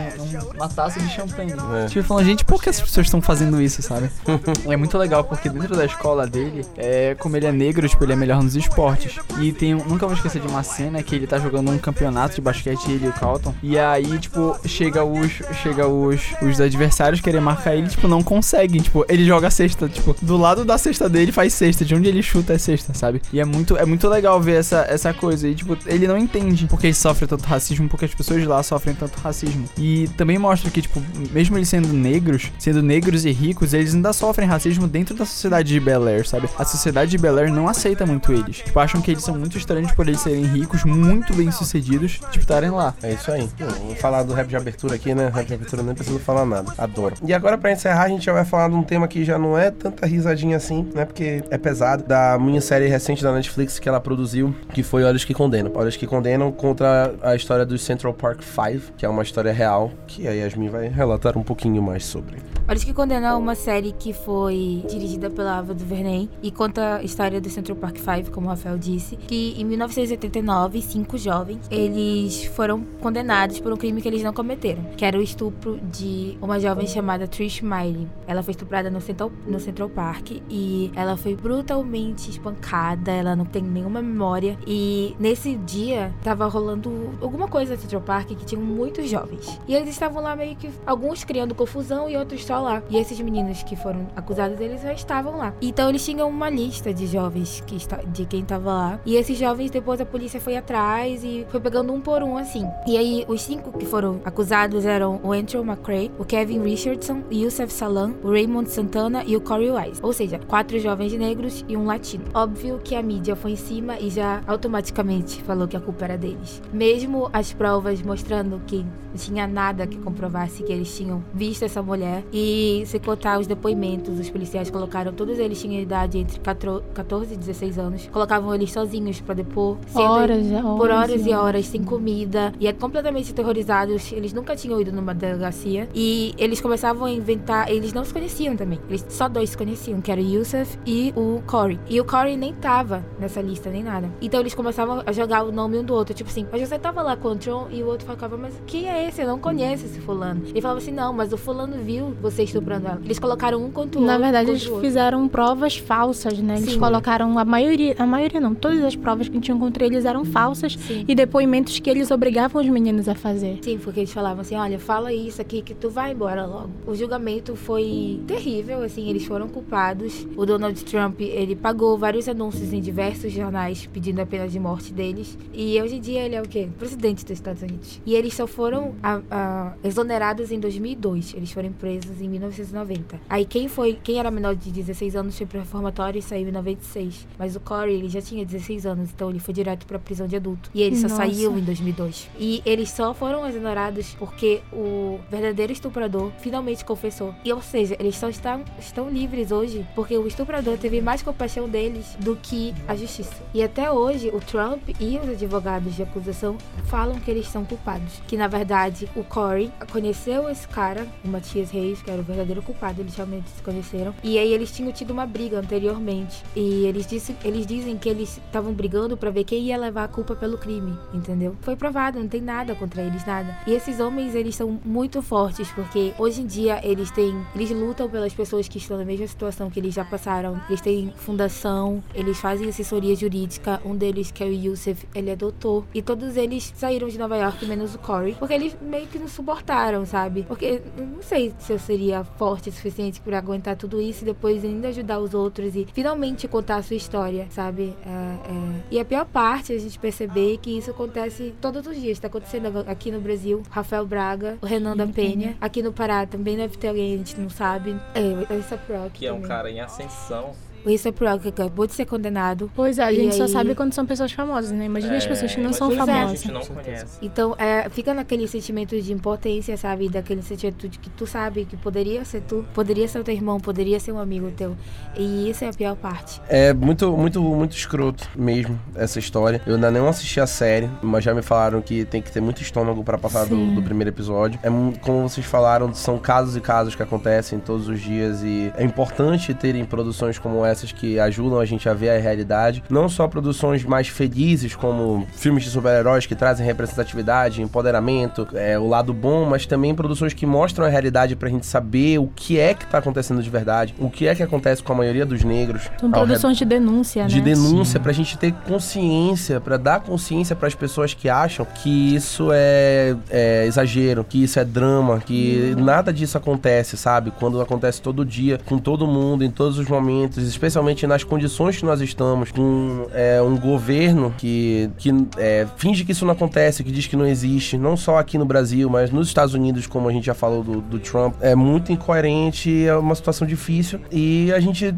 [0.53, 1.53] numa taça de champanhe.
[1.83, 1.85] É.
[1.87, 4.09] Tipo, falando, gente, por que as pessoas estão fazendo isso, sabe?
[4.67, 8.13] é muito legal, porque dentro da escola dele, é, como ele é negro, tipo, ele
[8.13, 9.15] é melhor nos esportes.
[9.39, 9.73] E tem.
[9.75, 13.05] Nunca vou esquecer de uma cena que ele tá jogando um campeonato de basquete, ele
[13.05, 13.13] e o
[13.61, 15.31] E aí, tipo, chega os.
[15.61, 18.81] Chega os, os adversários querer marcar ele, tipo, não conseguem.
[18.81, 22.21] Tipo, ele joga cesta, tipo, do lado da cesta dele faz cesta, de onde ele
[22.21, 23.21] chuta é cesta, sabe?
[23.31, 25.47] E é muito, é muito legal ver essa, essa coisa.
[25.47, 28.95] E, tipo, ele não entende porque ele sofre tanto racismo, porque as pessoas lá sofrem
[28.95, 29.67] tanto racismo.
[29.77, 34.13] E também mostra que, tipo, mesmo eles sendo negros, sendo negros e ricos, eles ainda
[34.13, 36.49] sofrem racismo dentro da sociedade de Bel Air, sabe?
[36.57, 38.57] A sociedade de Bel Air não aceita muito eles.
[38.57, 42.39] Tipo, acham que eles são muito estranhos por eles serem ricos, muito bem sucedidos, tipo,
[42.39, 42.93] estarem lá.
[43.01, 43.49] É isso aí.
[43.85, 45.29] Vou falar do rap de abertura aqui, né?
[45.33, 46.73] Rap de abertura nem preciso falar nada.
[46.77, 47.15] Adoro.
[47.25, 49.57] E agora, pra encerrar, a gente já vai falar de um tema que já não
[49.57, 51.05] é tanta risadinha assim, né?
[51.05, 52.03] Porque é pesado.
[52.07, 55.71] Da minissérie recente da Netflix que ela produziu, que foi Olhos que Condenam.
[55.75, 59.91] Olhos que Condenam contra a história do Central Park 5, que é uma história real,
[60.07, 62.37] que a Yasmin vai relatar um pouquinho mais sobre.
[62.67, 67.03] Olha que Condenar é uma série que foi dirigida pela Ava DuVernay e conta a
[67.03, 72.43] história do Central Park 5, como o Rafael disse, que em 1989, cinco jovens, eles
[72.45, 76.59] foram condenados por um crime que eles não cometeram, que era o estupro de uma
[76.59, 78.05] jovem chamada Trish Miley.
[78.27, 83.45] Ela foi estuprada no Central, no Central Park e ela foi brutalmente espancada, ela não
[83.45, 88.61] tem nenhuma memória e nesse dia tava rolando alguma coisa no Central Park que tinham
[88.61, 89.57] muitos jovens.
[89.69, 92.83] E eles estavam lá meio que alguns criando confusão e outros só lá.
[92.89, 95.53] E esses meninos que foram acusados, eles já estavam lá.
[95.61, 97.77] Então eles tinham uma lista de jovens que
[98.07, 98.99] de quem tava lá.
[99.05, 102.67] E esses jovens depois a polícia foi atrás e foi pegando um por um assim.
[102.85, 107.33] E aí os cinco que foram acusados eram o Andrew McCrae, o Kevin Richardson, o
[107.33, 109.99] Yusef Salam, o Raymond Santana e o Corey Wise.
[110.01, 112.25] Ou seja, quatro jovens negros e um latino.
[112.33, 116.17] Óbvio que a mídia foi em cima e já automaticamente falou que a culpa era
[116.17, 116.61] deles.
[116.71, 121.81] Mesmo as provas mostrando que não tinha nada que comprovasse que eles tinham visto essa
[121.81, 122.23] mulher.
[122.31, 127.37] E se contar os depoimentos, os policiais colocaram, todos eles tinham idade entre 14 e
[127.37, 128.09] 16 anos.
[128.11, 129.77] Colocavam eles sozinhos pra depor.
[129.95, 130.45] horas,
[130.77, 134.11] por horas e horas sem comida e é completamente aterrorizados.
[134.13, 137.69] Eles nunca tinham ido numa delegacia e eles começavam a inventar.
[137.69, 138.79] Eles não se conheciam também.
[138.89, 141.79] Eles só dois se conheciam, que era o Yusuf e o Corey.
[141.89, 144.09] E o Corey nem tava nessa lista nem nada.
[144.21, 147.01] Então eles começavam a jogar o nome um do outro, tipo assim, mas você tava
[147.01, 149.21] lá com o Tron e o outro ficava, mas quem é esse?
[149.21, 150.43] Eu não conheço esse fulano.
[150.47, 153.01] Ele falava assim, não, mas o fulano viu você estuprando ela.
[153.03, 154.23] Eles colocaram um contra o Na outro.
[154.23, 156.57] verdade, contra eles fizeram provas falsas, né?
[156.57, 156.79] Eles Sim.
[156.79, 160.77] colocaram a maioria, a maioria não, todas as provas que tinham contra eles eram falsas
[160.79, 161.03] Sim.
[161.07, 163.57] e depoimentos que eles obrigavam os meninos a fazer.
[163.63, 166.69] Sim, porque eles falavam assim, olha, fala isso aqui que tu vai embora logo.
[166.85, 170.27] O julgamento foi terrível, assim, eles foram culpados.
[170.37, 174.93] O Donald Trump, ele pagou vários anúncios em diversos jornais pedindo a pena de morte
[174.93, 175.37] deles.
[175.53, 176.67] E hoje em dia ele é o quê?
[176.77, 177.99] Presidente dos Estados Unidos.
[178.05, 181.33] E eles só foram a- a- exonerados em 2002.
[181.33, 183.19] Eles foram presos em 1990.
[183.29, 186.51] Aí quem foi, quem era menor de 16 anos foi pro reformatório e saiu em
[186.51, 187.27] 96.
[187.39, 190.35] Mas o Corey, ele já tinha 16 anos, então ele foi direto pra prisão de
[190.35, 190.69] adulto.
[190.73, 191.15] E ele só Nossa.
[191.17, 192.29] saiu em 2002.
[192.39, 197.33] E eles só foram exonerados porque o verdadeiro estuprador finalmente confessou.
[197.45, 201.69] E ou seja, eles só estão, estão livres hoje porque o estuprador teve mais compaixão
[201.69, 203.35] deles do que a justiça.
[203.53, 208.21] E até hoje, o Trump e os advogados de acusação falam que eles são culpados.
[208.27, 212.61] Que na verdade o Corey conheceu esse cara, o Matias Reis, que era o verdadeiro
[212.61, 214.13] culpado, eles realmente se conheceram.
[214.21, 216.43] E aí eles tinham tido uma briga anteriormente.
[216.53, 220.07] E eles, disse, eles dizem que eles estavam brigando pra ver quem ia levar a
[220.09, 221.55] culpa pelo crime, entendeu?
[221.61, 223.57] Foi provado, não tem nada contra eles, nada.
[223.65, 227.45] E esses homens, eles são muito fortes, porque hoje em dia eles têm.
[227.55, 230.59] Eles lutam pelas pessoas que estão na mesma situação que eles já passaram.
[230.67, 233.81] Eles têm fundação, eles fazem assessoria jurídica.
[233.85, 235.85] Um deles, que é o Yusuf, ele é doutor.
[235.93, 239.27] E todos eles saíram de Nova York, menos o Corey, porque eles meio que não
[239.27, 240.43] suportaram, sabe?
[240.43, 244.63] Porque não sei se eu seria forte o suficiente pra aguentar tudo isso e depois
[244.63, 247.95] ainda ajudar os outros e finalmente contar a sua história, sabe?
[248.05, 248.83] É, é.
[248.91, 252.19] E a pior parte é a gente perceber que isso acontece todos os dias.
[252.19, 252.46] Tá acontecendo
[252.87, 255.55] aqui no Brasil, Rafael Braga, o Renan da Penha.
[255.59, 257.95] Aqui no Pará também deve ter alguém, a gente não sabe.
[258.15, 259.47] É, essa Proc Que é um também.
[259.49, 260.51] cara em ascensão.
[260.87, 262.71] O Rocky acabou de ser condenado.
[262.75, 264.85] Pois é, a gente só aí- sabe quando são pessoas famosas, né?
[264.85, 266.41] Imagina as É, pessoas que não são é, famosas.
[266.41, 267.17] gente não conhece.
[267.21, 270.07] Então, é, fica naquele sentimento de impotência, sabe?
[270.07, 273.59] Daquele sentimento de que tu sabe que poderia ser tu, poderia ser o teu irmão,
[273.59, 274.75] poderia ser um amigo teu.
[275.15, 276.41] E isso é a pior parte.
[276.47, 279.61] É muito, muito, muito escroto mesmo essa história.
[279.67, 282.61] Eu ainda não assisti a série, mas já me falaram que tem que ter muito
[282.61, 284.59] estômago pra passar do, do primeiro episódio.
[284.63, 284.69] É
[285.01, 289.53] como vocês falaram, são casos e casos que acontecem todos os dias e é importante
[289.53, 292.83] terem produções como essas que ajudam a gente a ver a realidade.
[292.89, 298.87] Não só produções mais felizes, como filmes de super-heróis que trazem representatividade, empoderamento, é, o
[298.87, 302.73] lado bom, mas também produções que mostram a realidade pra gente saber o que é
[302.73, 305.89] que tá acontecendo de verdade, o que é que acontece com a maioria dos negros.
[305.99, 307.45] São produções de denúncia, de né?
[307.45, 313.15] denúncia pra gente ter consciência, pra dar consciência pras pessoas que acham que isso é,
[313.29, 317.31] é exagero, que isso é drama, que nada disso acontece, sabe?
[317.31, 320.66] Quando acontece todo dia, com todo mundo, em todos os momentos, especialmente
[321.07, 326.25] nas condições que nós estamos, com é, um governo que, que é, finge que isso
[326.25, 329.53] não acontece, que diz que não existe, não só aqui no Brasil, mas nos Estados
[329.53, 333.47] Unidos, como a gente já falou do, do Trump, é muito incoerente, é uma situação
[333.47, 334.95] difícil e a gente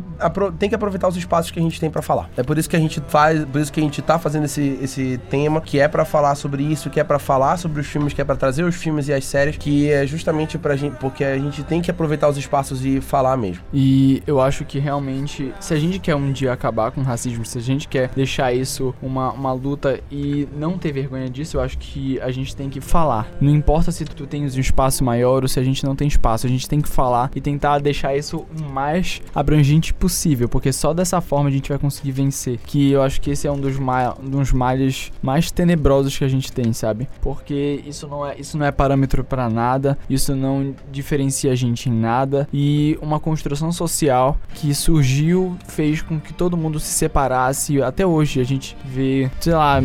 [0.58, 2.30] tem que aproveitar os espaços que a gente tem pra falar.
[2.38, 4.80] É por isso que a gente faz, por isso que a gente tá fazendo esse,
[4.82, 8.14] esse tema, que é pra falar sobre isso, que é pra falar sobre os filmes,
[8.14, 11.24] que é pra trazer os filmes e as séries, que é justamente pra gente, porque
[11.24, 13.64] a gente tem que aproveitar os espaços e falar mesmo.
[13.74, 17.46] E eu acho que realmente, se a gente quer um dia acabar com o racismo,
[17.46, 21.62] se a gente quer deixar isso uma, uma luta e não ter vergonha disso, eu
[21.62, 23.28] acho que a gente tem que falar.
[23.40, 26.46] Não importa se tu tens um espaço maior ou se a gente não tem espaço,
[26.46, 30.94] a gente tem que falar e tentar deixar isso o mais abrangente possível, porque só
[30.94, 32.60] dessa forma a gente vai conseguir vencer.
[32.66, 36.28] Que eu acho que esse é um dos, ma dos males mais tenebrosos que a
[36.28, 37.08] gente tem, sabe?
[37.22, 41.90] Porque isso não é, isso não é parâmetro pra nada, isso não diferencia a gente
[41.90, 47.82] em nada e uma construção social que surgiu fez com que todo mundo se separasse.
[47.82, 49.80] Até hoje a gente vê, sei lá,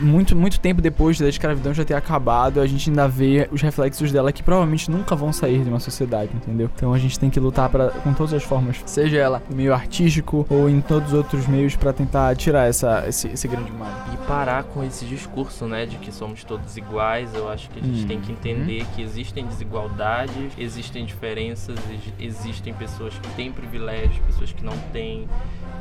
[0.00, 4.10] muito muito tempo depois da escravidão já ter acabado, a gente ainda vê os reflexos
[4.12, 6.70] dela que provavelmente nunca vão sair de uma sociedade, entendeu?
[6.74, 9.72] Então a gente tem que lutar pra, com todas as formas, seja ela no meio
[9.74, 13.88] artístico ou em todos os outros meios pra tentar tirar essa, esse, esse grande mal.
[14.12, 17.34] E parar com esse discurso, né, de que somos todos iguais.
[17.34, 18.06] Eu acho que a gente Hum.
[18.06, 24.52] tem que entender que existem desigualdades, existem diferenças, ex- existem pessoas que têm privilégios, pessoas
[24.52, 24.97] que não têm.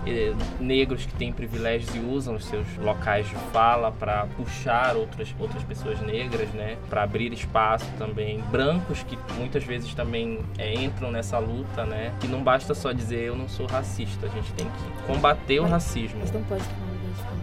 [0.06, 5.34] Eh, negros que têm privilégios e usam os seus locais de fala para puxar outras,
[5.40, 8.40] outras pessoas negras, né, para abrir espaço também.
[8.50, 13.20] Brancos que muitas vezes também eh, entram nessa luta, né, que não basta só dizer
[13.20, 16.20] eu não sou racista, a gente tem que combater o racismo.
[16.22, 17.38] Mas não pode tomar lugar de fala.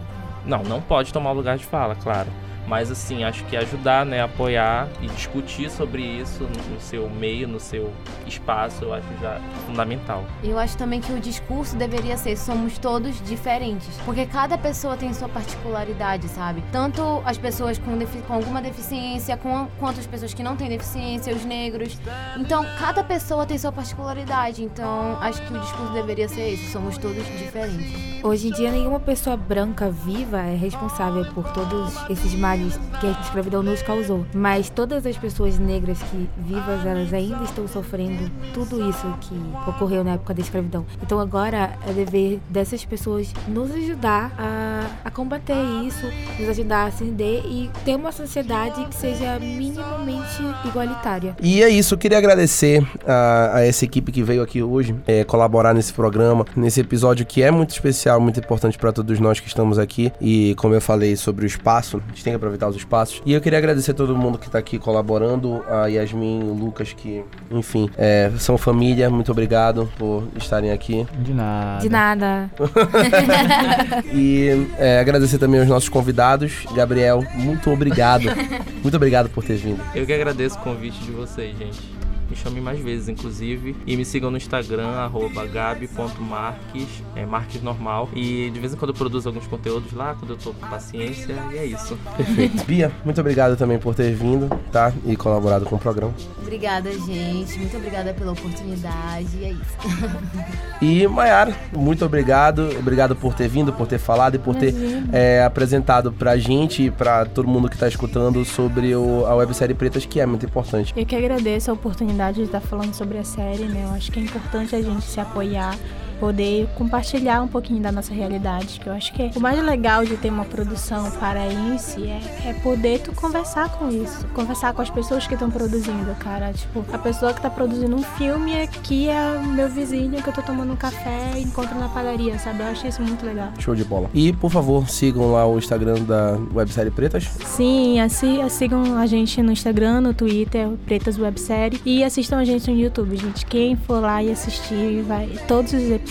[0.45, 2.29] Não, não pode tomar lugar de fala, claro.
[2.67, 7.59] Mas assim, acho que ajudar, né, apoiar e discutir sobre isso no seu meio, no
[7.59, 7.93] seu
[8.25, 10.23] espaço, eu acho já fundamental.
[10.43, 13.95] Eu acho também que o discurso deveria ser somos todos diferentes.
[14.03, 16.63] Porque cada pessoa tem sua particularidade, sabe?
[16.71, 20.69] Tanto as pessoas com, defi- com alguma deficiência, com, quanto as pessoas que não têm
[20.69, 21.99] deficiência, os negros.
[22.37, 24.63] Então, cada pessoa tem sua particularidade.
[24.63, 28.23] Então, acho que o discurso deveria ser esse, somos todos diferentes.
[28.23, 32.54] Hoje em dia, nenhuma pessoa branca viva é responsável por todos esses males
[32.99, 34.25] que a escravidão nos causou.
[34.33, 39.35] Mas todas as pessoas negras que vivas, elas ainda estão sofrendo tudo isso que
[39.67, 40.85] ocorreu na época da escravidão.
[41.01, 45.55] Então agora é dever dessas pessoas nos ajudar a, a combater
[45.85, 46.05] isso,
[46.39, 51.35] nos ajudar a ascender e ter uma sociedade que seja minimamente igualitária.
[51.41, 55.23] E é isso, eu queria agradecer a, a essa equipe que veio aqui hoje é,
[55.23, 59.47] colaborar nesse programa, nesse episódio que é muito especial, muito importante para todos nós que
[59.47, 60.11] estamos aqui.
[60.19, 63.21] E como eu falei sobre o espaço, a gente tem que aproveitar os espaços.
[63.25, 67.23] E eu queria agradecer todo mundo que tá aqui colaborando, a Yasmin, o Lucas, que,
[67.49, 69.09] enfim, é, são família.
[69.09, 71.05] Muito obrigado por estarem aqui.
[71.19, 71.81] De nada.
[71.81, 72.51] De nada.
[74.13, 76.65] E é, agradecer também aos nossos convidados.
[76.73, 78.23] Gabriel, muito obrigado.
[78.81, 79.81] muito obrigado por ter vindo.
[79.93, 81.94] Eu que agradeço o convite de vocês, gente.
[82.35, 83.75] Me chamem mais vezes, inclusive.
[83.87, 88.09] E me sigam no Instagram, arroba gabi.marques, é Marques normal.
[88.13, 91.33] E de vez em quando eu produzo alguns conteúdos lá, quando eu tô com paciência.
[91.53, 91.97] E é isso.
[92.17, 92.63] Perfeito.
[92.67, 94.91] Bia, muito obrigado também por ter vindo, tá?
[95.05, 96.13] E colaborado com o programa.
[96.39, 97.57] Obrigada, gente.
[97.57, 99.37] Muito obrigada pela oportunidade.
[99.37, 100.65] E é isso.
[100.81, 102.69] E Maiara, muito obrigado.
[102.77, 104.73] Obrigado por ter vindo, por ter falado e por ter
[105.13, 109.73] é, apresentado pra gente e pra todo mundo que tá escutando sobre o, a websérie
[109.73, 110.93] Pretas, que é muito importante.
[110.95, 113.83] Eu que agradeço a oportunidade de estar falando sobre a série, né?
[113.85, 115.77] Eu acho que é importante a gente se apoiar
[116.19, 120.15] poder compartilhar um pouquinho da nossa realidade, que eu acho que o mais legal de
[120.17, 125.27] ter uma produção paraense é, é poder tu conversar com isso, conversar com as pessoas
[125.27, 126.53] que estão produzindo, cara.
[126.53, 130.41] Tipo, a pessoa que tá produzindo um filme aqui é meu vizinho que eu tô
[130.41, 132.61] tomando um café e encontro na padaria, sabe?
[132.61, 133.49] Eu acho isso muito legal.
[133.59, 134.09] Show de bola.
[134.13, 137.25] E, por favor, sigam lá o Instagram da Websérie Pretas.
[137.45, 141.81] Sim, assi sigam a gente no Instagram, no Twitter, Pretas Websérie.
[141.85, 143.45] E assistam a gente no YouTube, gente.
[143.45, 146.04] Quem for lá e assistir, vai, todos os episódios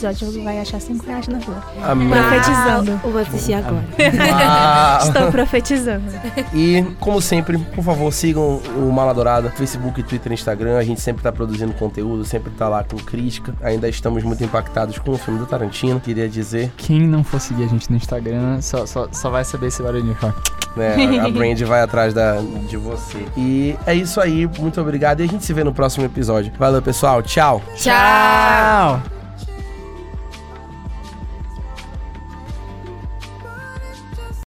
[0.44, 1.62] vai achar 5 reais na rua.
[1.82, 2.08] Amém.
[2.08, 2.96] Profetizando.
[3.02, 3.84] Vou assistir agora.
[4.32, 6.04] Ah, Estou profetizando.
[6.52, 10.78] E, como sempre, por favor, sigam o Mala Dourada, Facebook, Twitter e Instagram.
[10.78, 13.54] A gente sempre tá produzindo conteúdo, sempre tá lá com crítica.
[13.62, 16.72] Ainda estamos muito impactados com o filme do Tarantino, queria dizer.
[16.76, 20.16] Quem não for seguir a gente no Instagram, só, só, só vai saber esse barulhinho.
[20.76, 20.94] né?
[21.20, 22.36] A Brand vai atrás da,
[22.68, 23.24] de você.
[23.36, 25.20] E é isso aí, muito obrigado.
[25.20, 26.52] E a gente se vê no próximo episódio.
[26.58, 27.22] Valeu, pessoal.
[27.22, 27.62] Tchau.
[27.76, 29.00] Tchau!
[29.00, 29.23] Tchau!